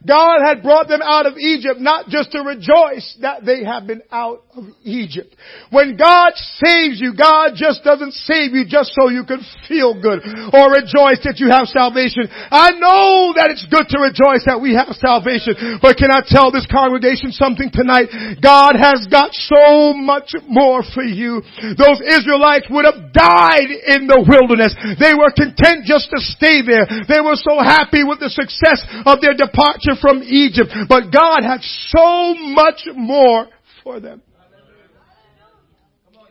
God 0.07 0.41
had 0.41 0.63
brought 0.63 0.87
them 0.87 1.01
out 1.03 1.25
of 1.25 1.37
Egypt 1.37 1.79
not 1.79 2.09
just 2.09 2.31
to 2.31 2.41
rejoice 2.41 3.05
that 3.21 3.45
they 3.45 3.63
have 3.63 3.85
been 3.85 4.01
out 4.09 4.41
of 4.57 4.65
Egypt. 4.83 5.35
When 5.69 5.95
God 5.95 6.33
saves 6.35 6.97
you, 6.97 7.13
God 7.13 7.53
just 7.53 7.83
doesn't 7.83 8.13
save 8.25 8.57
you 8.57 8.65
just 8.65 8.97
so 8.97 9.13
you 9.13 9.23
can 9.23 9.45
feel 9.69 9.93
good 9.93 10.25
or 10.51 10.73
rejoice 10.73 11.21
that 11.21 11.37
you 11.37 11.53
have 11.53 11.69
salvation. 11.69 12.25
I 12.49 12.73
know 12.81 13.37
that 13.37 13.53
it's 13.53 13.65
good 13.69 13.85
to 13.93 14.01
rejoice 14.01 14.41
that 14.49 14.57
we 14.57 14.73
have 14.73 14.89
salvation, 14.97 15.77
but 15.81 16.01
can 16.01 16.09
I 16.09 16.25
tell 16.25 16.49
this 16.49 16.65
congregation 16.65 17.29
something 17.29 17.69
tonight? 17.69 18.41
God 18.41 18.73
has 18.73 19.05
got 19.05 19.37
so 19.37 19.93
much 19.93 20.33
more 20.49 20.81
for 20.81 21.05
you. 21.05 21.45
Those 21.77 22.01
Israelites 22.01 22.65
would 22.73 22.89
have 22.89 23.13
died 23.13 23.69
in 23.69 24.09
the 24.09 24.25
wilderness. 24.25 24.73
They 24.97 25.13
were 25.13 25.29
content 25.29 25.85
just 25.85 26.09
to 26.09 26.19
stay 26.19 26.65
there. 26.65 26.89
They 27.05 27.21
were 27.21 27.37
so 27.37 27.61
happy 27.61 28.01
with 28.01 28.17
the 28.17 28.33
success 28.33 28.81
of 29.05 29.21
their 29.21 29.37
departure 29.37 29.90
from 29.99 30.21
Egypt. 30.23 30.71
But 30.87 31.11
God 31.11 31.43
had 31.43 31.61
so 31.61 32.35
much 32.35 32.87
more 32.95 33.47
for 33.83 33.99
them. 33.99 34.21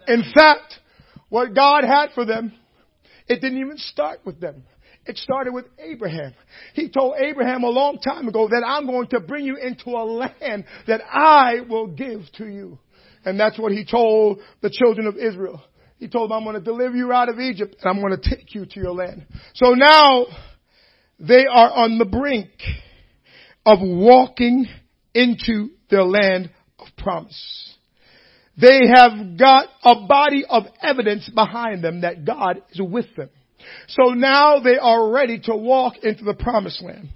In 0.09 0.25
fact, 0.35 0.81
what 1.29 1.55
God 1.55 1.85
had 1.85 2.11
for 2.15 2.25
them, 2.25 2.53
it 3.29 3.41
didn't 3.41 3.59
even 3.59 3.79
start 3.79 4.21
with 4.25 4.41
them. 4.41 4.65
It 5.07 5.17
started 5.17 5.53
with 5.55 5.67
Abraham. 5.79 6.35
He 6.75 6.89
told 6.89 7.17
Abraham 7.19 7.63
a 7.63 7.69
long 7.69 7.99
time 7.99 8.29
ago 8.29 8.49
that 8.49 8.63
I'm 8.67 8.87
going 8.87 9.09
to 9.09 9.21
bring 9.21 9.45
you 9.45 9.57
into 9.57 9.91
a 9.91 10.05
land 10.05 10.65
that 10.87 11.01
I 11.11 11.61
will 11.69 11.87
give 11.87 12.23
to 12.39 12.47
you. 12.47 12.79
And 13.25 13.39
that's 13.39 13.59
what 13.59 13.73
he 13.73 13.85
told 13.85 14.41
the 14.63 14.71
children 14.71 15.07
of 15.07 15.17
Israel. 15.17 15.63
He 15.99 16.09
told 16.09 16.31
them, 16.31 16.39
I'm 16.39 16.45
going 16.45 16.57
to 16.57 16.61
deliver 16.61 16.97
you 16.97 17.13
out 17.13 17.29
of 17.29 17.39
Egypt 17.39 17.77
and 17.81 17.91
I'm 17.91 18.01
going 18.01 18.19
to 18.19 18.37
take 18.37 18.55
you 18.55 18.67
to 18.67 18.81
your 18.81 18.93
land. 18.93 19.27
So 19.55 19.75
now 19.75 20.27
they 21.19 21.45
are 21.47 21.71
on 21.71 21.99
the 21.99 22.07
brink 22.07 22.51
of 23.65 23.79
walking 23.83 24.67
into 25.15 25.71
their 25.91 26.05
land 26.05 26.51
of 26.79 26.87
promise. 26.97 27.77
They 28.61 28.81
have 28.95 29.39
got 29.39 29.69
a 29.83 30.07
body 30.07 30.45
of 30.49 30.65
evidence 30.83 31.29
behind 31.35 31.83
them 31.83 32.03
that 32.03 32.25
God 32.25 32.63
is 32.71 32.81
with 32.81 33.07
them. 33.17 33.31
So 33.89 34.11
now 34.15 34.61
they 34.61 34.77
are 34.77 35.11
ready 35.11 35.39
to 35.41 35.55
walk 35.55 35.95
into 36.03 36.25
the 36.25 36.35
promised 36.35 36.83
land. 36.83 37.09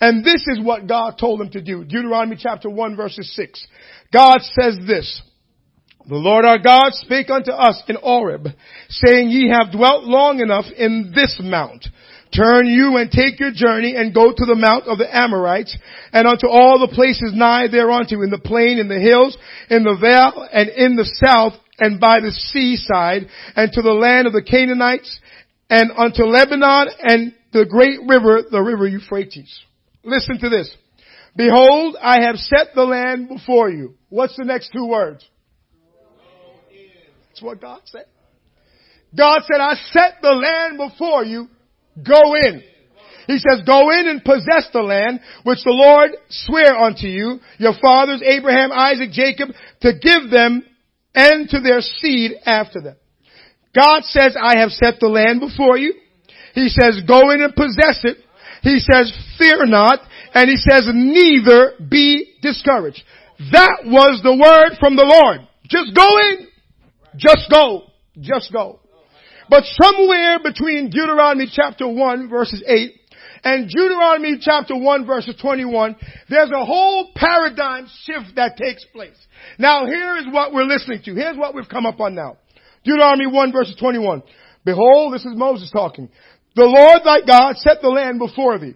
And 0.00 0.24
this 0.24 0.44
is 0.48 0.60
what 0.62 0.86
God 0.86 1.16
told 1.18 1.40
them 1.40 1.50
to 1.50 1.62
do. 1.62 1.84
Deuteronomy 1.84 2.36
chapter 2.38 2.68
1 2.68 2.96
verses 2.96 3.32
6. 3.34 3.66
God 4.12 4.40
says 4.40 4.78
this. 4.86 5.22
The 6.08 6.16
Lord 6.16 6.44
our 6.44 6.58
God 6.58 6.90
spake 6.94 7.30
unto 7.30 7.52
us 7.52 7.80
in 7.86 7.96
Horeb, 7.96 8.48
saying, 8.88 9.30
Ye 9.30 9.50
have 9.50 9.72
dwelt 9.72 10.02
long 10.02 10.40
enough 10.40 10.64
in 10.76 11.12
this 11.14 11.40
mount. 11.40 11.86
Turn 12.34 12.66
you 12.66 12.96
and 12.96 13.10
take 13.10 13.38
your 13.38 13.52
journey 13.52 13.94
and 13.94 14.14
go 14.14 14.32
to 14.32 14.44
the 14.46 14.54
mount 14.54 14.86
of 14.86 14.96
the 14.96 15.14
Amorites 15.14 15.76
and 16.12 16.26
unto 16.26 16.48
all 16.48 16.78
the 16.78 16.94
places 16.94 17.32
nigh 17.34 17.68
thereunto 17.68 18.22
in 18.22 18.30
the 18.30 18.38
plain, 18.38 18.78
in 18.78 18.88
the 18.88 18.98
hills, 18.98 19.36
in 19.68 19.84
the 19.84 19.96
vale, 20.00 20.48
and 20.50 20.70
in 20.70 20.96
the 20.96 21.04
south, 21.04 21.52
and 21.78 22.00
by 22.00 22.20
the 22.20 22.30
seaside, 22.30 23.26
and 23.54 23.70
to 23.72 23.82
the 23.82 23.92
land 23.92 24.26
of 24.26 24.32
the 24.32 24.42
Canaanites, 24.42 25.20
and 25.68 25.90
unto 25.96 26.24
Lebanon, 26.24 26.88
and 27.00 27.34
the 27.52 27.66
great 27.66 27.98
river, 28.06 28.42
the 28.50 28.62
river 28.62 28.86
Euphrates. 28.86 29.60
Listen 30.02 30.38
to 30.38 30.48
this. 30.48 30.74
Behold, 31.36 31.96
I 32.00 32.22
have 32.22 32.36
set 32.36 32.68
the 32.74 32.84
land 32.84 33.28
before 33.28 33.70
you. 33.70 33.94
What's 34.08 34.36
the 34.36 34.44
next 34.44 34.70
two 34.72 34.86
words? 34.86 35.26
That's 37.28 37.42
what 37.42 37.60
God 37.60 37.80
said. 37.84 38.04
God 39.16 39.42
said, 39.50 39.60
I 39.60 39.74
set 39.90 40.22
the 40.22 40.32
land 40.32 40.78
before 40.78 41.24
you. 41.24 41.48
Go 41.96 42.34
in. 42.34 42.62
He 43.26 43.38
says, 43.38 43.62
go 43.64 43.90
in 43.90 44.08
and 44.08 44.24
possess 44.24 44.68
the 44.72 44.82
land 44.82 45.20
which 45.44 45.62
the 45.64 45.70
Lord 45.70 46.10
swear 46.28 46.76
unto 46.76 47.06
you, 47.06 47.38
your 47.58 47.74
fathers, 47.80 48.22
Abraham, 48.24 48.72
Isaac, 48.72 49.12
Jacob, 49.12 49.50
to 49.82 49.92
give 49.92 50.30
them 50.30 50.64
and 51.14 51.48
to 51.50 51.60
their 51.60 51.80
seed 51.80 52.32
after 52.44 52.80
them. 52.80 52.96
God 53.74 54.02
says, 54.04 54.36
I 54.40 54.58
have 54.58 54.70
set 54.70 54.94
the 55.00 55.08
land 55.08 55.40
before 55.40 55.78
you. 55.78 55.94
He 56.54 56.68
says, 56.68 57.00
go 57.06 57.30
in 57.30 57.40
and 57.40 57.54
possess 57.54 58.00
it. 58.04 58.18
He 58.62 58.78
says, 58.78 59.12
fear 59.38 59.66
not. 59.66 60.00
And 60.34 60.48
he 60.48 60.56
says, 60.56 60.88
neither 60.92 61.72
be 61.88 62.34
discouraged. 62.42 63.02
That 63.52 63.82
was 63.84 64.20
the 64.22 64.36
word 64.36 64.78
from 64.78 64.96
the 64.96 65.04
Lord. 65.04 65.48
Just 65.68 65.94
go 65.96 66.18
in. 66.18 66.48
Just 67.16 67.50
go. 67.50 67.84
Just 68.20 68.52
go. 68.52 68.80
But 69.52 69.64
somewhere 69.82 70.38
between 70.42 70.88
Deuteronomy 70.88 71.46
chapter 71.52 71.86
1 71.86 72.30
verses 72.30 72.64
8 72.66 72.98
and 73.44 73.68
Deuteronomy 73.68 74.38
chapter 74.40 74.74
1 74.74 75.04
verses 75.04 75.36
21, 75.42 75.94
there's 76.30 76.50
a 76.50 76.64
whole 76.64 77.10
paradigm 77.14 77.86
shift 78.04 78.36
that 78.36 78.56
takes 78.56 78.82
place. 78.94 79.18
Now 79.58 79.84
here 79.84 80.16
is 80.16 80.24
what 80.30 80.54
we're 80.54 80.64
listening 80.64 81.02
to. 81.04 81.14
Here's 81.14 81.36
what 81.36 81.54
we've 81.54 81.68
come 81.68 81.84
up 81.84 82.00
on 82.00 82.14
now. 82.14 82.38
Deuteronomy 82.82 83.26
1 83.26 83.52
verses 83.52 83.76
21. 83.78 84.22
Behold, 84.64 85.12
this 85.12 85.26
is 85.26 85.36
Moses 85.36 85.70
talking. 85.70 86.08
The 86.56 86.64
Lord 86.64 87.02
thy 87.04 87.20
God 87.26 87.58
set 87.58 87.82
the 87.82 87.90
land 87.90 88.20
before 88.20 88.58
thee. 88.58 88.74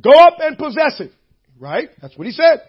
Go 0.00 0.12
up 0.12 0.38
and 0.40 0.56
possess 0.56 0.98
it. 1.00 1.12
Right? 1.60 1.90
That's 2.00 2.16
what 2.16 2.26
he 2.26 2.32
said. 2.32 2.62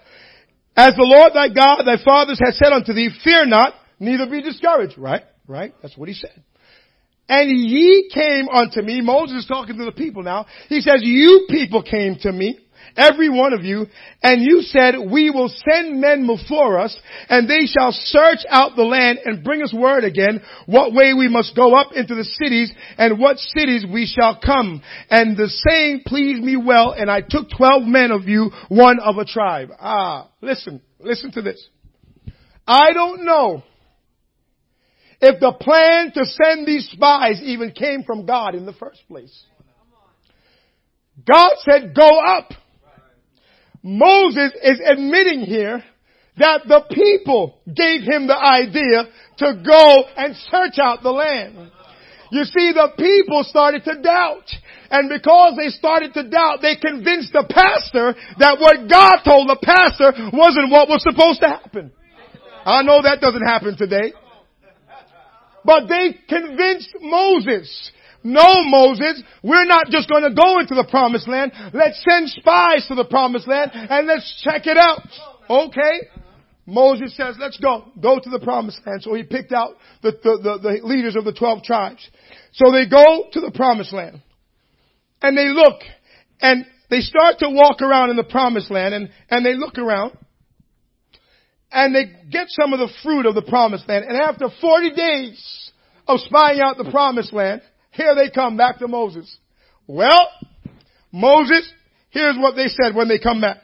As 0.76 0.98
the 0.98 1.04
Lord 1.04 1.32
thy 1.34 1.48
God, 1.48 1.84
thy 1.86 1.96
fathers 2.04 2.42
has 2.44 2.58
said 2.58 2.74
unto 2.74 2.92
thee, 2.92 3.10
fear 3.24 3.46
not, 3.46 3.74
neither 4.02 4.30
be 4.30 4.42
discouraged. 4.42 4.98
Right? 4.98 5.24
Right? 5.48 5.74
That's 5.82 5.96
what 5.96 6.10
he 6.10 6.16
said. 6.16 6.44
And 7.28 7.50
ye 7.50 8.10
came 8.14 8.48
unto 8.50 8.82
me. 8.82 9.02
Moses 9.02 9.40
is 9.40 9.46
talking 9.48 9.78
to 9.78 9.86
the 9.86 9.92
people 9.92 10.22
now. 10.22 10.46
He 10.70 10.82
says, 10.82 11.02
you 11.02 11.48
people 11.50 11.82
came 11.82 12.18
to 12.22 12.32
me, 12.32 12.60
every 12.96 13.30
one 13.30 13.52
of 13.52 13.64
you, 13.64 13.88
and 14.22 14.44
you 14.44 14.62
said, 14.62 14.94
we 15.12 15.32
will 15.32 15.52
send 15.70 16.00
men 16.00 16.28
before 16.28 16.80
us, 16.80 16.96
and 17.28 17.50
they 17.50 17.66
shall 17.66 17.92
search 17.92 18.46
out 18.48 18.76
the 18.76 18.84
land 18.84 19.20
and 19.26 19.44
bring 19.44 19.64
us 19.64 19.74
word 19.74 20.04
again, 20.04 20.40
what 20.68 20.94
way 20.94 21.14
we 21.14 21.28
must 21.28 21.56
go 21.56 21.76
up 21.76 21.94
into 21.94 22.14
the 22.14 22.24
cities, 22.24 22.72
and 22.98 23.20
what 23.20 23.38
cities 23.40 23.86
we 23.92 24.06
shall 24.06 24.40
come. 24.40 24.84
And 25.10 25.36
the 25.36 25.50
saying 25.68 26.04
pleased 26.06 26.44
me 26.44 26.56
well, 26.58 26.92
and 26.92 27.10
I 27.10 27.22
took 27.22 27.48
twelve 27.50 27.84
men 27.84 28.12
of 28.12 28.28
you, 28.28 28.52
one 28.70 29.00
of 29.00 29.18
a 29.18 29.26
tribe. 29.26 29.70
Ah, 29.80 30.30
listen, 30.42 30.82
listen 31.00 31.32
to 31.32 31.42
this. 31.42 31.68
I 32.68 32.94
don't 32.94 33.26
know 33.26 33.64
if 35.22 35.40
the 35.40 35.54
plan 35.54 36.12
to 36.14 36.26
send 36.26 36.68
these 36.68 36.90
spies 36.92 37.42
even 37.44 37.72
came 37.72 38.04
from 38.04 38.26
God 38.26 38.56
in 38.56 38.66
the 38.66 38.74
first 38.74 39.02
place. 39.08 39.44
God 41.28 41.52
said, 41.60 41.96
go 41.96 42.20
up. 42.20 42.52
Moses 43.82 44.52
is 44.64 44.82
admitting 44.86 45.42
here 45.42 45.84
that 46.38 46.62
the 46.68 46.82
people 46.92 47.60
gave 47.66 48.02
him 48.02 48.28
the 48.28 48.36
idea 48.36 49.08
to 49.38 49.62
go 49.66 50.04
and 50.18 50.36
search 50.52 50.80
out 50.80 51.02
the 51.02 51.12
land. 51.12 51.72
You 52.32 52.44
see, 52.44 52.74
the 52.74 52.90
people 52.98 53.44
started 53.44 53.84
to 53.86 54.02
doubt. 54.02 54.50
And 54.90 55.10
because 55.10 55.54
they 55.56 55.70
started 55.70 56.14
to 56.16 56.28
doubt, 56.28 56.60
they 56.62 56.76
convinced 56.76 57.32
the 57.32 57.46
pastor 57.50 58.16
that 58.40 58.60
what 58.60 58.90
God 58.90 59.24
told 59.24 59.48
the 59.48 59.60
pastor 59.62 60.12
wasn't 60.34 60.72
what 60.72 60.90
was 60.90 61.02
supposed 61.04 61.40
to 61.42 61.48
happen. 61.48 61.92
I 62.66 62.82
know 62.82 63.02
that 63.04 63.22
doesn't 63.22 63.46
happen 63.46 63.78
today. 63.78 64.14
But 65.66 65.88
they 65.88 66.16
convinced 66.30 66.96
Moses. 67.02 67.92
No, 68.24 68.64
Moses, 68.66 69.22
we're 69.44 69.66
not 69.66 69.88
just 69.90 70.10
going 70.10 70.24
to 70.24 70.34
go 70.34 70.60
into 70.60 70.76
the 70.76 70.88
promised 70.90 71.28
land. 71.28 71.52
Let's 71.74 72.04
send 72.10 72.30
spies 72.30 72.88
to 72.88 72.96
the 72.96 73.06
promised 73.06 73.48
land 73.48 73.72
and 73.74 74.08
let's 74.08 74.44
check 74.44 74.66
it 74.66 74.78
out. 74.78 75.02
Okay? 75.50 76.08
Moses 76.66 77.16
says, 77.16 77.36
let's 77.40 77.58
go. 77.58 77.92
Go 78.02 78.20
to 78.20 78.30
the 78.30 78.40
promised 78.40 78.82
land. 78.86 79.04
So 79.04 79.14
he 79.14 79.24
picked 79.24 79.54
out 79.54 79.76
the, 80.02 80.12
the, 80.12 80.40
the, 80.42 80.58
the 80.58 80.88
leaders 80.88 81.16
of 81.16 81.24
the 81.24 81.34
12 81.34 81.64
tribes. 81.64 82.08
So 82.54 82.72
they 82.72 82.88
go 82.90 83.26
to 83.32 83.40
the 83.40 83.52
promised 83.54 83.94
land. 83.94 84.22
And 85.22 85.38
they 85.38 85.48
look 85.48 85.82
and 86.42 86.66
they 86.90 87.02
start 87.02 87.40
to 87.40 87.50
walk 87.50 87.82
around 87.82 88.10
in 88.10 88.16
the 88.16 88.24
promised 88.24 88.72
land 88.72 88.94
and, 88.94 89.10
and 89.30 89.46
they 89.46 89.54
look 89.54 89.78
around 89.78 90.18
and 91.72 91.94
they 91.94 92.06
get 92.30 92.48
some 92.50 92.74
of 92.74 92.80
the 92.80 92.90
fruit 93.04 93.26
of 93.26 93.36
the 93.36 93.42
promised 93.42 93.88
land. 93.88 94.06
And 94.06 94.18
after 94.18 94.48
40 94.62 94.92
days 94.92 95.72
of 96.08 96.20
spying 96.22 96.62
out 96.62 96.78
the 96.78 96.90
promised 96.92 97.34
land, 97.34 97.62
here 97.92 98.16
they 98.16 98.30
come 98.30 98.58
back 98.58 98.80
to 98.80 98.88
Moses. 98.88 99.38
Well, 99.88 100.30
Moses, 101.12 101.72
here's 102.10 102.38
what 102.38 102.56
they 102.56 102.68
said 102.68 102.96
when 102.96 103.08
they 103.08 103.20
come 103.20 103.42
back. 103.42 103.58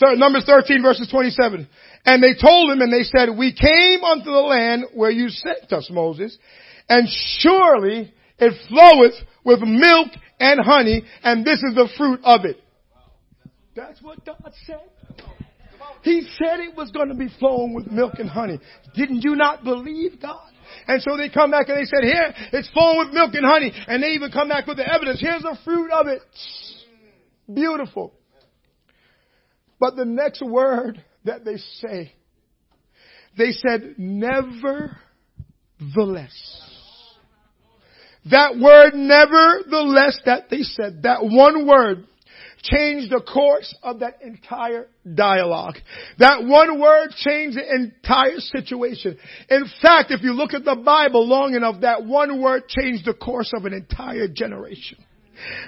Numbers 0.00 0.44
13 0.46 0.82
verses 0.82 1.08
27. 1.10 1.68
And 2.04 2.22
they 2.22 2.34
told 2.34 2.70
him 2.70 2.80
and 2.80 2.92
they 2.92 3.04
said, 3.04 3.28
we 3.36 3.52
came 3.52 4.02
unto 4.02 4.24
the 4.24 4.30
land 4.30 4.84
where 4.94 5.10
you 5.10 5.28
sent 5.28 5.72
us, 5.72 5.88
Moses, 5.92 6.36
and 6.88 7.06
surely 7.38 8.12
it 8.38 8.54
floweth 8.68 9.14
with 9.44 9.60
milk 9.60 10.08
and 10.40 10.60
honey, 10.60 11.04
and 11.22 11.44
this 11.44 11.58
is 11.58 11.74
the 11.76 11.88
fruit 11.96 12.20
of 12.24 12.44
it. 12.44 12.56
That's 13.76 14.02
what 14.02 14.24
God 14.26 14.52
said. 14.66 14.80
He 16.02 16.22
said 16.36 16.60
it 16.60 16.76
was 16.76 16.90
going 16.90 17.08
to 17.08 17.14
be 17.14 17.28
flowing 17.38 17.74
with 17.74 17.86
milk 17.90 18.14
and 18.18 18.28
honey. 18.28 18.58
Didn't 18.94 19.22
you 19.22 19.36
not 19.36 19.64
believe 19.64 20.20
God? 20.20 20.50
And 20.86 21.00
so 21.02 21.16
they 21.16 21.28
come 21.28 21.50
back 21.50 21.68
and 21.68 21.78
they 21.78 21.84
said, 21.84 22.02
here, 22.02 22.34
it's 22.52 22.68
flowing 22.70 22.98
with 22.98 23.14
milk 23.14 23.34
and 23.34 23.46
honey. 23.46 23.72
And 23.86 24.02
they 24.02 24.08
even 24.08 24.30
come 24.32 24.48
back 24.48 24.66
with 24.66 24.78
the 24.78 24.92
evidence. 24.92 25.20
Here's 25.20 25.42
the 25.42 25.56
fruit 25.64 25.90
of 25.92 26.08
it. 26.08 26.22
Beautiful. 27.52 28.12
But 29.78 29.96
the 29.96 30.04
next 30.04 30.42
word 30.42 31.02
that 31.24 31.44
they 31.44 31.56
say, 31.56 32.12
they 33.36 33.52
said, 33.52 33.94
nevertheless. 33.98 34.98
That 38.30 38.58
word 38.58 38.94
nevertheless 38.94 40.20
that 40.26 40.48
they 40.50 40.62
said, 40.62 41.02
that 41.02 41.18
one 41.22 41.66
word 41.66 42.06
changed 42.62 43.10
the 43.10 43.20
course 43.20 43.74
of 43.82 44.00
that 44.00 44.22
entire 44.22 44.88
dialogue. 45.14 45.76
That 46.18 46.44
one 46.44 46.80
word 46.80 47.10
changed 47.16 47.58
the 47.58 47.68
entire 47.68 48.38
situation. 48.38 49.18
In 49.50 49.64
fact, 49.80 50.10
if 50.10 50.22
you 50.22 50.32
look 50.32 50.54
at 50.54 50.64
the 50.64 50.76
Bible 50.76 51.26
long 51.26 51.54
enough, 51.54 51.80
that 51.80 52.04
one 52.04 52.40
word 52.40 52.68
changed 52.68 53.04
the 53.04 53.14
course 53.14 53.52
of 53.54 53.64
an 53.64 53.72
entire 53.72 54.28
generation. 54.28 54.98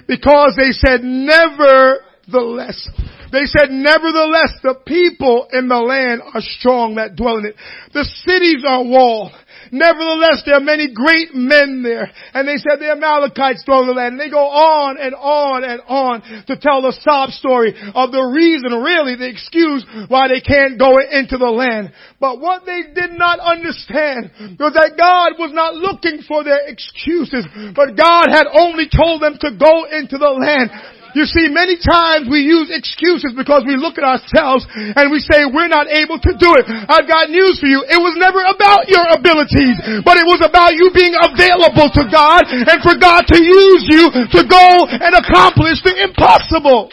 Because 0.07 0.55
they 0.57 0.71
said 0.71 1.03
nevertheless. 1.03 2.89
They 3.31 3.45
said, 3.45 3.69
nevertheless, 3.69 4.53
the 4.63 4.75
people 4.85 5.47
in 5.51 5.67
the 5.67 5.75
land 5.75 6.21
are 6.21 6.41
strong 6.41 6.95
that 6.95 7.15
dwell 7.17 7.37
in 7.37 7.45
it. 7.45 7.55
The 7.93 8.05
cities 8.23 8.63
are 8.65 8.83
walled. 8.83 9.33
Nevertheless, 9.75 10.43
there 10.45 10.55
are 10.55 10.63
many 10.63 10.87
great 10.87 11.35
men 11.35 11.83
there. 11.83 12.07
And 12.33 12.47
they 12.47 12.55
said 12.55 12.79
the 12.79 12.95
Amalekites 12.95 13.59
stole 13.59 13.85
the 13.85 13.91
land. 13.91 14.15
And 14.15 14.19
they 14.19 14.31
go 14.31 14.47
on 14.47 14.95
and 14.95 15.13
on 15.13 15.67
and 15.67 15.81
on 15.83 16.23
to 16.47 16.55
tell 16.55 16.79
the 16.79 16.95
sob 17.03 17.31
story 17.35 17.75
of 17.93 18.15
the 18.15 18.23
reason, 18.23 18.71
really, 18.71 19.19
the 19.19 19.27
excuse 19.27 19.83
why 20.07 20.31
they 20.31 20.39
can't 20.39 20.79
go 20.79 20.95
into 21.03 21.35
the 21.35 21.51
land. 21.51 21.91
But 22.23 22.39
what 22.39 22.63
they 22.65 22.87
did 22.95 23.19
not 23.19 23.43
understand 23.43 24.31
was 24.55 24.71
that 24.79 24.95
God 24.95 25.35
was 25.35 25.51
not 25.51 25.75
looking 25.75 26.23
for 26.23 26.47
their 26.47 26.63
excuses, 26.71 27.43
but 27.75 27.99
God 27.99 28.31
had 28.31 28.47
only 28.47 28.87
told 28.87 29.21
them 29.21 29.35
to 29.43 29.59
go 29.59 29.91
into 29.91 30.15
the 30.15 30.31
land. 30.31 30.71
You 31.15 31.23
see, 31.23 31.47
many 31.47 31.79
times 31.79 32.27
we 32.27 32.43
use 32.43 32.67
excuses 32.67 33.31
because 33.31 33.63
we 33.63 33.79
look 33.79 33.95
at 33.95 34.03
ourselves 34.03 34.67
and 34.75 35.07
we 35.07 35.23
say 35.23 35.47
we're 35.47 35.71
not 35.71 35.87
able 35.87 36.19
to 36.19 36.31
do 36.35 36.59
it. 36.59 36.67
I've 36.67 37.07
got 37.07 37.31
news 37.31 37.55
for 37.63 37.71
you. 37.71 37.87
It 37.87 37.95
was 37.95 38.19
never 38.19 38.43
about 38.43 38.91
your 38.91 39.07
abilities, 39.15 40.03
but 40.03 40.19
it 40.19 40.27
was 40.27 40.43
about 40.43 40.75
you 40.75 40.91
being 40.91 41.15
available 41.15 41.87
to 41.87 42.03
God 42.11 42.43
and 42.51 42.83
for 42.83 42.99
God 42.99 43.23
to 43.31 43.39
use 43.39 43.87
you 43.87 44.11
to 44.11 44.41
go 44.43 44.67
and 44.91 45.15
accomplish 45.15 45.79
the 45.87 45.95
impossible. 46.03 46.91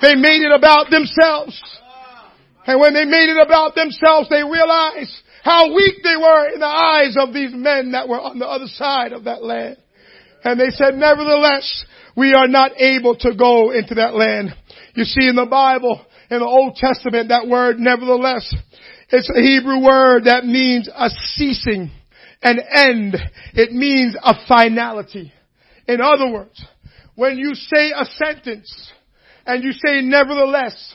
They 0.00 0.16
made 0.16 0.48
it 0.48 0.52
about 0.56 0.88
themselves. 0.88 1.60
And 2.66 2.80
when 2.80 2.94
they 2.94 3.04
made 3.04 3.28
it 3.28 3.38
about 3.38 3.74
themselves, 3.74 4.28
they 4.32 4.42
realized 4.42 5.12
how 5.44 5.72
weak 5.76 6.00
they 6.02 6.16
were 6.16 6.48
in 6.52 6.60
the 6.60 6.66
eyes 6.66 7.16
of 7.20 7.32
these 7.32 7.52
men 7.52 7.92
that 7.92 8.08
were 8.08 8.20
on 8.20 8.38
the 8.38 8.46
other 8.46 8.66
side 8.66 9.12
of 9.12 9.24
that 9.24 9.44
land. 9.44 9.76
And 10.46 10.60
they 10.60 10.70
said, 10.70 10.94
nevertheless, 10.94 11.84
we 12.16 12.32
are 12.32 12.46
not 12.46 12.80
able 12.80 13.16
to 13.16 13.34
go 13.34 13.72
into 13.72 13.96
that 13.96 14.14
land. 14.14 14.54
You 14.94 15.02
see 15.02 15.26
in 15.28 15.34
the 15.34 15.44
Bible, 15.44 16.00
in 16.30 16.38
the 16.38 16.46
Old 16.46 16.76
Testament, 16.76 17.30
that 17.30 17.48
word 17.48 17.80
nevertheless, 17.80 18.54
it's 19.10 19.28
a 19.28 19.40
Hebrew 19.40 19.82
word 19.84 20.26
that 20.26 20.44
means 20.44 20.88
a 20.88 21.10
ceasing, 21.34 21.90
an 22.42 22.60
end. 22.72 23.16
It 23.54 23.72
means 23.72 24.14
a 24.22 24.34
finality. 24.46 25.32
In 25.88 26.00
other 26.00 26.30
words, 26.30 26.64
when 27.16 27.38
you 27.38 27.56
say 27.56 27.90
a 27.90 28.04
sentence 28.04 28.92
and 29.46 29.64
you 29.64 29.72
say 29.72 30.00
nevertheless, 30.00 30.94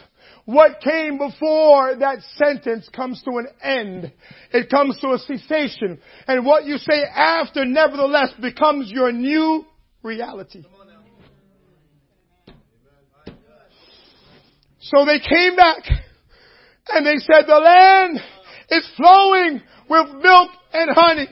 what 0.52 0.82
came 0.82 1.18
before 1.18 1.95
that 1.97 2.20
sentence 2.36 2.89
comes 2.93 3.22
to 3.24 3.38
an 3.38 3.47
end. 3.64 4.12
It 4.52 4.70
comes 4.70 4.99
to 4.99 5.14
a 5.14 5.18
cessation. 5.18 5.99
And 6.28 6.45
what 6.45 6.66
you 6.66 6.78
say 6.78 7.04
after 7.04 7.66
nevertheless 7.66 8.34
becomes 8.41 8.91
your 8.91 9.12
new 9.12 9.66
reality. 10.04 10.64
So 14.80 15.06
they 15.06 15.20
came 15.20 15.56
back 15.56 15.84
and 16.89 17.06
they 17.06 17.18
said 17.18 17.45
the 17.47 17.56
land 17.56 18.20
is 18.70 18.89
flowing 18.97 19.62
with 19.89 20.24
milk 20.24 20.49
and 20.74 20.89
honey. 20.93 21.28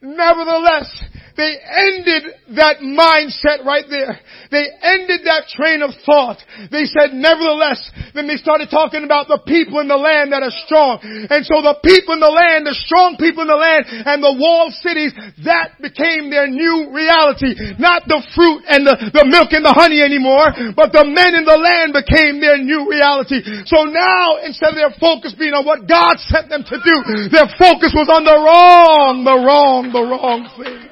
Nevertheless, 0.00 1.04
they 1.36 1.56
ended 1.56 2.56
that 2.56 2.84
mindset 2.84 3.64
right 3.64 3.84
there. 3.88 4.20
They 4.52 4.68
ended 4.84 5.24
that 5.24 5.48
train 5.48 5.80
of 5.80 5.96
thought. 6.04 6.36
They 6.68 6.84
said, 6.84 7.16
nevertheless, 7.16 7.80
then 8.12 8.28
they 8.28 8.36
started 8.36 8.68
talking 8.68 9.04
about 9.04 9.28
the 9.28 9.40
people 9.48 9.80
in 9.80 9.88
the 9.88 9.96
land 9.96 10.32
that 10.36 10.44
are 10.44 10.54
strong. 10.68 11.00
And 11.02 11.40
so 11.48 11.64
the 11.64 11.80
people 11.80 12.14
in 12.14 12.20
the 12.20 12.32
land, 12.32 12.68
the 12.68 12.76
strong 12.76 13.16
people 13.16 13.48
in 13.48 13.50
the 13.50 13.56
land 13.56 13.88
and 13.88 14.20
the 14.20 14.36
walled 14.36 14.76
cities, 14.84 15.16
that 15.48 15.80
became 15.80 16.28
their 16.28 16.48
new 16.48 16.92
reality. 16.92 17.56
Not 17.80 18.04
the 18.04 18.20
fruit 18.36 18.68
and 18.68 18.84
the, 18.84 18.94
the 19.16 19.24
milk 19.24 19.56
and 19.56 19.64
the 19.64 19.72
honey 19.72 20.04
anymore, 20.04 20.52
but 20.76 20.92
the 20.92 21.08
men 21.08 21.32
in 21.32 21.48
the 21.48 21.56
land 21.56 21.96
became 21.96 22.44
their 22.44 22.60
new 22.60 22.84
reality. 22.84 23.40
So 23.64 23.88
now, 23.88 24.44
instead 24.44 24.76
of 24.76 24.78
their 24.78 24.94
focus 25.00 25.32
being 25.32 25.56
on 25.56 25.64
what 25.64 25.88
God 25.88 26.20
sent 26.28 26.52
them 26.52 26.60
to 26.68 26.76
do, 26.76 26.96
their 27.32 27.48
focus 27.56 27.96
was 27.96 28.12
on 28.12 28.28
the 28.28 28.36
wrong, 28.36 29.24
the 29.24 29.38
wrong, 29.40 29.88
the 29.88 30.04
wrong 30.04 30.44
thing. 30.60 30.91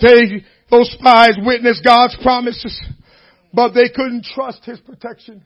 They, 0.00 0.44
those 0.70 0.90
spies 0.92 1.36
witnessed 1.38 1.84
God's 1.84 2.16
promises, 2.22 2.80
but 3.52 3.72
they 3.72 3.88
couldn't 3.94 4.24
trust 4.24 4.64
His 4.64 4.80
protection. 4.80 5.44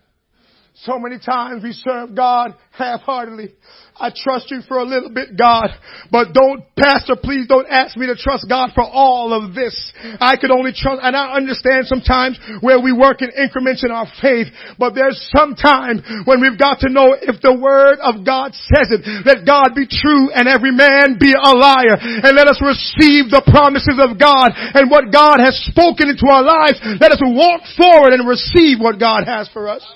So 0.75 0.99
many 0.99 1.19
times 1.19 1.63
we 1.63 1.73
serve 1.73 2.15
God 2.15 2.55
half-heartedly. 2.73 3.55
I 4.03 4.11
trust 4.11 4.51
you 4.51 4.67
for 4.67 4.83
a 4.83 4.85
little 4.85 5.15
bit, 5.15 5.39
God, 5.39 5.71
but 6.11 6.35
don't, 6.35 6.67
Pastor, 6.75 7.15
please 7.15 7.47
don't 7.47 7.71
ask 7.71 7.95
me 7.97 8.11
to 8.11 8.19
trust 8.19 8.51
God 8.51 8.75
for 8.75 8.83
all 8.83 9.31
of 9.31 9.55
this. 9.55 9.71
I 10.19 10.35
could 10.35 10.51
only 10.51 10.75
trust, 10.75 10.99
and 11.07 11.15
I 11.15 11.39
understand 11.39 11.87
sometimes 11.87 12.35
where 12.67 12.83
we 12.83 12.91
work 12.91 13.23
in 13.23 13.31
increments 13.31 13.87
in 13.87 13.95
our 13.95 14.11
faith, 14.21 14.51
but 14.75 14.99
there's 14.99 15.23
some 15.31 15.55
time 15.55 16.03
when 16.27 16.43
we've 16.43 16.59
got 16.59 16.83
to 16.83 16.91
know 16.91 17.15
if 17.15 17.39
the 17.47 17.55
word 17.55 18.03
of 18.03 18.27
God 18.27 18.59
says 18.75 18.91
it, 18.91 19.07
let 19.23 19.47
God 19.47 19.79
be 19.79 19.87
true 19.87 20.35
and 20.35 20.51
every 20.51 20.75
man 20.75 21.15
be 21.23 21.31
a 21.31 21.53
liar, 21.55 21.95
and 21.95 22.35
let 22.35 22.51
us 22.51 22.59
receive 22.59 23.31
the 23.31 23.47
promises 23.47 24.03
of 24.03 24.19
God 24.19 24.51
and 24.51 24.91
what 24.91 25.15
God 25.15 25.39
has 25.39 25.55
spoken 25.71 26.11
into 26.11 26.27
our 26.27 26.43
lives. 26.43 26.83
Let 26.99 27.15
us 27.15 27.23
walk 27.23 27.63
forward 27.79 28.19
and 28.19 28.27
receive 28.27 28.83
what 28.83 28.99
God 28.99 29.31
has 29.31 29.47
for 29.55 29.71
us. 29.71 29.87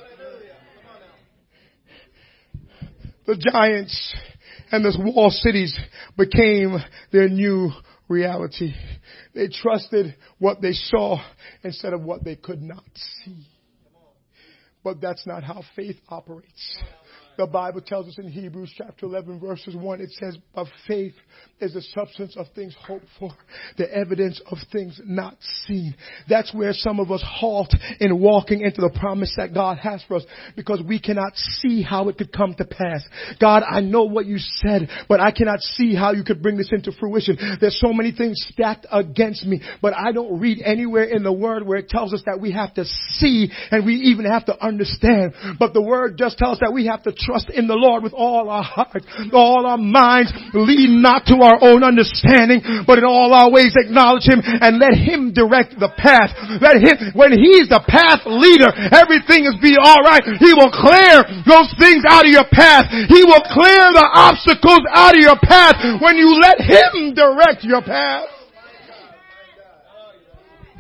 The 3.26 3.36
giants 3.52 4.14
and 4.70 4.84
the 4.84 4.98
wall 4.98 5.30
cities 5.30 5.76
became 6.16 6.76
their 7.12 7.28
new 7.28 7.70
reality. 8.08 8.72
They 9.34 9.48
trusted 9.48 10.14
what 10.38 10.60
they 10.60 10.72
saw 10.72 11.18
instead 11.62 11.92
of 11.92 12.02
what 12.02 12.24
they 12.24 12.36
could 12.36 12.62
not 12.62 12.84
see. 13.24 13.46
But 14.84 15.00
that's 15.00 15.26
not 15.26 15.42
how 15.42 15.62
faith 15.74 15.96
operates. 16.08 16.78
The 17.36 17.46
Bible 17.46 17.82
tells 17.82 18.08
us 18.08 18.18
in 18.18 18.28
Hebrews 18.28 18.72
chapter 18.76 19.06
11 19.06 19.40
verses 19.40 19.76
1, 19.76 20.00
it 20.00 20.10
says, 20.12 20.38
but 20.54 20.66
faith 20.86 21.12
is 21.60 21.74
the 21.74 21.82
substance 21.82 22.36
of 22.36 22.46
things 22.54 22.74
hoped 22.86 23.06
for, 23.18 23.30
the 23.76 23.92
evidence 23.94 24.40
of 24.50 24.58
things 24.72 24.98
not 25.04 25.36
seen. 25.66 25.94
That's 26.28 26.52
where 26.54 26.72
some 26.72 26.98
of 26.98 27.10
us 27.10 27.22
halt 27.26 27.74
in 28.00 28.20
walking 28.20 28.62
into 28.62 28.80
the 28.80 28.96
promise 28.98 29.34
that 29.36 29.52
God 29.52 29.78
has 29.78 30.02
for 30.08 30.16
us 30.16 30.24
because 30.54 30.80
we 30.86 30.98
cannot 30.98 31.36
see 31.36 31.82
how 31.82 32.08
it 32.08 32.16
could 32.16 32.32
come 32.32 32.54
to 32.54 32.64
pass. 32.64 33.02
God, 33.38 33.62
I 33.68 33.80
know 33.80 34.04
what 34.04 34.26
you 34.26 34.38
said, 34.38 34.88
but 35.08 35.20
I 35.20 35.30
cannot 35.30 35.60
see 35.60 35.94
how 35.94 36.12
you 36.12 36.24
could 36.24 36.42
bring 36.42 36.56
this 36.56 36.70
into 36.72 36.92
fruition. 36.92 37.36
There's 37.60 37.80
so 37.80 37.92
many 37.92 38.12
things 38.12 38.36
stacked 38.50 38.86
against 38.90 39.44
me, 39.44 39.60
but 39.82 39.94
I 39.94 40.12
don't 40.12 40.40
read 40.40 40.62
anywhere 40.64 41.04
in 41.04 41.22
the 41.22 41.32
word 41.32 41.66
where 41.66 41.78
it 41.78 41.88
tells 41.88 42.14
us 42.14 42.22
that 42.24 42.40
we 42.40 42.52
have 42.52 42.72
to 42.74 42.84
see 42.84 43.50
and 43.70 43.84
we 43.84 43.94
even 43.94 44.24
have 44.24 44.46
to 44.46 44.64
understand. 44.64 45.34
But 45.58 45.74
the 45.74 45.82
word 45.82 46.16
just 46.18 46.38
tells 46.38 46.54
us 46.54 46.60
that 46.60 46.72
we 46.72 46.86
have 46.86 47.02
to 47.02 47.12
trust 47.26 47.50
in 47.50 47.66
the 47.66 47.74
Lord 47.74 48.06
with 48.06 48.14
all 48.14 48.46
our 48.46 48.62
heart, 48.62 49.02
all 49.34 49.66
our 49.66 49.76
minds, 49.76 50.30
lean 50.54 51.02
not 51.02 51.26
to 51.26 51.42
our 51.42 51.58
own 51.58 51.82
understanding, 51.82 52.62
but 52.86 53.02
in 53.02 53.04
all 53.04 53.34
our 53.34 53.50
ways 53.50 53.74
acknowledge 53.74 54.30
Him 54.30 54.38
and 54.46 54.78
let 54.78 54.94
Him 54.94 55.34
direct 55.34 55.74
the 55.74 55.90
path. 55.98 56.30
Let 56.62 56.78
Him, 56.78 57.18
when 57.18 57.34
He's 57.34 57.66
the 57.66 57.82
path 57.82 58.22
leader, 58.30 58.70
everything 58.94 59.50
is 59.50 59.58
be 59.58 59.74
alright. 59.74 60.22
He 60.38 60.54
will 60.54 60.70
clear 60.70 61.26
those 61.42 61.74
things 61.82 62.06
out 62.06 62.22
of 62.22 62.30
your 62.30 62.46
path. 62.46 62.86
He 63.10 63.26
will 63.26 63.42
clear 63.50 63.90
the 63.90 64.06
obstacles 64.06 64.86
out 64.94 65.18
of 65.18 65.22
your 65.22 65.40
path 65.42 65.82
when 65.98 66.14
you 66.14 66.38
let 66.38 66.62
Him 66.62 67.18
direct 67.18 67.66
your 67.66 67.82
path. 67.82 68.30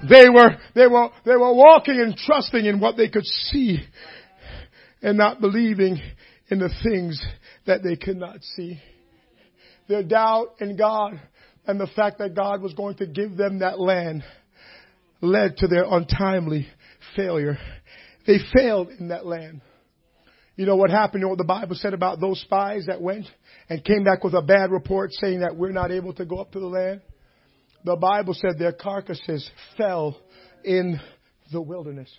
They 0.08 0.28
were, 0.30 0.54
they 0.74 0.86
were, 0.86 1.08
they 1.24 1.34
were 1.34 1.54
walking 1.54 1.98
and 1.98 2.14
trusting 2.14 2.64
in 2.64 2.78
what 2.78 2.96
they 2.96 3.08
could 3.08 3.24
see 3.24 3.82
and 5.02 5.18
not 5.18 5.40
believing 5.40 6.00
in 6.48 6.58
the 6.58 6.70
things 6.82 7.20
that 7.66 7.82
they 7.82 7.96
could 7.96 8.16
not 8.16 8.42
see. 8.56 8.80
Their 9.88 10.02
doubt 10.02 10.56
in 10.60 10.76
God 10.76 11.20
and 11.66 11.80
the 11.80 11.88
fact 11.88 12.18
that 12.18 12.34
God 12.34 12.62
was 12.62 12.74
going 12.74 12.96
to 12.96 13.06
give 13.06 13.36
them 13.36 13.60
that 13.60 13.80
land 13.80 14.22
led 15.20 15.56
to 15.58 15.66
their 15.66 15.84
untimely 15.84 16.68
failure. 17.14 17.58
They 18.26 18.38
failed 18.54 18.88
in 18.98 19.08
that 19.08 19.26
land. 19.26 19.60
You 20.56 20.66
know 20.66 20.76
what 20.76 20.90
happened? 20.90 21.20
You 21.20 21.26
know 21.26 21.30
what 21.30 21.38
the 21.38 21.44
Bible 21.44 21.76
said 21.76 21.92
about 21.92 22.18
those 22.18 22.40
spies 22.40 22.86
that 22.86 23.00
went 23.00 23.26
and 23.68 23.84
came 23.84 24.04
back 24.04 24.24
with 24.24 24.34
a 24.34 24.42
bad 24.42 24.70
report 24.70 25.12
saying 25.12 25.40
that 25.40 25.54
we're 25.54 25.72
not 25.72 25.90
able 25.90 26.14
to 26.14 26.24
go 26.24 26.38
up 26.38 26.52
to 26.52 26.60
the 26.60 26.66
land? 26.66 27.02
The 27.84 27.96
Bible 27.96 28.34
said 28.34 28.58
their 28.58 28.72
carcasses 28.72 29.48
fell 29.76 30.18
in 30.64 30.98
the 31.52 31.60
wilderness. 31.60 32.10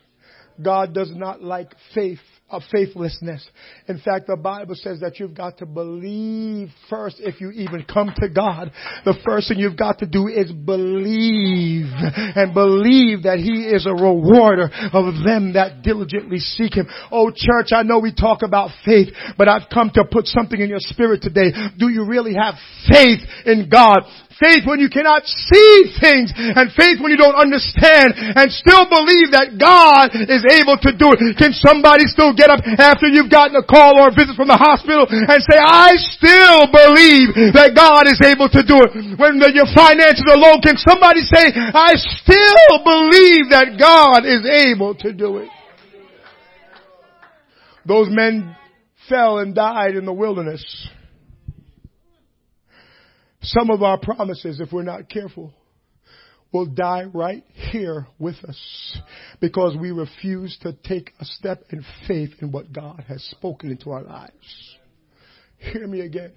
God 0.61 0.93
does 0.93 1.11
not 1.13 1.41
like 1.41 1.73
faith 1.93 2.19
of 2.50 2.62
faithlessness. 2.72 3.45
In 3.89 4.00
fact, 4.00 4.28
the 4.28 4.38
Bible 4.38 4.76
says 4.76 5.02
that 5.02 5.20
you've 5.20 5.36
got 5.36 5.58
to 5.58 5.66
believe 5.66 6.70
first 6.89 7.18
if 7.20 7.41
you 7.41 7.52
even 7.52 7.84
come 7.84 8.14
to 8.22 8.30
God. 8.30 8.72
The 9.04 9.16
first 9.26 9.50
thing 9.50 9.60
you've 9.60 9.78
got 9.78 10.00
to 10.00 10.06
do 10.06 10.28
is 10.28 10.52
believe 10.54 11.88
and 11.91 12.54
believe 12.54 13.24
that 13.24 13.39
He 13.39 13.68
is 13.68 13.86
a 13.86 13.91
rewarder 13.91 14.70
of 14.93 15.26
them 15.26 15.54
that 15.54 15.82
diligently 15.84 16.39
seek 16.39 16.76
Him. 16.76 16.88
Oh 17.12 17.32
church, 17.36 17.76
I 17.76 17.84
know 17.84 18.00
we 18.00 18.14
talk 18.16 18.43
about 18.43 18.72
faith, 18.86 19.10
but 19.38 19.50
I've 19.50 19.70
come 19.74 19.91
to 19.95 20.06
put 20.10 20.28
something 20.28 20.60
in 20.60 20.70
your 20.70 20.80
spirit 20.80 21.22
today. 21.22 21.52
Do 21.78 21.89
you 21.89 22.06
really 22.06 22.34
have 22.34 22.56
faith 22.88 23.20
in 23.45 23.68
God? 23.70 24.08
Faith 24.38 24.70
when 24.70 24.78
you 24.78 24.88
cannot 24.88 25.26
see 25.26 25.98
things 25.98 26.30
and 26.38 26.70
faith 26.78 27.02
when 27.02 27.10
you 27.10 27.18
don't 27.18 27.34
understand 27.34 28.14
and 28.14 28.54
still 28.54 28.86
believe 28.86 29.34
that 29.34 29.58
God 29.58 30.14
is 30.14 30.45
able 30.62 30.78
to 30.78 30.93
do 30.93 31.10
it. 31.10 31.20
Can 31.41 31.58
somebody 31.58 32.06
still 32.06 32.37
get 32.38 32.54
up 32.54 32.62
after 32.78 33.10
you've 33.10 33.34
gotten 33.34 33.58
a 33.58 33.66
call 33.66 33.98
or 33.98 34.10
a 34.10 34.16
visit 34.16 34.38
from 34.38 34.48
the 34.48 34.56
hospital 34.56 35.10
and 35.10 35.42
say, 35.42 35.58
I 35.58 35.98
still 35.98 36.70
believe 36.70 37.58
that 37.58 37.74
God 37.74 38.06
is 38.06 38.22
able 38.22 38.48
to 38.54 38.62
do 38.62 38.78
it. 38.86 39.18
When 39.18 39.42
the, 39.42 39.50
your 39.52 39.68
finances 39.74 40.24
are 40.30 40.38
low, 40.38 40.62
can 40.62 40.78
somebody 40.78 41.26
say, 41.26 41.52
I 41.52 41.98
still 41.98 42.74
believe 42.86 43.50
that 43.50 43.76
God 43.82 44.24
is 44.30 44.46
able 44.46 44.94
to 45.02 45.12
do 45.12 45.38
it? 45.42 45.50
Those 47.86 48.08
men 48.10 48.56
fell 49.10 49.40
and 49.40 49.56
died 49.56 49.96
in 49.96 50.06
the 50.06 50.14
wilderness. 50.14 50.90
Some 53.42 53.70
of 53.70 53.82
our 53.82 53.98
promises, 53.98 54.60
if 54.60 54.72
we're 54.74 54.84
not 54.84 55.10
careful, 55.10 55.54
will 56.52 56.66
die 56.66 57.04
right 57.14 57.43
here 57.52 58.08
with 58.20 58.38
us 58.45 58.98
because 59.39 59.76
we 59.78 59.91
refuse 59.91 60.58
to 60.62 60.74
take 60.84 61.12
a 61.20 61.26
step 61.26 61.64
in 61.70 61.84
faith 62.08 62.32
in 62.41 62.52
what 62.52 62.72
God 62.72 63.04
has 63.08 63.22
spoken 63.24 63.72
into 63.72 63.91
our 63.91 64.04
lives. 64.04 64.78
Hear 65.58 65.88
me 65.88 66.02
again. 66.02 66.34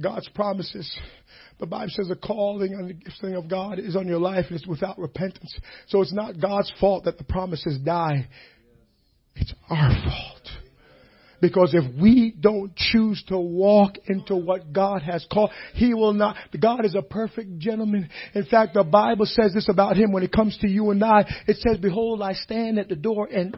God's 0.00 0.28
promises. 0.30 0.94
The 1.58 1.66
Bible 1.66 1.90
says 1.96 2.08
the 2.08 2.16
calling 2.16 2.74
and 2.74 2.90
the 2.90 2.94
gifting 2.94 3.34
of 3.34 3.48
God 3.48 3.78
is 3.78 3.96
on 3.96 4.06
your 4.06 4.18
life 4.18 4.46
and 4.48 4.58
it's 4.58 4.66
without 4.66 4.98
repentance. 4.98 5.54
So 5.86 6.02
it's 6.02 6.12
not 6.12 6.38
God's 6.40 6.70
fault 6.78 7.04
that 7.04 7.16
the 7.16 7.24
promises 7.24 7.78
die. 7.78 8.28
It's 9.34 9.54
our 9.70 9.90
fault. 9.90 10.65
Because 11.46 11.74
if 11.74 12.00
we 12.00 12.34
don't 12.38 12.74
choose 12.74 13.22
to 13.28 13.38
walk 13.38 13.94
into 14.08 14.34
what 14.34 14.72
God 14.72 15.02
has 15.02 15.24
called, 15.32 15.50
He 15.74 15.94
will 15.94 16.12
not. 16.12 16.36
God 16.58 16.84
is 16.84 16.96
a 16.96 17.02
perfect 17.02 17.58
gentleman. 17.58 18.08
In 18.34 18.46
fact, 18.46 18.74
the 18.74 18.82
Bible 18.82 19.26
says 19.26 19.54
this 19.54 19.68
about 19.68 19.96
Him 19.96 20.12
when 20.12 20.24
it 20.24 20.32
comes 20.32 20.58
to 20.58 20.68
you 20.68 20.90
and 20.90 21.04
I. 21.04 21.24
It 21.46 21.58
says, 21.58 21.78
behold, 21.78 22.20
I 22.20 22.32
stand 22.32 22.80
at 22.80 22.88
the 22.88 22.96
door 22.96 23.28
and 23.32 23.56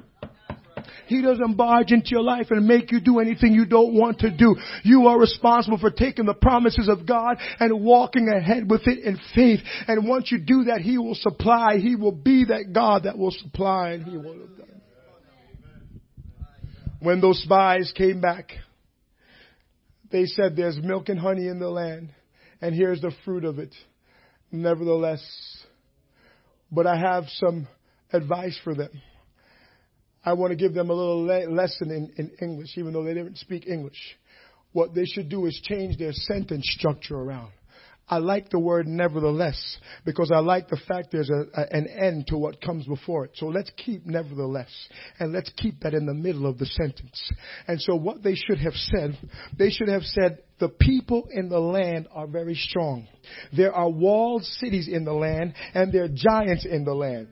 he 1.07 1.23
doesn't 1.23 1.57
barge 1.57 1.91
into 1.91 2.11
your 2.11 2.23
life 2.23 2.49
and 2.51 2.67
make 2.67 2.93
you 2.93 3.01
do 3.01 3.19
anything 3.19 3.55
you 3.55 3.65
don't 3.65 3.95
want 3.95 4.19
to 4.21 4.31
do. 4.31 4.57
You 4.85 5.07
are 5.07 5.19
responsible 5.19 5.79
for 5.79 5.91
taking 5.91 6.27
the 6.27 6.35
promises 6.35 6.89
of 6.89 7.07
God 7.07 7.39
and 7.59 7.83
walking 7.83 8.29
ahead 8.29 8.71
with 8.71 8.87
it 8.87 8.99
in 9.05 9.19
faith. 9.35 9.61
And 9.87 10.07
once 10.07 10.31
you 10.31 10.39
do 10.39 10.65
that, 10.65 10.83
He 10.83 10.99
will 10.99 11.15
supply. 11.15 11.79
He 11.79 11.97
will 11.97 12.13
be 12.13 12.45
that 12.45 12.75
God 12.75 13.05
that 13.05 13.17
will 13.17 13.31
supply 13.31 13.93
and 13.93 14.05
He 14.05 14.19
will 14.19 14.49
when 17.01 17.21
those 17.21 17.43
spies 17.43 17.93
came 17.97 18.21
back, 18.21 18.53
they 20.11 20.25
said 20.25 20.57
there's 20.57 20.79
milk 20.79 21.09
and 21.09 21.19
honey 21.19 21.47
in 21.47 21.59
the 21.59 21.69
land, 21.69 22.11
and 22.61 22.75
here's 22.75 23.01
the 23.01 23.13
fruit 23.25 23.45
of 23.45 23.59
it. 23.59 23.75
Nevertheless, 24.51 25.23
but 26.73 26.87
I 26.87 26.97
have 26.97 27.25
some 27.35 27.69
advice 28.13 28.59
for 28.65 28.75
them. 28.75 28.91
I 30.25 30.33
want 30.33 30.51
to 30.51 30.57
give 30.57 30.75
them 30.75 30.91
a 30.91 30.95
little 30.95 31.25
le- 31.25 31.51
lesson 31.51 31.91
in, 31.91 32.13
in 32.17 32.31
English, 32.41 32.77
even 32.77 32.93
though 32.93 33.05
they 33.05 33.15
didn't 33.15 33.39
speak 33.39 33.67
English. 33.67 33.99
What 34.73 34.95
they 34.95 35.05
should 35.05 35.29
do 35.29 35.47
is 35.47 35.61
change 35.63 35.99
their 35.99 36.13
sentence 36.13 36.69
structure 36.79 37.17
around. 37.17 37.53
I 38.09 38.19
like 38.19 38.51
the 38.51 38.59
word 38.59 38.87
nevertheless 38.87 39.79
because 40.05 40.31
I 40.35 40.39
like 40.39 40.69
the 40.69 40.81
fact 40.89 41.09
there's 41.13 41.31
a, 41.31 41.45
a, 41.55 41.77
an 41.77 41.87
end 41.87 42.27
to 42.29 42.39
what 42.39 42.61
comes 42.61 42.87
before 42.87 43.27
it. 43.27 43.33
So 43.35 43.47
let's 43.47 43.71
keep 43.77 44.07
nevertheless 44.07 44.71
and 45.19 45.33
let's 45.33 45.51
keep 45.57 45.81
that 45.81 45.95
in 45.95 46.07
the 46.07 46.15
middle 46.15 46.47
of 46.47 46.59
the 46.59 46.67
sentence. 46.67 47.31
And 47.67 47.81
so 47.81 47.95
what 47.95 48.23
they 48.23 48.35
should 48.35 48.59
have 48.59 48.75
said, 48.75 49.19
they 49.59 49.71
should 49.71 49.89
have 49.89 50.03
said, 50.03 50.39
the 50.59 50.69
people 50.69 51.29
in 51.31 51.49
the 51.49 51.61
land 51.61 52.09
are 52.13 52.27
very 52.27 52.55
strong. 52.55 53.07
There 53.57 53.73
are 53.73 53.89
walled 53.89 54.45
cities 54.45 54.89
in 54.89 55.05
the 55.05 55.13
land 55.13 55.55
and 55.75 55.93
there 55.93 56.05
are 56.05 56.09
giants 56.09 56.67
in 56.67 56.85
the 56.85 56.95
land. 56.95 57.29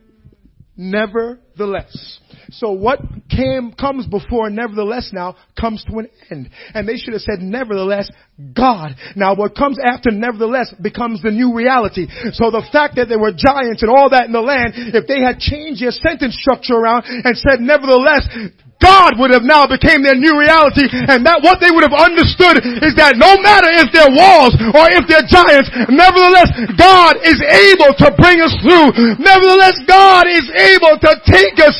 Nevertheless. 0.76 2.20
So 2.50 2.72
what 2.72 3.00
came, 3.30 3.72
comes 3.72 4.06
before 4.06 4.50
nevertheless 4.50 5.10
now 5.12 5.36
comes 5.58 5.84
to 5.90 5.98
an 5.98 6.08
end. 6.30 6.50
And 6.74 6.86
they 6.86 6.96
should 6.96 7.14
have 7.14 7.22
said 7.22 7.40
nevertheless 7.40 8.10
God. 8.54 8.94
Now 9.16 9.34
what 9.34 9.56
comes 9.56 9.78
after 9.82 10.10
nevertheless 10.10 10.74
becomes 10.80 11.22
the 11.22 11.30
new 11.30 11.54
reality. 11.54 12.06
So 12.32 12.50
the 12.50 12.66
fact 12.70 12.96
that 12.96 13.08
there 13.08 13.18
were 13.18 13.32
giants 13.32 13.82
and 13.82 13.90
all 13.90 14.10
that 14.10 14.26
in 14.26 14.32
the 14.32 14.40
land, 14.40 14.74
if 14.76 15.06
they 15.06 15.22
had 15.22 15.38
changed 15.38 15.82
their 15.82 15.90
sentence 15.90 16.36
structure 16.38 16.74
around 16.74 17.04
and 17.06 17.36
said 17.36 17.60
nevertheless, 17.60 18.28
God 18.76 19.16
would 19.16 19.32
have 19.32 19.44
now 19.44 19.64
became 19.64 20.04
their 20.04 20.18
new 20.18 20.36
reality 20.36 20.84
and 20.92 21.24
that 21.24 21.40
what 21.40 21.64
they 21.64 21.72
would 21.72 21.80
have 21.80 21.96
understood 21.96 22.60
is 22.84 22.92
that 23.00 23.16
no 23.16 23.40
matter 23.40 23.72
if 23.72 23.88
they're 23.88 24.12
walls 24.12 24.52
or 24.76 24.84
if 24.92 25.08
they're 25.08 25.24
giants, 25.24 25.72
nevertheless 25.88 26.52
God 26.76 27.16
is 27.24 27.40
able 27.40 27.96
to 28.04 28.12
bring 28.20 28.44
us 28.44 28.52
through. 28.60 29.16
Nevertheless 29.16 29.80
God 29.88 30.28
is 30.28 30.44
able 30.52 31.00
to 31.00 31.12
take 31.24 31.56
us 31.56 31.76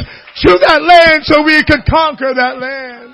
to 0.49 0.57
that 0.65 0.81
land 0.81 1.25
so 1.29 1.45
we 1.45 1.61
can 1.69 1.85
conquer 1.85 2.33
that 2.33 2.57
land. 2.57 3.13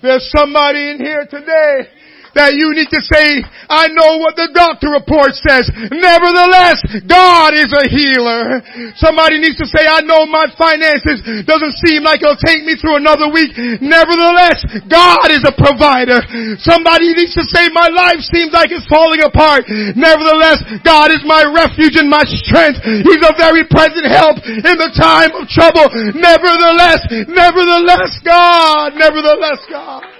There's 0.00 0.24
somebody 0.32 0.96
in 0.96 0.96
here 0.96 1.28
today 1.28 1.92
that 2.34 2.54
you 2.54 2.70
need 2.74 2.90
to 2.94 3.02
say, 3.02 3.42
I 3.68 3.90
know 3.90 4.18
what 4.22 4.38
the 4.38 4.50
doctor 4.54 4.94
report 4.94 5.34
says. 5.34 5.66
Nevertheless, 5.90 6.78
God 7.06 7.54
is 7.54 7.70
a 7.74 7.86
healer. 7.90 8.62
Somebody 8.98 9.42
needs 9.42 9.58
to 9.58 9.66
say, 9.66 9.86
I 9.86 10.02
know 10.02 10.26
my 10.26 10.46
finances 10.54 11.22
doesn't 11.46 11.76
seem 11.82 12.06
like 12.06 12.22
it'll 12.22 12.38
take 12.38 12.62
me 12.62 12.78
through 12.78 13.02
another 13.02 13.30
week. 13.30 13.54
Nevertheless, 13.82 14.62
God 14.86 15.30
is 15.30 15.42
a 15.46 15.54
provider. 15.54 16.22
Somebody 16.62 17.14
needs 17.14 17.34
to 17.34 17.44
say, 17.46 17.70
my 17.74 17.90
life 17.90 18.22
seems 18.30 18.54
like 18.54 18.70
it's 18.70 18.86
falling 18.86 19.22
apart. 19.22 19.66
Nevertheless, 19.96 20.62
God 20.86 21.10
is 21.10 21.22
my 21.26 21.46
refuge 21.46 21.98
and 21.98 22.10
my 22.10 22.22
strength. 22.26 22.82
He's 22.84 23.22
a 23.22 23.34
very 23.38 23.66
present 23.66 24.06
help 24.06 24.38
in 24.46 24.76
the 24.78 24.92
time 24.94 25.34
of 25.34 25.48
trouble. 25.50 25.88
Nevertheless, 26.14 27.06
nevertheless, 27.26 28.18
God, 28.24 28.94
nevertheless, 28.94 29.60
God. 29.70 30.19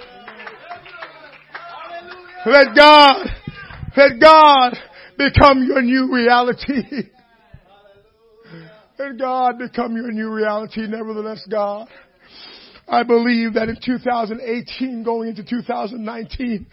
Let 2.45 2.75
God, 2.75 3.27
let 3.95 4.19
God 4.19 4.77
become 5.17 5.63
your 5.63 5.81
new 5.83 6.11
reality. 6.11 7.09
Let 8.97 9.17
God 9.19 9.59
become 9.59 9.95
your 9.95 10.11
new 10.11 10.31
reality. 10.31 10.81
Nevertheless, 10.87 11.45
God. 11.49 11.87
I 12.87 13.03
believe 13.03 13.53
that 13.53 13.69
in 13.69 13.77
2018 13.83 15.03
going 15.03 15.29
into 15.29 15.43
2019, 15.43 16.67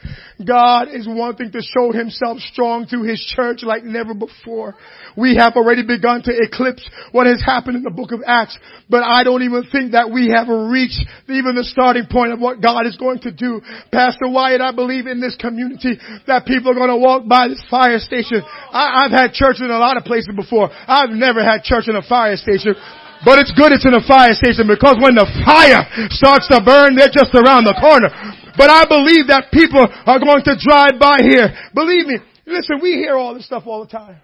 God 0.44 0.88
is 0.88 1.06
wanting 1.06 1.52
to 1.52 1.60
show 1.60 1.92
himself 1.92 2.38
strong 2.38 2.86
through 2.86 3.04
his 3.04 3.22
church 3.36 3.62
like 3.62 3.84
never 3.84 4.14
before. 4.14 4.74
We 5.18 5.34
have 5.34 5.58
already 5.58 5.82
begun 5.82 6.22
to 6.22 6.32
eclipse 6.32 6.86
what 7.10 7.26
has 7.26 7.42
happened 7.42 7.74
in 7.74 7.82
the 7.82 7.90
book 7.90 8.14
of 8.14 8.22
Acts, 8.22 8.54
but 8.86 9.02
I 9.02 9.26
don't 9.26 9.42
even 9.42 9.66
think 9.66 9.98
that 9.98 10.14
we 10.14 10.30
have 10.30 10.46
reached 10.46 11.02
even 11.26 11.58
the 11.58 11.66
starting 11.66 12.06
point 12.06 12.30
of 12.30 12.38
what 12.38 12.62
God 12.62 12.86
is 12.86 12.94
going 12.94 13.18
to 13.26 13.34
do. 13.34 13.58
Pastor 13.90 14.30
Wyatt, 14.30 14.62
I 14.62 14.70
believe 14.70 15.10
in 15.10 15.18
this 15.18 15.34
community 15.34 15.98
that 16.30 16.46
people 16.46 16.70
are 16.70 16.78
going 16.78 16.94
to 16.94 17.02
walk 17.02 17.26
by 17.26 17.50
this 17.50 17.58
fire 17.66 17.98
station. 17.98 18.46
I, 18.46 19.02
I've 19.02 19.10
had 19.10 19.34
church 19.34 19.58
in 19.58 19.74
a 19.74 19.82
lot 19.82 19.98
of 19.98 20.06
places 20.06 20.30
before. 20.38 20.70
I've 20.70 21.10
never 21.10 21.42
had 21.42 21.66
church 21.66 21.90
in 21.90 21.98
a 21.98 22.06
fire 22.06 22.38
station. 22.38 22.78
But 23.26 23.42
it's 23.42 23.50
good 23.58 23.74
it's 23.74 23.82
in 23.82 23.98
a 23.98 24.04
fire 24.06 24.38
station 24.38 24.70
because 24.70 25.02
when 25.02 25.18
the 25.18 25.26
fire 25.42 25.82
starts 26.14 26.46
to 26.54 26.62
burn, 26.62 26.94
they're 26.94 27.10
just 27.10 27.34
around 27.34 27.66
the 27.66 27.74
corner. 27.74 28.06
But 28.54 28.70
I 28.70 28.86
believe 28.86 29.26
that 29.34 29.50
people 29.50 29.82
are 29.82 30.22
going 30.22 30.46
to 30.46 30.54
drive 30.54 31.02
by 31.02 31.18
here. 31.26 31.50
Believe 31.74 32.06
me. 32.06 32.22
Listen, 32.46 32.78
we 32.78 32.94
hear 33.02 33.18
all 33.18 33.34
this 33.34 33.46
stuff 33.46 33.66
all 33.66 33.82
the 33.82 33.90
time. 33.90 34.22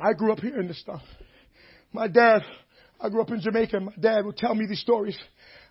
I 0.00 0.12
grew 0.12 0.32
up 0.32 0.40
hearing 0.40 0.68
this 0.68 0.80
stuff. 0.80 1.02
My 1.92 2.08
dad, 2.08 2.42
I 3.00 3.08
grew 3.08 3.22
up 3.22 3.30
in 3.30 3.40
Jamaica. 3.40 3.80
My 3.80 3.92
dad 4.00 4.24
would 4.24 4.36
tell 4.36 4.54
me 4.54 4.66
these 4.66 4.80
stories 4.80 5.16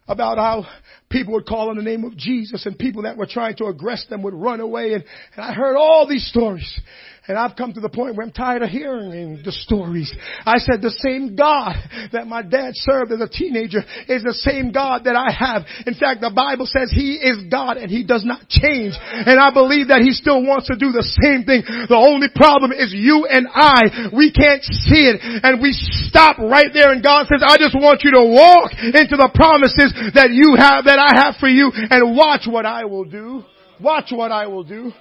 about 0.08 0.38
how 0.38 0.66
people 1.10 1.34
would 1.34 1.46
call 1.46 1.70
on 1.70 1.78
the 1.78 1.84
name 1.84 2.04
of 2.04 2.16
Jesus 2.18 2.66
and 2.66 2.78
people 2.78 3.04
that 3.04 3.18
were 3.18 3.26
trying 3.26 3.56
to 3.58 3.64
aggress 3.66 4.08
them 4.10 4.24
would 4.24 4.34
run 4.34 4.60
away. 4.60 4.94
And, 4.94 5.04
and 5.36 5.46
I 5.46 5.54
heard 5.54 5.78
all 5.78 6.08
these 6.08 6.26
stories. 6.28 6.82
And 7.26 7.38
I've 7.38 7.56
come 7.56 7.72
to 7.72 7.80
the 7.80 7.88
point 7.88 8.18
where 8.18 8.26
I'm 8.26 8.36
tired 8.36 8.64
of 8.64 8.70
hearing 8.70 9.40
the 9.46 9.52
stories. 9.52 10.12
I 10.44 10.60
said 10.60 10.84
the 10.84 10.92
same 10.92 11.40
God 11.40 11.72
that 12.12 12.28
my 12.28 12.42
dad 12.44 12.76
served 12.76 13.16
as 13.16 13.22
a 13.24 13.32
teenager 13.32 13.80
is 14.12 14.28
the 14.28 14.36
same 14.44 14.76
God 14.76 15.08
that 15.08 15.16
I 15.16 15.32
have. 15.32 15.64
In 15.88 15.96
fact, 15.96 16.20
the 16.20 16.36
Bible 16.36 16.68
says 16.68 16.92
He 16.92 17.16
is 17.16 17.48
God 17.48 17.80
and 17.80 17.88
He 17.88 18.04
does 18.04 18.28
not 18.28 18.52
change. 18.52 19.00
And 19.00 19.40
I 19.40 19.56
believe 19.56 19.88
that 19.88 20.04
He 20.04 20.12
still 20.12 20.44
wants 20.44 20.68
to 20.68 20.76
do 20.76 20.92
the 20.92 21.08
same 21.24 21.48
thing. 21.48 21.64
The 21.64 21.96
only 21.96 22.28
problem 22.28 22.76
is 22.76 22.92
you 22.92 23.24
and 23.24 23.48
I, 23.48 24.12
we 24.12 24.28
can't 24.36 24.64
see 24.64 25.08
it 25.08 25.24
and 25.24 25.64
we 25.64 25.72
stop 26.12 26.44
right 26.44 26.76
there 26.76 26.92
and 26.92 27.00
God 27.00 27.32
says, 27.32 27.40
I 27.40 27.56
just 27.56 27.72
want 27.72 28.04
you 28.04 28.12
to 28.20 28.24
walk 28.28 28.76
into 28.76 29.16
the 29.16 29.32
promises 29.32 29.96
that 30.12 30.36
you 30.36 30.60
have, 30.60 30.92
that 30.92 31.00
I 31.00 31.16
have 31.24 31.40
for 31.40 31.48
you 31.48 31.72
and 31.72 32.20
watch 32.20 32.52
what 32.52 32.66
I 32.66 32.84
will 32.84 33.06
do. 33.08 33.48
Watch 33.80 34.12
what 34.12 34.32
I 34.36 34.48
will 34.48 34.68
do. 34.68 34.92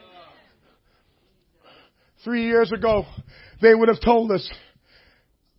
Three 2.24 2.46
years 2.46 2.70
ago, 2.70 3.04
they 3.60 3.74
would 3.74 3.88
have 3.88 4.00
told 4.00 4.30
us, 4.30 4.48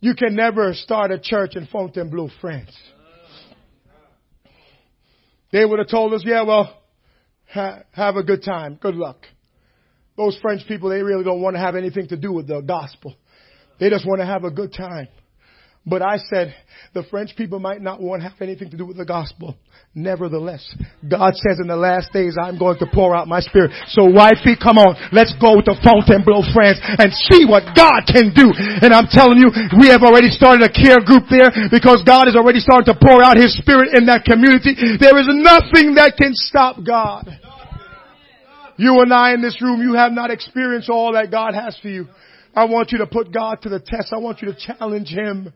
you 0.00 0.14
can 0.14 0.34
never 0.34 0.72
start 0.74 1.10
a 1.10 1.18
church 1.18 1.56
in 1.56 1.66
Fontainebleau, 1.66 2.30
France. 2.40 2.74
They 5.52 5.64
would 5.64 5.78
have 5.78 5.88
told 5.88 6.14
us, 6.14 6.22
yeah, 6.24 6.42
well, 6.42 6.82
ha- 7.52 7.80
have 7.92 8.16
a 8.16 8.22
good 8.22 8.42
time. 8.42 8.78
Good 8.80 8.96
luck. 8.96 9.18
Those 10.16 10.38
French 10.40 10.66
people, 10.66 10.90
they 10.90 11.02
really 11.02 11.24
don't 11.24 11.40
want 11.40 11.54
to 11.56 11.60
have 11.60 11.76
anything 11.76 12.08
to 12.08 12.16
do 12.16 12.32
with 12.32 12.48
the 12.48 12.60
gospel. 12.60 13.14
They 13.78 13.90
just 13.90 14.06
want 14.06 14.20
to 14.20 14.26
have 14.26 14.44
a 14.44 14.50
good 14.50 14.72
time. 14.72 15.08
But 15.86 16.00
I 16.00 16.16
said, 16.16 16.54
the 16.94 17.04
French 17.10 17.36
people 17.36 17.60
might 17.60 17.82
not 17.82 18.00
want 18.00 18.22
to 18.22 18.28
have 18.28 18.40
anything 18.40 18.70
to 18.70 18.76
do 18.76 18.86
with 18.86 18.96
the 18.96 19.04
gospel. 19.04 19.54
Nevertheless, 19.94 20.64
God 21.04 21.36
says 21.36 21.60
in 21.60 21.68
the 21.68 21.76
last 21.76 22.10
days, 22.10 22.40
I'm 22.40 22.58
going 22.58 22.80
to 22.80 22.88
pour 22.88 23.14
out 23.14 23.28
my 23.28 23.40
spirit. 23.44 23.70
So 23.92 24.08
wifey, 24.08 24.56
come 24.56 24.80
on, 24.80 24.96
let's 25.12 25.36
go 25.36 25.60
to 25.60 25.72
Fontainebleau, 25.84 26.40
France 26.56 26.80
and 26.80 27.12
see 27.28 27.44
what 27.44 27.76
God 27.76 28.08
can 28.08 28.32
do. 28.32 28.48
And 28.56 28.96
I'm 28.96 29.12
telling 29.12 29.36
you, 29.36 29.52
we 29.76 29.92
have 29.92 30.00
already 30.00 30.32
started 30.32 30.64
a 30.64 30.72
care 30.72 31.04
group 31.04 31.28
there 31.28 31.52
because 31.68 32.00
God 32.02 32.32
is 32.32 32.34
already 32.34 32.64
starting 32.64 32.88
to 32.88 32.96
pour 32.96 33.20
out 33.20 33.36
His 33.36 33.52
spirit 33.60 33.92
in 33.92 34.08
that 34.08 34.24
community. 34.24 34.72
There 34.96 35.20
is 35.20 35.28
nothing 35.28 36.00
that 36.00 36.16
can 36.16 36.32
stop 36.32 36.80
God. 36.80 37.28
You 38.76 39.00
and 39.00 39.12
I 39.12 39.34
in 39.34 39.42
this 39.42 39.60
room, 39.62 39.82
you 39.82 39.94
have 39.94 40.12
not 40.12 40.30
experienced 40.30 40.90
all 40.90 41.12
that 41.12 41.30
God 41.30 41.54
has 41.54 41.78
for 41.78 41.88
you. 41.88 42.06
I 42.56 42.66
want 42.66 42.92
you 42.92 42.98
to 42.98 43.06
put 43.06 43.32
God 43.32 43.62
to 43.62 43.68
the 43.68 43.80
test. 43.80 44.12
I 44.12 44.18
want 44.18 44.40
you 44.40 44.52
to 44.52 44.58
challenge 44.58 45.08
Him. 45.08 45.52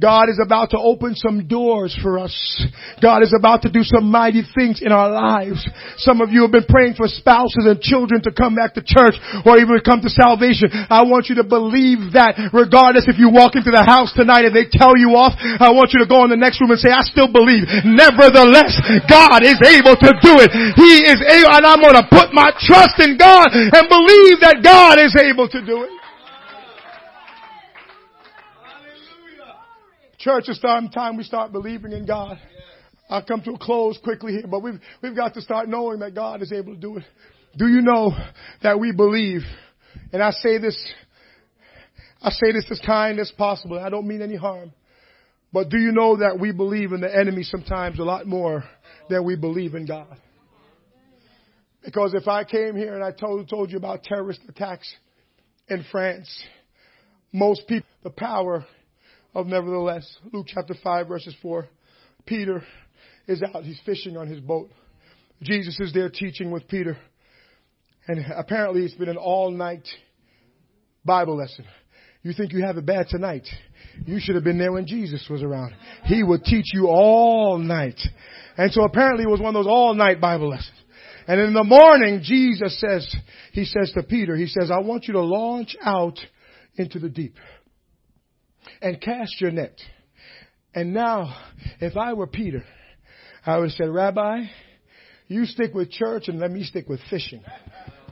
God 0.00 0.32
is 0.32 0.40
about 0.40 0.72
to 0.72 0.80
open 0.80 1.12
some 1.12 1.44
doors 1.44 1.92
for 2.00 2.16
us. 2.16 2.32
God 3.04 3.20
is 3.20 3.36
about 3.36 3.68
to 3.68 3.70
do 3.70 3.84
some 3.84 4.08
mighty 4.08 4.40
things 4.56 4.80
in 4.80 4.96
our 4.96 5.12
lives. 5.12 5.60
Some 6.00 6.24
of 6.24 6.32
you 6.32 6.40
have 6.48 6.50
been 6.50 6.64
praying 6.64 6.96
for 6.96 7.04
spouses 7.04 7.68
and 7.68 7.76
children 7.84 8.24
to 8.24 8.32
come 8.32 8.56
back 8.56 8.72
to 8.74 8.82
church 8.82 9.12
or 9.44 9.60
even 9.60 9.76
to 9.76 9.84
come 9.84 10.00
to 10.00 10.08
salvation. 10.08 10.72
I 10.72 11.04
want 11.04 11.28
you 11.28 11.36
to 11.36 11.44
believe 11.44 12.16
that 12.16 12.32
regardless 12.56 13.12
if 13.12 13.20
you 13.20 13.28
walk 13.28 13.60
into 13.60 13.68
the 13.68 13.84
house 13.84 14.16
tonight 14.16 14.48
and 14.48 14.56
they 14.56 14.72
tell 14.72 14.96
you 14.96 15.12
off, 15.20 15.36
I 15.36 15.68
want 15.76 15.92
you 15.92 16.00
to 16.00 16.08
go 16.08 16.24
in 16.24 16.32
the 16.32 16.40
next 16.40 16.64
room 16.64 16.72
and 16.72 16.80
say, 16.80 16.88
I 16.88 17.04
still 17.04 17.28
believe. 17.28 17.68
Nevertheless, 17.84 18.80
God 19.04 19.44
is 19.44 19.60
able 19.60 20.00
to 20.00 20.10
do 20.24 20.40
it. 20.40 20.48
He 20.80 21.04
is 21.12 21.20
able, 21.20 21.60
and 21.60 21.64
I'm 21.68 21.82
going 21.84 22.00
to 22.00 22.08
put 22.08 22.32
my 22.32 22.48
trust 22.56 22.96
in 23.04 23.20
God 23.20 23.52
and 23.52 23.84
believe 23.84 24.40
that 24.40 24.64
God 24.64 24.96
is 24.96 25.12
able 25.12 25.44
to 25.52 25.60
do 25.60 25.84
it. 25.84 25.99
Church, 30.20 30.44
it's 30.48 30.60
time 30.60 31.16
we 31.16 31.22
start 31.22 31.50
believing 31.50 31.92
in 31.92 32.04
God. 32.04 32.38
I'll 33.08 33.24
come 33.24 33.40
to 33.40 33.52
a 33.52 33.58
close 33.58 33.98
quickly 34.04 34.32
here, 34.32 34.46
but 34.46 34.62
we've, 34.62 34.78
we've 35.02 35.16
got 35.16 35.32
to 35.32 35.40
start 35.40 35.66
knowing 35.66 36.00
that 36.00 36.14
God 36.14 36.42
is 36.42 36.52
able 36.52 36.74
to 36.74 36.80
do 36.80 36.98
it. 36.98 37.04
Do 37.56 37.66
you 37.66 37.80
know 37.80 38.12
that 38.62 38.78
we 38.78 38.92
believe? 38.92 39.40
And 40.12 40.22
I 40.22 40.32
say 40.32 40.58
this, 40.58 40.78
I 42.20 42.30
say 42.32 42.52
this 42.52 42.66
as 42.70 42.80
kind 42.84 43.18
as 43.18 43.32
possible. 43.32 43.78
I 43.78 43.88
don't 43.88 44.06
mean 44.06 44.20
any 44.20 44.36
harm. 44.36 44.72
But 45.54 45.70
do 45.70 45.78
you 45.78 45.90
know 45.90 46.18
that 46.18 46.38
we 46.38 46.52
believe 46.52 46.92
in 46.92 47.00
the 47.00 47.12
enemy 47.12 47.42
sometimes 47.42 47.98
a 47.98 48.04
lot 48.04 48.26
more 48.26 48.62
than 49.08 49.24
we 49.24 49.36
believe 49.36 49.74
in 49.74 49.86
God? 49.86 50.18
Because 51.82 52.12
if 52.12 52.28
I 52.28 52.44
came 52.44 52.76
here 52.76 52.94
and 52.94 53.02
I 53.02 53.12
told, 53.12 53.48
told 53.48 53.70
you 53.70 53.78
about 53.78 54.04
terrorist 54.04 54.42
attacks 54.50 54.94
in 55.68 55.82
France, 55.90 56.28
most 57.32 57.66
people, 57.66 57.88
the 58.04 58.10
power 58.10 58.66
of 59.34 59.46
nevertheless. 59.46 60.06
Luke 60.32 60.46
chapter 60.48 60.74
5 60.82 61.08
verses 61.08 61.34
4. 61.42 61.68
Peter 62.26 62.62
is 63.26 63.42
out. 63.42 63.64
He's 63.64 63.80
fishing 63.84 64.16
on 64.16 64.26
his 64.26 64.40
boat. 64.40 64.70
Jesus 65.42 65.78
is 65.80 65.92
there 65.92 66.10
teaching 66.10 66.50
with 66.50 66.68
Peter. 66.68 66.96
And 68.08 68.24
apparently 68.36 68.84
it's 68.84 68.94
been 68.94 69.08
an 69.08 69.16
all 69.16 69.50
night 69.50 69.86
Bible 71.04 71.36
lesson. 71.36 71.64
You 72.22 72.32
think 72.32 72.52
you 72.52 72.64
have 72.64 72.76
it 72.76 72.84
bad 72.84 73.06
tonight. 73.08 73.46
You 74.04 74.18
should 74.20 74.34
have 74.34 74.44
been 74.44 74.58
there 74.58 74.72
when 74.72 74.86
Jesus 74.86 75.26
was 75.30 75.42
around. 75.42 75.74
He 76.04 76.22
would 76.22 76.44
teach 76.44 76.66
you 76.72 76.86
all 76.88 77.58
night. 77.58 77.98
And 78.56 78.70
so 78.72 78.84
apparently 78.84 79.24
it 79.24 79.30
was 79.30 79.40
one 79.40 79.54
of 79.54 79.64
those 79.64 79.70
all 79.70 79.94
night 79.94 80.20
Bible 80.20 80.50
lessons. 80.50 80.76
And 81.26 81.40
in 81.40 81.54
the 81.54 81.64
morning, 81.64 82.20
Jesus 82.22 82.78
says, 82.80 83.14
he 83.52 83.64
says 83.64 83.92
to 83.94 84.02
Peter, 84.02 84.36
he 84.36 84.46
says, 84.46 84.70
I 84.70 84.80
want 84.80 85.04
you 85.06 85.14
to 85.14 85.20
launch 85.20 85.76
out 85.82 86.18
into 86.76 86.98
the 86.98 87.08
deep 87.08 87.36
and 88.80 89.00
cast 89.00 89.40
your 89.40 89.50
net. 89.50 89.78
And 90.74 90.94
now, 90.94 91.36
if 91.80 91.96
I 91.96 92.12
were 92.12 92.26
Peter, 92.26 92.64
I 93.44 93.58
would 93.58 93.72
said, 93.72 93.88
Rabbi, 93.88 94.44
you 95.28 95.46
stick 95.46 95.74
with 95.74 95.90
church 95.90 96.28
and 96.28 96.38
let 96.38 96.50
me 96.50 96.62
stick 96.64 96.88
with 96.88 97.00
fishing. 97.08 97.42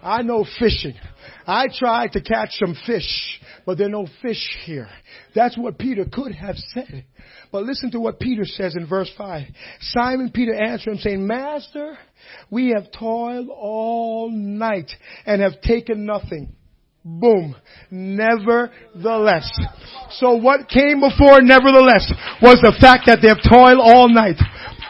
I 0.03 0.23
know 0.23 0.47
fishing. 0.59 0.95
I 1.47 1.67
tried 1.77 2.13
to 2.13 2.21
catch 2.21 2.51
some 2.53 2.77
fish, 2.87 3.41
but 3.67 3.79
there 3.79 3.89
are 3.89 3.91
no 3.91 4.07
fish 4.23 4.57
here. 4.65 4.89
That's 5.35 5.59
what 5.59 5.79
Peter 5.79 6.05
could 6.11 6.33
have 6.35 6.57
said. 6.73 7.05
But 7.51 7.65
listen 7.65 7.91
to 7.93 8.01
what 8.01 8.21
Peter 8.21 8.45
says 8.45 8.77
in 8.77 8.87
verse 8.87 9.11
5. 9.17 9.47
Simon 9.81 10.31
Peter 10.33 10.55
answered 10.55 10.93
him 10.93 10.99
saying, 10.99 11.27
Master, 11.27 11.99
we 12.51 12.69
have 12.69 12.93
toiled 12.93 13.49
all 13.51 14.31
night 14.31 14.91
and 15.27 15.43
have 15.43 15.61
taken 15.63 16.07
nothing. 16.07 16.55
Boom. 17.09 17.57
Nevertheless. 17.91 19.49
So 20.11 20.37
what 20.37 20.69
came 20.69 21.01
before 21.01 21.41
nevertheless 21.41 22.13
was 22.43 22.61
the 22.61 22.77
fact 22.81 23.07
that 23.07 23.21
they've 23.23 23.41
toiled 23.41 23.81
all 23.81 24.09
night. 24.09 24.37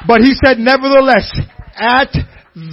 But 0.06 0.22
he 0.22 0.34
said 0.44 0.58
nevertheless, 0.58 1.30
at 1.76 2.10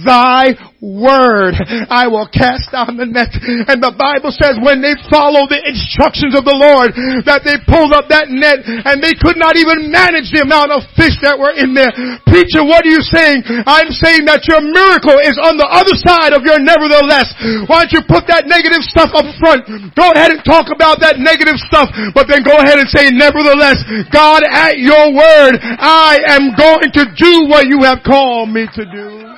thy 0.04 0.54
word 0.80 1.56
I 1.90 2.06
will 2.06 2.28
cast 2.30 2.70
down 2.70 2.94
the 3.00 3.08
net. 3.08 3.32
And 3.66 3.82
the 3.82 3.94
Bible 3.96 4.30
says 4.30 4.60
when 4.60 4.84
they 4.84 4.94
followed 5.08 5.50
the 5.50 5.58
instructions 5.58 6.36
of 6.36 6.46
the 6.46 6.54
Lord 6.54 6.94
that 7.26 7.42
they 7.42 7.58
pulled 7.64 7.90
up 7.96 8.06
that 8.12 8.30
net 8.30 8.62
and 8.62 9.02
they 9.02 9.16
could 9.16 9.40
not 9.40 9.56
even 9.58 9.90
manage 9.90 10.30
the 10.30 10.44
amount 10.44 10.70
of 10.70 10.86
fish 10.94 11.16
that 11.24 11.34
were 11.36 11.54
in 11.56 11.74
there. 11.74 11.90
Preacher, 12.28 12.62
what 12.62 12.86
are 12.86 12.92
you 12.92 13.02
saying? 13.02 13.42
I'm 13.66 13.90
saying 13.90 14.28
that 14.30 14.46
your 14.46 14.62
miracle 14.62 15.16
is 15.24 15.40
on 15.40 15.58
the 15.58 15.66
other 15.66 15.96
side 15.96 16.36
of 16.36 16.44
your 16.46 16.60
nevertheless. 16.60 17.32
Why 17.66 17.84
don't 17.86 17.94
you 17.96 18.02
put 18.06 18.28
that 18.30 18.46
negative 18.46 18.84
stuff 18.86 19.10
up 19.16 19.26
front? 19.40 19.66
Go 19.96 20.06
ahead 20.14 20.30
and 20.30 20.42
talk 20.44 20.70
about 20.70 21.02
that 21.02 21.18
negative 21.18 21.58
stuff, 21.66 21.90
but 22.14 22.28
then 22.30 22.46
go 22.46 22.54
ahead 22.60 22.78
and 22.78 22.88
say 22.88 23.10
nevertheless, 23.10 23.80
God 24.12 24.44
at 24.46 24.78
your 24.78 25.10
word, 25.12 25.58
I 25.60 26.20
am 26.30 26.54
going 26.54 26.92
to 26.94 27.04
do 27.16 27.48
what 27.48 27.66
you 27.66 27.82
have 27.82 28.04
called 28.04 28.52
me 28.52 28.68
to 28.76 28.84
do. 28.84 29.35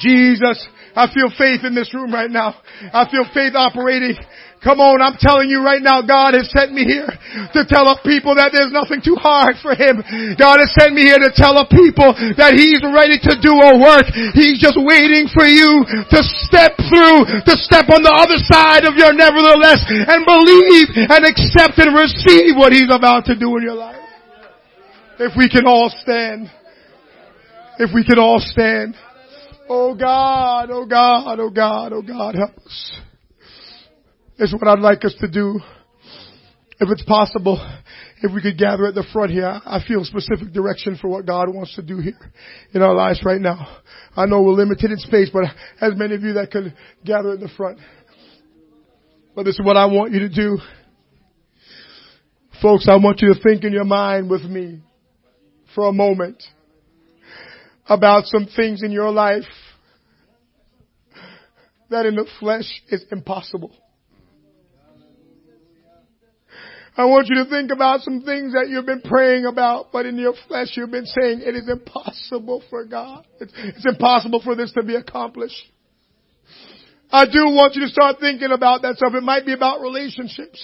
Jesus, 0.00 0.56
I 0.96 1.06
feel 1.12 1.28
faith 1.36 1.60
in 1.64 1.74
this 1.74 1.92
room 1.92 2.12
right 2.12 2.30
now. 2.30 2.56
I 2.92 3.04
feel 3.10 3.24
faith 3.34 3.52
operating 3.54 4.16
Come 4.64 4.80
on, 4.80 5.04
I'm 5.04 5.20
telling 5.20 5.52
you 5.52 5.60
right 5.60 5.84
now, 5.84 6.00
God 6.00 6.32
has 6.32 6.48
sent 6.48 6.72
me 6.72 6.88
here 6.88 7.12
to 7.52 7.68
tell 7.68 7.84
a 7.92 8.00
people 8.00 8.32
that 8.40 8.48
there's 8.48 8.72
nothing 8.72 9.04
too 9.04 9.20
hard 9.20 9.60
for 9.60 9.76
Him. 9.76 10.00
God 10.40 10.64
has 10.64 10.72
sent 10.72 10.96
me 10.96 11.04
here 11.04 11.20
to 11.20 11.28
tell 11.36 11.60
a 11.60 11.68
people 11.68 12.16
that 12.40 12.56
He's 12.56 12.80
ready 12.80 13.20
to 13.28 13.36
do 13.44 13.52
a 13.52 13.76
work. 13.76 14.08
He's 14.32 14.56
just 14.56 14.80
waiting 14.80 15.28
for 15.28 15.44
you 15.44 15.84
to 15.84 16.20
step 16.48 16.80
through, 16.88 17.28
to 17.44 17.54
step 17.60 17.92
on 17.92 18.00
the 18.00 18.08
other 18.08 18.40
side 18.40 18.88
of 18.88 18.96
your 18.96 19.12
nevertheless 19.12 19.84
and 19.84 20.24
believe 20.24 21.12
and 21.12 21.28
accept 21.28 21.76
and 21.76 21.92
receive 21.92 22.56
what 22.56 22.72
He's 22.72 22.88
about 22.88 23.28
to 23.28 23.36
do 23.36 23.52
in 23.60 23.68
your 23.68 23.76
life. 23.76 24.00
If 25.20 25.36
we 25.36 25.52
can 25.52 25.68
all 25.68 25.92
stand. 25.92 26.48
If 27.76 27.92
we 27.92 28.00
can 28.00 28.16
all 28.16 28.40
stand. 28.40 28.96
Oh 29.68 29.94
God, 29.94 30.72
oh 30.72 30.88
God, 30.88 31.36
oh 31.36 31.50
God, 31.52 31.92
oh 31.92 32.02
God, 32.02 32.34
help 32.34 32.56
us 32.64 33.03
is 34.38 34.52
what 34.52 34.66
I'd 34.66 34.80
like 34.80 35.04
us 35.04 35.14
to 35.20 35.28
do. 35.28 35.60
If 36.80 36.90
it's 36.90 37.04
possible, 37.04 37.58
if 38.20 38.32
we 38.32 38.42
could 38.42 38.58
gather 38.58 38.86
at 38.86 38.94
the 38.94 39.06
front 39.12 39.30
here, 39.30 39.60
I 39.64 39.80
feel 39.86 40.04
specific 40.04 40.52
direction 40.52 40.98
for 41.00 41.08
what 41.08 41.24
God 41.24 41.54
wants 41.54 41.76
to 41.76 41.82
do 41.82 41.98
here 41.98 42.18
in 42.72 42.82
our 42.82 42.94
lives 42.94 43.22
right 43.24 43.40
now. 43.40 43.78
I 44.16 44.26
know 44.26 44.42
we're 44.42 44.52
limited 44.52 44.90
in 44.90 44.98
space, 44.98 45.30
but 45.32 45.44
as 45.80 45.92
many 45.94 46.14
of 46.14 46.22
you 46.22 46.32
that 46.34 46.50
could 46.50 46.74
gather 47.04 47.32
at 47.32 47.40
the 47.40 47.48
front. 47.56 47.78
But 49.36 49.44
this 49.44 49.54
is 49.54 49.64
what 49.64 49.76
I 49.76 49.86
want 49.86 50.12
you 50.12 50.20
to 50.20 50.28
do. 50.28 50.58
Folks, 52.60 52.88
I 52.88 52.96
want 52.96 53.20
you 53.20 53.32
to 53.34 53.40
think 53.40 53.62
in 53.62 53.72
your 53.72 53.84
mind 53.84 54.28
with 54.28 54.42
me 54.42 54.80
for 55.74 55.88
a 55.88 55.92
moment 55.92 56.42
about 57.86 58.24
some 58.26 58.46
things 58.56 58.82
in 58.82 58.90
your 58.90 59.10
life 59.10 59.44
that 61.90 62.06
in 62.06 62.14
the 62.14 62.26
flesh 62.40 62.82
is 62.88 63.04
impossible. 63.12 63.72
I 66.96 67.06
want 67.06 67.26
you 67.28 67.42
to 67.42 67.50
think 67.50 67.72
about 67.72 68.02
some 68.02 68.22
things 68.22 68.52
that 68.52 68.68
you've 68.68 68.86
been 68.86 69.02
praying 69.02 69.46
about, 69.46 69.90
but 69.92 70.06
in 70.06 70.16
your 70.16 70.34
flesh 70.46 70.68
you've 70.76 70.92
been 70.92 71.06
saying 71.06 71.42
it 71.42 71.56
is 71.56 71.68
impossible 71.68 72.62
for 72.70 72.84
God. 72.84 73.26
It's, 73.40 73.52
it's 73.56 73.86
impossible 73.86 74.40
for 74.44 74.54
this 74.54 74.70
to 74.72 74.84
be 74.84 74.94
accomplished. 74.94 75.58
I 77.10 77.26
do 77.26 77.50
want 77.50 77.74
you 77.74 77.82
to 77.82 77.88
start 77.88 78.16
thinking 78.20 78.50
about 78.52 78.82
that 78.82 78.96
stuff. 78.96 79.14
It 79.14 79.22
might 79.22 79.44
be 79.44 79.52
about 79.52 79.80
relationships. 79.80 80.62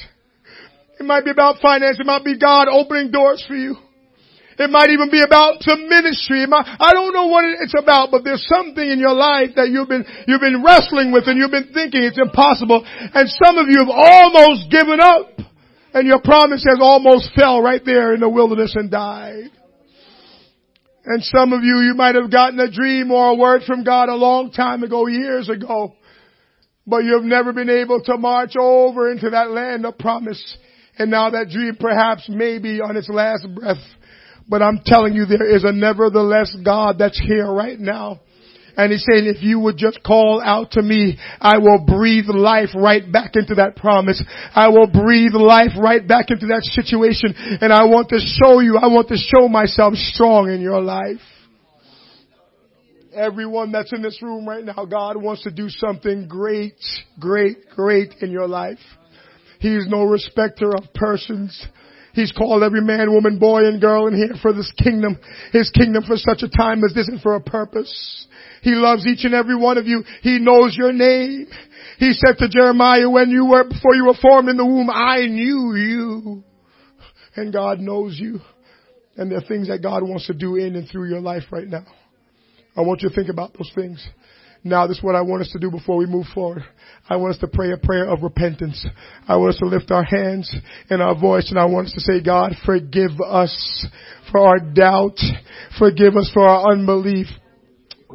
It 1.01 1.05
might 1.05 1.25
be 1.25 1.31
about 1.31 1.59
finance. 1.59 1.99
It 1.99 2.07
might 2.07 2.25
be 2.25 2.39
God 2.39 2.69
opening 2.69 3.11
doors 3.11 3.45
for 3.47 3.57
you. 3.57 3.75
It 4.59 4.69
might 4.69 4.91
even 4.91 5.11
be 5.11 5.23
about 5.25 5.63
some 5.65 5.89
ministry. 5.89 6.47
Might, 6.47 6.69
I 6.79 6.93
don't 6.93 7.15
know 7.15 7.27
what 7.27 7.45
it's 7.59 7.75
about, 7.75 8.11
but 8.13 8.23
there's 8.23 8.45
something 8.47 8.85
in 8.85 9.01
your 9.01 9.15
life 9.15 9.57
that 9.57 9.71
you've 9.73 9.89
been, 9.89 10.05
you've 10.29 10.45
been 10.45 10.63
wrestling 10.63 11.11
with 11.11 11.25
and 11.27 11.39
you've 11.39 11.51
been 11.51 11.73
thinking 11.73 12.05
it's 12.05 12.21
impossible. 12.21 12.85
And 12.87 13.27
some 13.41 13.57
of 13.57 13.67
you 13.67 13.81
have 13.81 13.89
almost 13.89 14.71
given 14.71 15.01
up 15.01 15.50
and 15.95 16.07
your 16.07 16.21
promise 16.21 16.65
has 16.69 16.79
almost 16.81 17.31
fell 17.35 17.61
right 17.61 17.83
there 17.85 18.15
in 18.15 18.21
the 18.21 18.29
wilderness 18.29 18.75
and 18.77 18.91
died. 18.91 19.51
And 21.05 21.23
some 21.25 21.53
of 21.53 21.63
you, 21.63 21.81
you 21.81 21.95
might 21.95 22.15
have 22.15 22.31
gotten 22.31 22.61
a 22.61 22.71
dream 22.71 23.11
or 23.11 23.31
a 23.31 23.35
word 23.35 23.63
from 23.67 23.85
God 23.85 24.09
a 24.09 24.15
long 24.15 24.53
time 24.53 24.83
ago, 24.83 25.07
years 25.07 25.49
ago, 25.49 25.95
but 26.87 27.05
you've 27.05 27.25
never 27.25 27.53
been 27.53 27.71
able 27.71 28.03
to 28.03 28.17
march 28.17 28.53
over 28.59 29.11
into 29.11 29.31
that 29.31 29.51
land 29.51 29.87
of 29.87 29.99
promise. 29.99 30.57
And 30.99 31.11
now 31.11 31.31
that 31.31 31.49
dream 31.49 31.77
perhaps 31.81 32.29
may 32.29 32.59
be 32.59 32.81
on 32.81 32.97
its 32.97 33.09
last 33.09 33.47
breath. 33.55 33.83
But 34.47 34.63
I'm 34.63 34.81
telling 34.85 35.15
you, 35.15 35.25
there 35.25 35.49
is 35.49 35.65
a 35.65 35.73
nevertheless 35.73 36.55
God 36.65 36.99
that's 36.99 37.19
here 37.19 37.51
right 37.51 37.79
now. 37.79 38.21
And 38.77 38.93
he's 38.93 39.05
saying, 39.11 39.27
if 39.27 39.43
you 39.43 39.59
would 39.61 39.77
just 39.77 40.03
call 40.03 40.41
out 40.45 40.73
to 40.73 40.83
me, 40.83 41.19
I 41.41 41.59
will 41.59 41.85
breathe 41.87 42.27
life 42.29 42.71
right 42.75 43.11
back 43.11 43.33
into 43.35 43.57
that 43.57 43.77
promise. 43.77 44.23
I 44.55 44.69
will 44.69 44.87
breathe 44.87 45.35
life 45.35 45.73
right 45.79 46.07
back 46.07 46.31
into 46.31 46.47
that 46.47 46.63
situation. 46.63 47.35
And 47.61 47.73
I 47.73 47.85
want 47.85 48.09
to 48.11 48.19
show 48.19 48.61
you, 48.61 48.77
I 48.77 48.87
want 48.87 49.09
to 49.09 49.17
show 49.17 49.49
myself 49.49 49.95
strong 49.95 50.51
in 50.51 50.61
your 50.61 50.81
life. 50.81 51.21
Everyone 53.13 53.73
that's 53.73 53.93
in 53.93 54.03
this 54.03 54.23
room 54.23 54.49
right 54.49 54.65
now, 54.65 54.85
God 54.85 55.17
wants 55.17 55.43
to 55.43 55.51
do 55.51 55.69
something 55.69 56.29
great, 56.29 56.79
great, 57.19 57.69
great 57.75 58.15
in 58.21 58.31
your 58.31 58.47
life. 58.47 58.79
He 59.59 59.75
is 59.77 59.87
no 59.89 60.05
respecter 60.05 60.71
of 60.75 60.95
persons. 60.95 61.67
He's 62.13 62.33
called 62.33 62.63
every 62.63 62.81
man, 62.81 63.13
woman, 63.13 63.39
boy, 63.39 63.67
and 63.67 63.81
girl 63.81 64.07
in 64.07 64.15
here 64.15 64.35
for 64.41 64.53
this 64.53 64.73
kingdom. 64.83 65.19
His 65.53 65.71
kingdom 65.71 66.05
for 66.05 66.17
such 66.17 66.43
a 66.43 66.49
time 66.49 66.83
as 66.85 66.95
this 66.95 67.09
and 67.09 67.21
for 67.21 67.35
a 67.35 67.41
purpose. 67.41 68.27
He 68.63 68.73
loves 68.73 69.07
each 69.07 69.25
and 69.25 69.35
every 69.35 69.57
one 69.57 69.79
of 69.79 69.87
you. 69.87 70.05
He 70.23 70.39
knows 70.39 70.77
your 70.77 70.93
name. 70.93 71.47
He 71.99 72.13
said 72.13 72.39
to 72.39 72.49
Jeremiah, 72.49 73.09
when 73.09 73.31
you 73.31 73.47
were, 73.47 73.65
before 73.65 73.95
you 73.95 74.07
were 74.07 74.15
formed 74.21 74.49
in 74.49 74.57
the 74.57 74.65
womb, 74.65 74.91
I 74.91 75.27
knew 75.27 75.75
you. 75.75 76.45
And 77.37 77.53
God 77.53 77.79
knows 77.79 78.19
you. 78.19 78.41
And 79.17 79.31
there 79.31 79.39
are 79.39 79.43
things 79.43 79.69
that 79.69 79.83
God 79.83 80.03
wants 80.03 80.27
to 80.27 80.35
do 80.35 80.57
in 80.57 80.77
and 80.77 80.89
through 80.89 81.09
your 81.09 81.21
life 81.21 81.45
right 81.51 81.67
now. 81.67 81.87
I 82.77 82.83
want 82.83 83.03
you 83.03 83.09
to 83.09 83.15
think 83.15 83.29
about 83.29 83.53
those 83.55 83.71
things. 83.75 84.07
Now 84.63 84.87
this 84.87 84.99
is 84.99 85.03
what 85.03 85.15
I 85.15 85.23
want 85.23 85.43
us 85.43 85.51
to 85.53 85.59
do 85.59 85.71
before 85.71 85.97
we 85.97 86.07
move 86.07 86.27
forward. 86.35 86.63
I 87.09 87.17
want 87.17 87.35
us 87.35 87.41
to 87.41 87.49
pray 87.49 87.73
a 87.73 87.79
prayer 87.79 88.09
of 88.09 88.23
repentance. 88.23 88.87
I 89.27 89.37
want 89.37 89.55
us 89.55 89.59
to 89.61 89.67
lift 89.67 89.91
our 89.91 90.05
hands 90.05 90.55
and 90.91 91.01
our 91.01 91.19
voice 91.19 91.51
and 91.51 91.59
I 91.59 91.65
want 91.65 91.89
us 91.89 91.95
to 91.95 92.01
say, 92.01 92.23
God, 92.23 92.53
forgive 92.67 93.21
us 93.27 93.87
for 94.31 94.41
our 94.41 94.61
doubt. 94.61 95.19
Forgive 95.79 96.17
us 96.17 96.31
for 96.33 96.47
our 96.47 96.73
unbelief. 96.73 97.27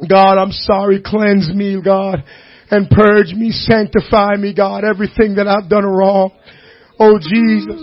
God, 0.08 0.38
I'm 0.38 0.52
sorry. 0.52 1.00
Cleanse 1.04 1.50
me, 1.54 1.80
God, 1.82 2.22
and 2.70 2.88
purge 2.90 3.32
me, 3.34 3.50
sanctify 3.50 4.36
me, 4.36 4.54
God, 4.54 4.84
everything 4.84 5.36
that 5.36 5.46
I've 5.48 5.70
done 5.70 5.84
wrong. 5.84 6.32
Oh 6.98 7.18
Jesus. 7.18 7.80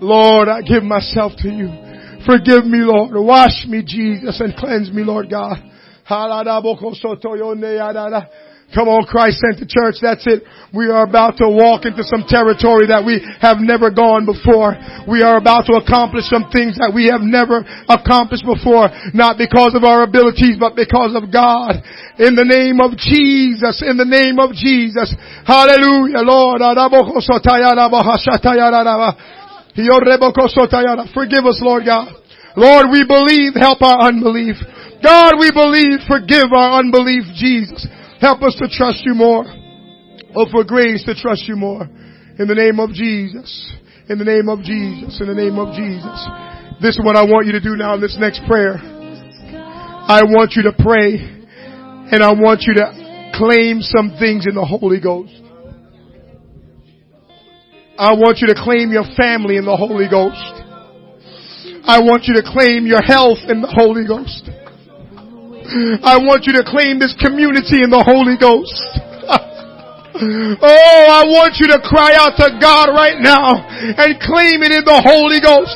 Lord, 0.00 0.48
I 0.48 0.62
give 0.62 0.82
myself 0.82 1.32
to 1.38 1.48
you. 1.48 1.68
Forgive 2.26 2.64
me, 2.66 2.78
Lord. 2.80 3.12
Wash 3.14 3.66
me, 3.66 3.82
Jesus, 3.86 4.40
and 4.40 4.54
cleanse 4.56 4.90
me, 4.90 5.02
Lord 5.02 5.30
God. 5.30 5.58
Come 8.72 8.88
on, 8.88 9.04
Christ 9.04 9.44
Center 9.44 9.68
Church. 9.68 10.00
That's 10.00 10.24
it. 10.24 10.42
We 10.72 10.88
are 10.88 11.04
about 11.04 11.36
to 11.44 11.48
walk 11.52 11.84
into 11.84 12.00
some 12.08 12.24
territory 12.24 12.88
that 12.88 13.04
we 13.04 13.20
have 13.44 13.60
never 13.60 13.92
gone 13.92 14.24
before. 14.24 14.72
We 15.04 15.20
are 15.20 15.36
about 15.36 15.68
to 15.68 15.76
accomplish 15.76 16.24
some 16.32 16.48
things 16.48 16.80
that 16.80 16.88
we 16.88 17.12
have 17.12 17.20
never 17.20 17.60
accomplished 17.92 18.48
before. 18.48 18.88
Not 19.12 19.36
because 19.36 19.76
of 19.76 19.84
our 19.84 20.08
abilities, 20.08 20.56
but 20.56 20.72
because 20.72 21.12
of 21.12 21.28
God. 21.28 21.84
In 22.16 22.32
the 22.32 22.48
name 22.48 22.80
of 22.80 22.96
Jesus. 22.96 23.84
In 23.84 24.00
the 24.00 24.08
name 24.08 24.40
of 24.40 24.56
Jesus. 24.56 25.12
Hallelujah, 25.44 26.24
Lord. 26.24 26.64
Forgive 31.12 31.44
us, 31.44 31.60
Lord 31.60 31.84
God. 31.84 32.08
Lord, 32.56 32.86
we 32.88 33.04
believe, 33.04 33.52
help 33.52 33.80
our 33.84 34.08
unbelief. 34.08 34.56
God, 35.04 35.36
we 35.36 35.52
believe, 35.52 36.00
forgive 36.08 36.52
our 36.56 36.80
unbelief, 36.80 37.24
Jesus. 37.36 37.84
Help 38.22 38.40
us 38.42 38.54
to 38.62 38.68
trust 38.70 39.02
you 39.04 39.14
more. 39.14 39.44
Oh, 40.36 40.46
for 40.50 40.62
grace 40.62 41.02
to 41.06 41.14
trust 41.14 41.48
you 41.48 41.56
more. 41.56 41.82
In 42.38 42.46
the 42.46 42.54
name 42.54 42.78
of 42.78 42.94
Jesus. 42.94 43.50
In 44.08 44.16
the 44.16 44.24
name 44.24 44.48
of 44.48 44.62
Jesus. 44.62 45.20
In 45.20 45.26
the 45.26 45.34
name 45.34 45.58
of 45.58 45.74
Jesus. 45.74 46.18
This 46.80 46.94
is 46.94 47.02
what 47.02 47.16
I 47.16 47.24
want 47.26 47.46
you 47.46 47.52
to 47.52 47.60
do 47.60 47.74
now 47.74 47.94
in 47.94 48.00
this 48.00 48.16
next 48.20 48.40
prayer. 48.46 48.78
I 48.78 50.22
want 50.22 50.54
you 50.54 50.62
to 50.70 50.72
pray 50.78 51.18
and 51.18 52.22
I 52.22 52.30
want 52.30 52.62
you 52.62 52.74
to 52.74 53.32
claim 53.34 53.82
some 53.82 54.14
things 54.18 54.46
in 54.46 54.54
the 54.54 54.64
Holy 54.64 55.00
Ghost. 55.00 55.34
I 57.98 58.14
want 58.14 58.38
you 58.38 58.46
to 58.46 58.54
claim 58.54 58.92
your 58.92 59.04
family 59.16 59.56
in 59.56 59.64
the 59.64 59.76
Holy 59.76 60.06
Ghost. 60.08 60.62
I 61.84 61.98
want 61.98 62.30
you 62.30 62.34
to 62.34 62.42
claim 62.46 62.86
your 62.86 63.02
health 63.02 63.38
in 63.48 63.62
the 63.62 63.72
Holy 63.74 64.06
Ghost. 64.06 64.61
I 66.04 66.20
want 66.20 66.44
you 66.44 66.52
to 66.60 66.64
claim 66.64 66.98
this 67.00 67.16
community 67.16 67.80
in 67.80 67.88
the 67.88 68.02
Holy 68.04 68.36
Ghost. 68.36 68.76
oh, 70.60 71.04
I 71.08 71.24
want 71.24 71.56
you 71.56 71.66
to 71.72 71.80
cry 71.80 72.12
out 72.12 72.36
to 72.36 72.52
God 72.60 72.92
right 72.92 73.16
now 73.16 73.64
and 73.96 74.20
claim 74.20 74.60
it 74.60 74.72
in 74.72 74.84
the 74.84 75.00
Holy 75.00 75.40
Ghost. 75.40 75.72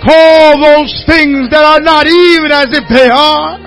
Call 0.00 0.58
those 0.58 0.92
things 1.06 1.52
that 1.52 1.62
are 1.62 1.80
not 1.80 2.08
even 2.08 2.50
as 2.50 2.72
if 2.72 2.88
they 2.90 3.06
are. 3.12 3.60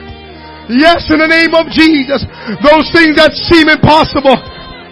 Yes, 0.68 1.08
in 1.12 1.20
the 1.20 1.30
name 1.30 1.54
of 1.56 1.70
Jesus. 1.70 2.26
Those 2.64 2.88
things 2.92 3.16
that 3.20 3.36
seem 3.36 3.70
impossible. 3.70 4.36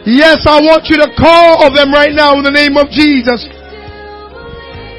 Yes, 0.05 0.45
I 0.47 0.61
want 0.61 0.87
you 0.87 0.97
to 1.01 1.09
call 1.17 1.69
them 1.73 1.91
right 1.91 2.13
now 2.13 2.37
in 2.37 2.43
the 2.43 2.53
name 2.53 2.77
of 2.77 2.89
Jesus. 2.89 3.47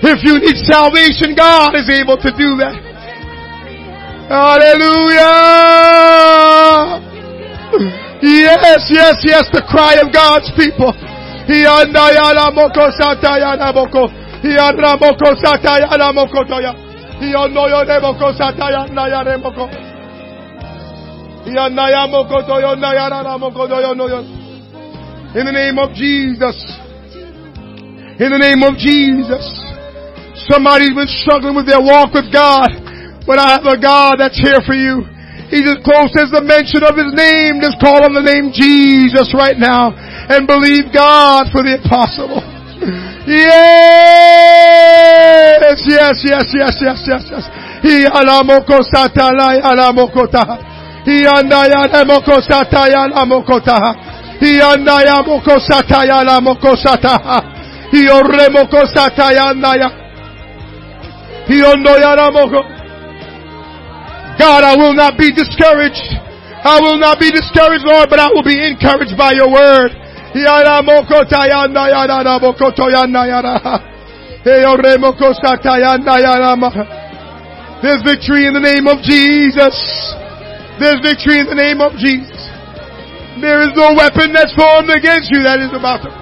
If 0.02 0.24
you 0.26 0.34
need 0.42 0.58
salvation, 0.66 1.34
God 1.38 1.76
is 1.78 1.88
able 1.88 2.18
to 2.18 2.30
do 2.34 2.58
that. 2.58 2.74
Hallelujah. 4.26 5.30
Yes, 8.22 8.90
yes, 8.90 9.16
yes, 9.22 9.46
the 9.52 9.62
cry 9.66 9.94
of 10.02 10.12
God's 10.12 10.50
people. 10.58 10.92
In 25.34 25.46
the 25.46 25.52
name 25.52 25.78
of 25.78 25.94
Jesus. 25.94 26.56
In 28.20 28.30
the 28.30 28.38
name 28.38 28.62
of 28.62 28.76
Jesus. 28.76 29.71
Somebody's 30.34 30.96
been 30.96 31.12
struggling 31.22 31.54
with 31.54 31.66
their 31.68 31.80
walk 31.80 32.14
with 32.16 32.32
God, 32.32 32.72
but 33.26 33.38
I 33.38 33.52
have 33.60 33.66
a 33.68 33.76
God 33.76 34.16
that's 34.16 34.40
here 34.40 34.60
for 34.64 34.74
you. 34.74 35.04
He's 35.52 35.68
as 35.68 35.76
close 35.84 36.08
as 36.16 36.32
the 36.32 36.40
mention 36.40 36.80
of 36.80 36.96
His 36.96 37.12
name. 37.12 37.60
Just 37.60 37.76
call 37.76 38.00
on 38.00 38.16
the 38.16 38.24
name 38.24 38.48
Jesus 38.56 39.36
right 39.36 39.60
now 39.60 39.92
and 39.92 40.48
believe 40.48 40.88
God 40.88 41.52
for 41.52 41.60
the 41.60 41.76
impossible. 41.76 42.40
Yes, 43.28 43.52
yes, 45.84 46.24
yes, 46.24 46.48
yes, 46.56 46.80
yes, 46.80 47.04
yes, 47.06 47.24
yes. 47.28 47.44
He 47.84 48.08
alamoko 48.08 48.80
satalai 48.82 49.60
alamokota. 49.60 50.58
Iandaya 51.06 52.02
mokosataya 52.08 53.10
la 56.24 56.40
mokosata. 56.40 57.42
Iorre 57.92 58.48
mokosataya 58.48 59.44
andaya. 59.52 59.88
Moko. 59.88 60.01
God, 64.38 64.64
I 64.64 64.76
will 64.76 64.94
not 64.94 65.18
be 65.18 65.30
discouraged. 65.32 66.02
I 66.62 66.78
will 66.80 66.98
not 66.98 67.18
be 67.18 67.30
discouraged, 67.30 67.84
Lord, 67.84 68.08
but 68.08 68.20
I 68.22 68.30
will 68.30 68.46
be 68.46 68.54
encouraged 68.54 69.18
by 69.18 69.32
your 69.34 69.50
word. 69.50 69.90
There's 77.82 78.02
victory 78.06 78.46
in 78.46 78.54
the 78.54 78.62
name 78.62 78.86
of 78.86 79.02
Jesus. 79.02 79.74
There's 80.78 81.02
victory 81.02 81.42
in 81.42 81.46
the 81.50 81.58
name 81.58 81.82
of 81.82 81.98
Jesus. 81.98 82.38
There 83.42 83.60
is 83.60 83.74
no 83.74 83.92
weapon 83.98 84.32
that's 84.32 84.54
formed 84.54 84.88
against 84.88 85.30
you 85.34 85.42
that 85.42 85.58
is 85.58 85.74
about 85.74 86.06
to 86.06 86.21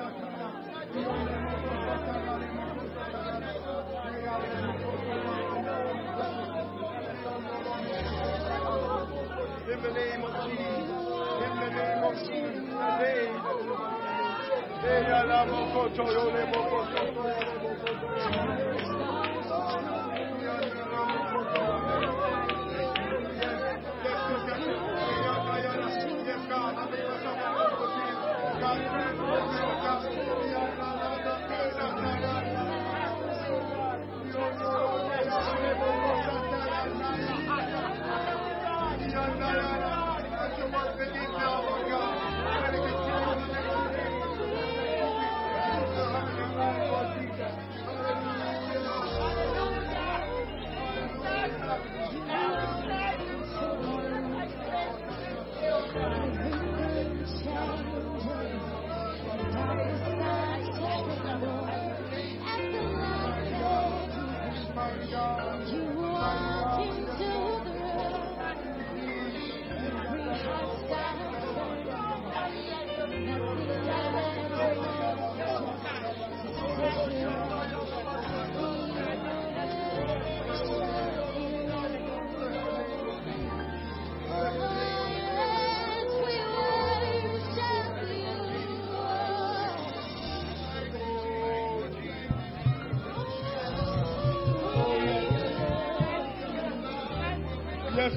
Ella 14.83 15.23
la 15.23 15.45
mocoto, 15.45 16.11
yo 16.11 16.31
le 16.31 16.45
mocoto. 16.45 17.01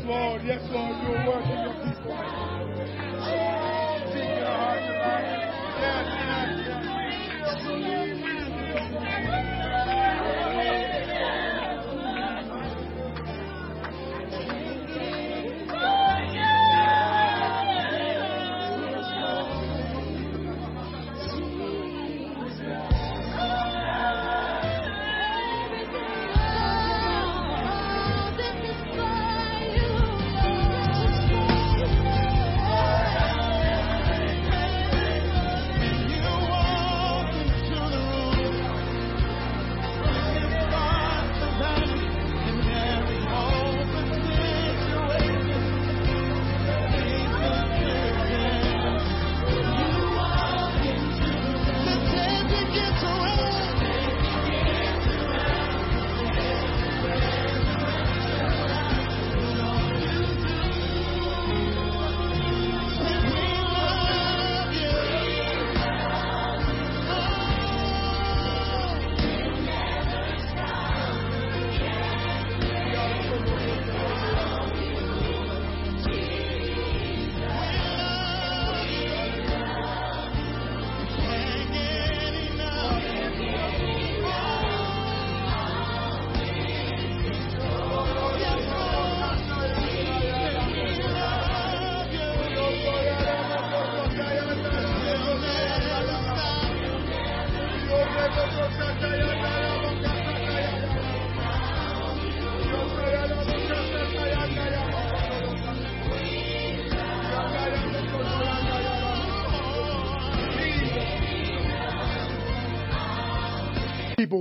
Lord. 0.06 0.40
Yes, 0.44 0.62
Lord. 0.70 0.96
You're 1.02 1.26
working 1.28 1.60
your 1.60 1.74
people. 1.74 2.53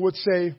Would 0.04 0.16
say, 0.16 0.56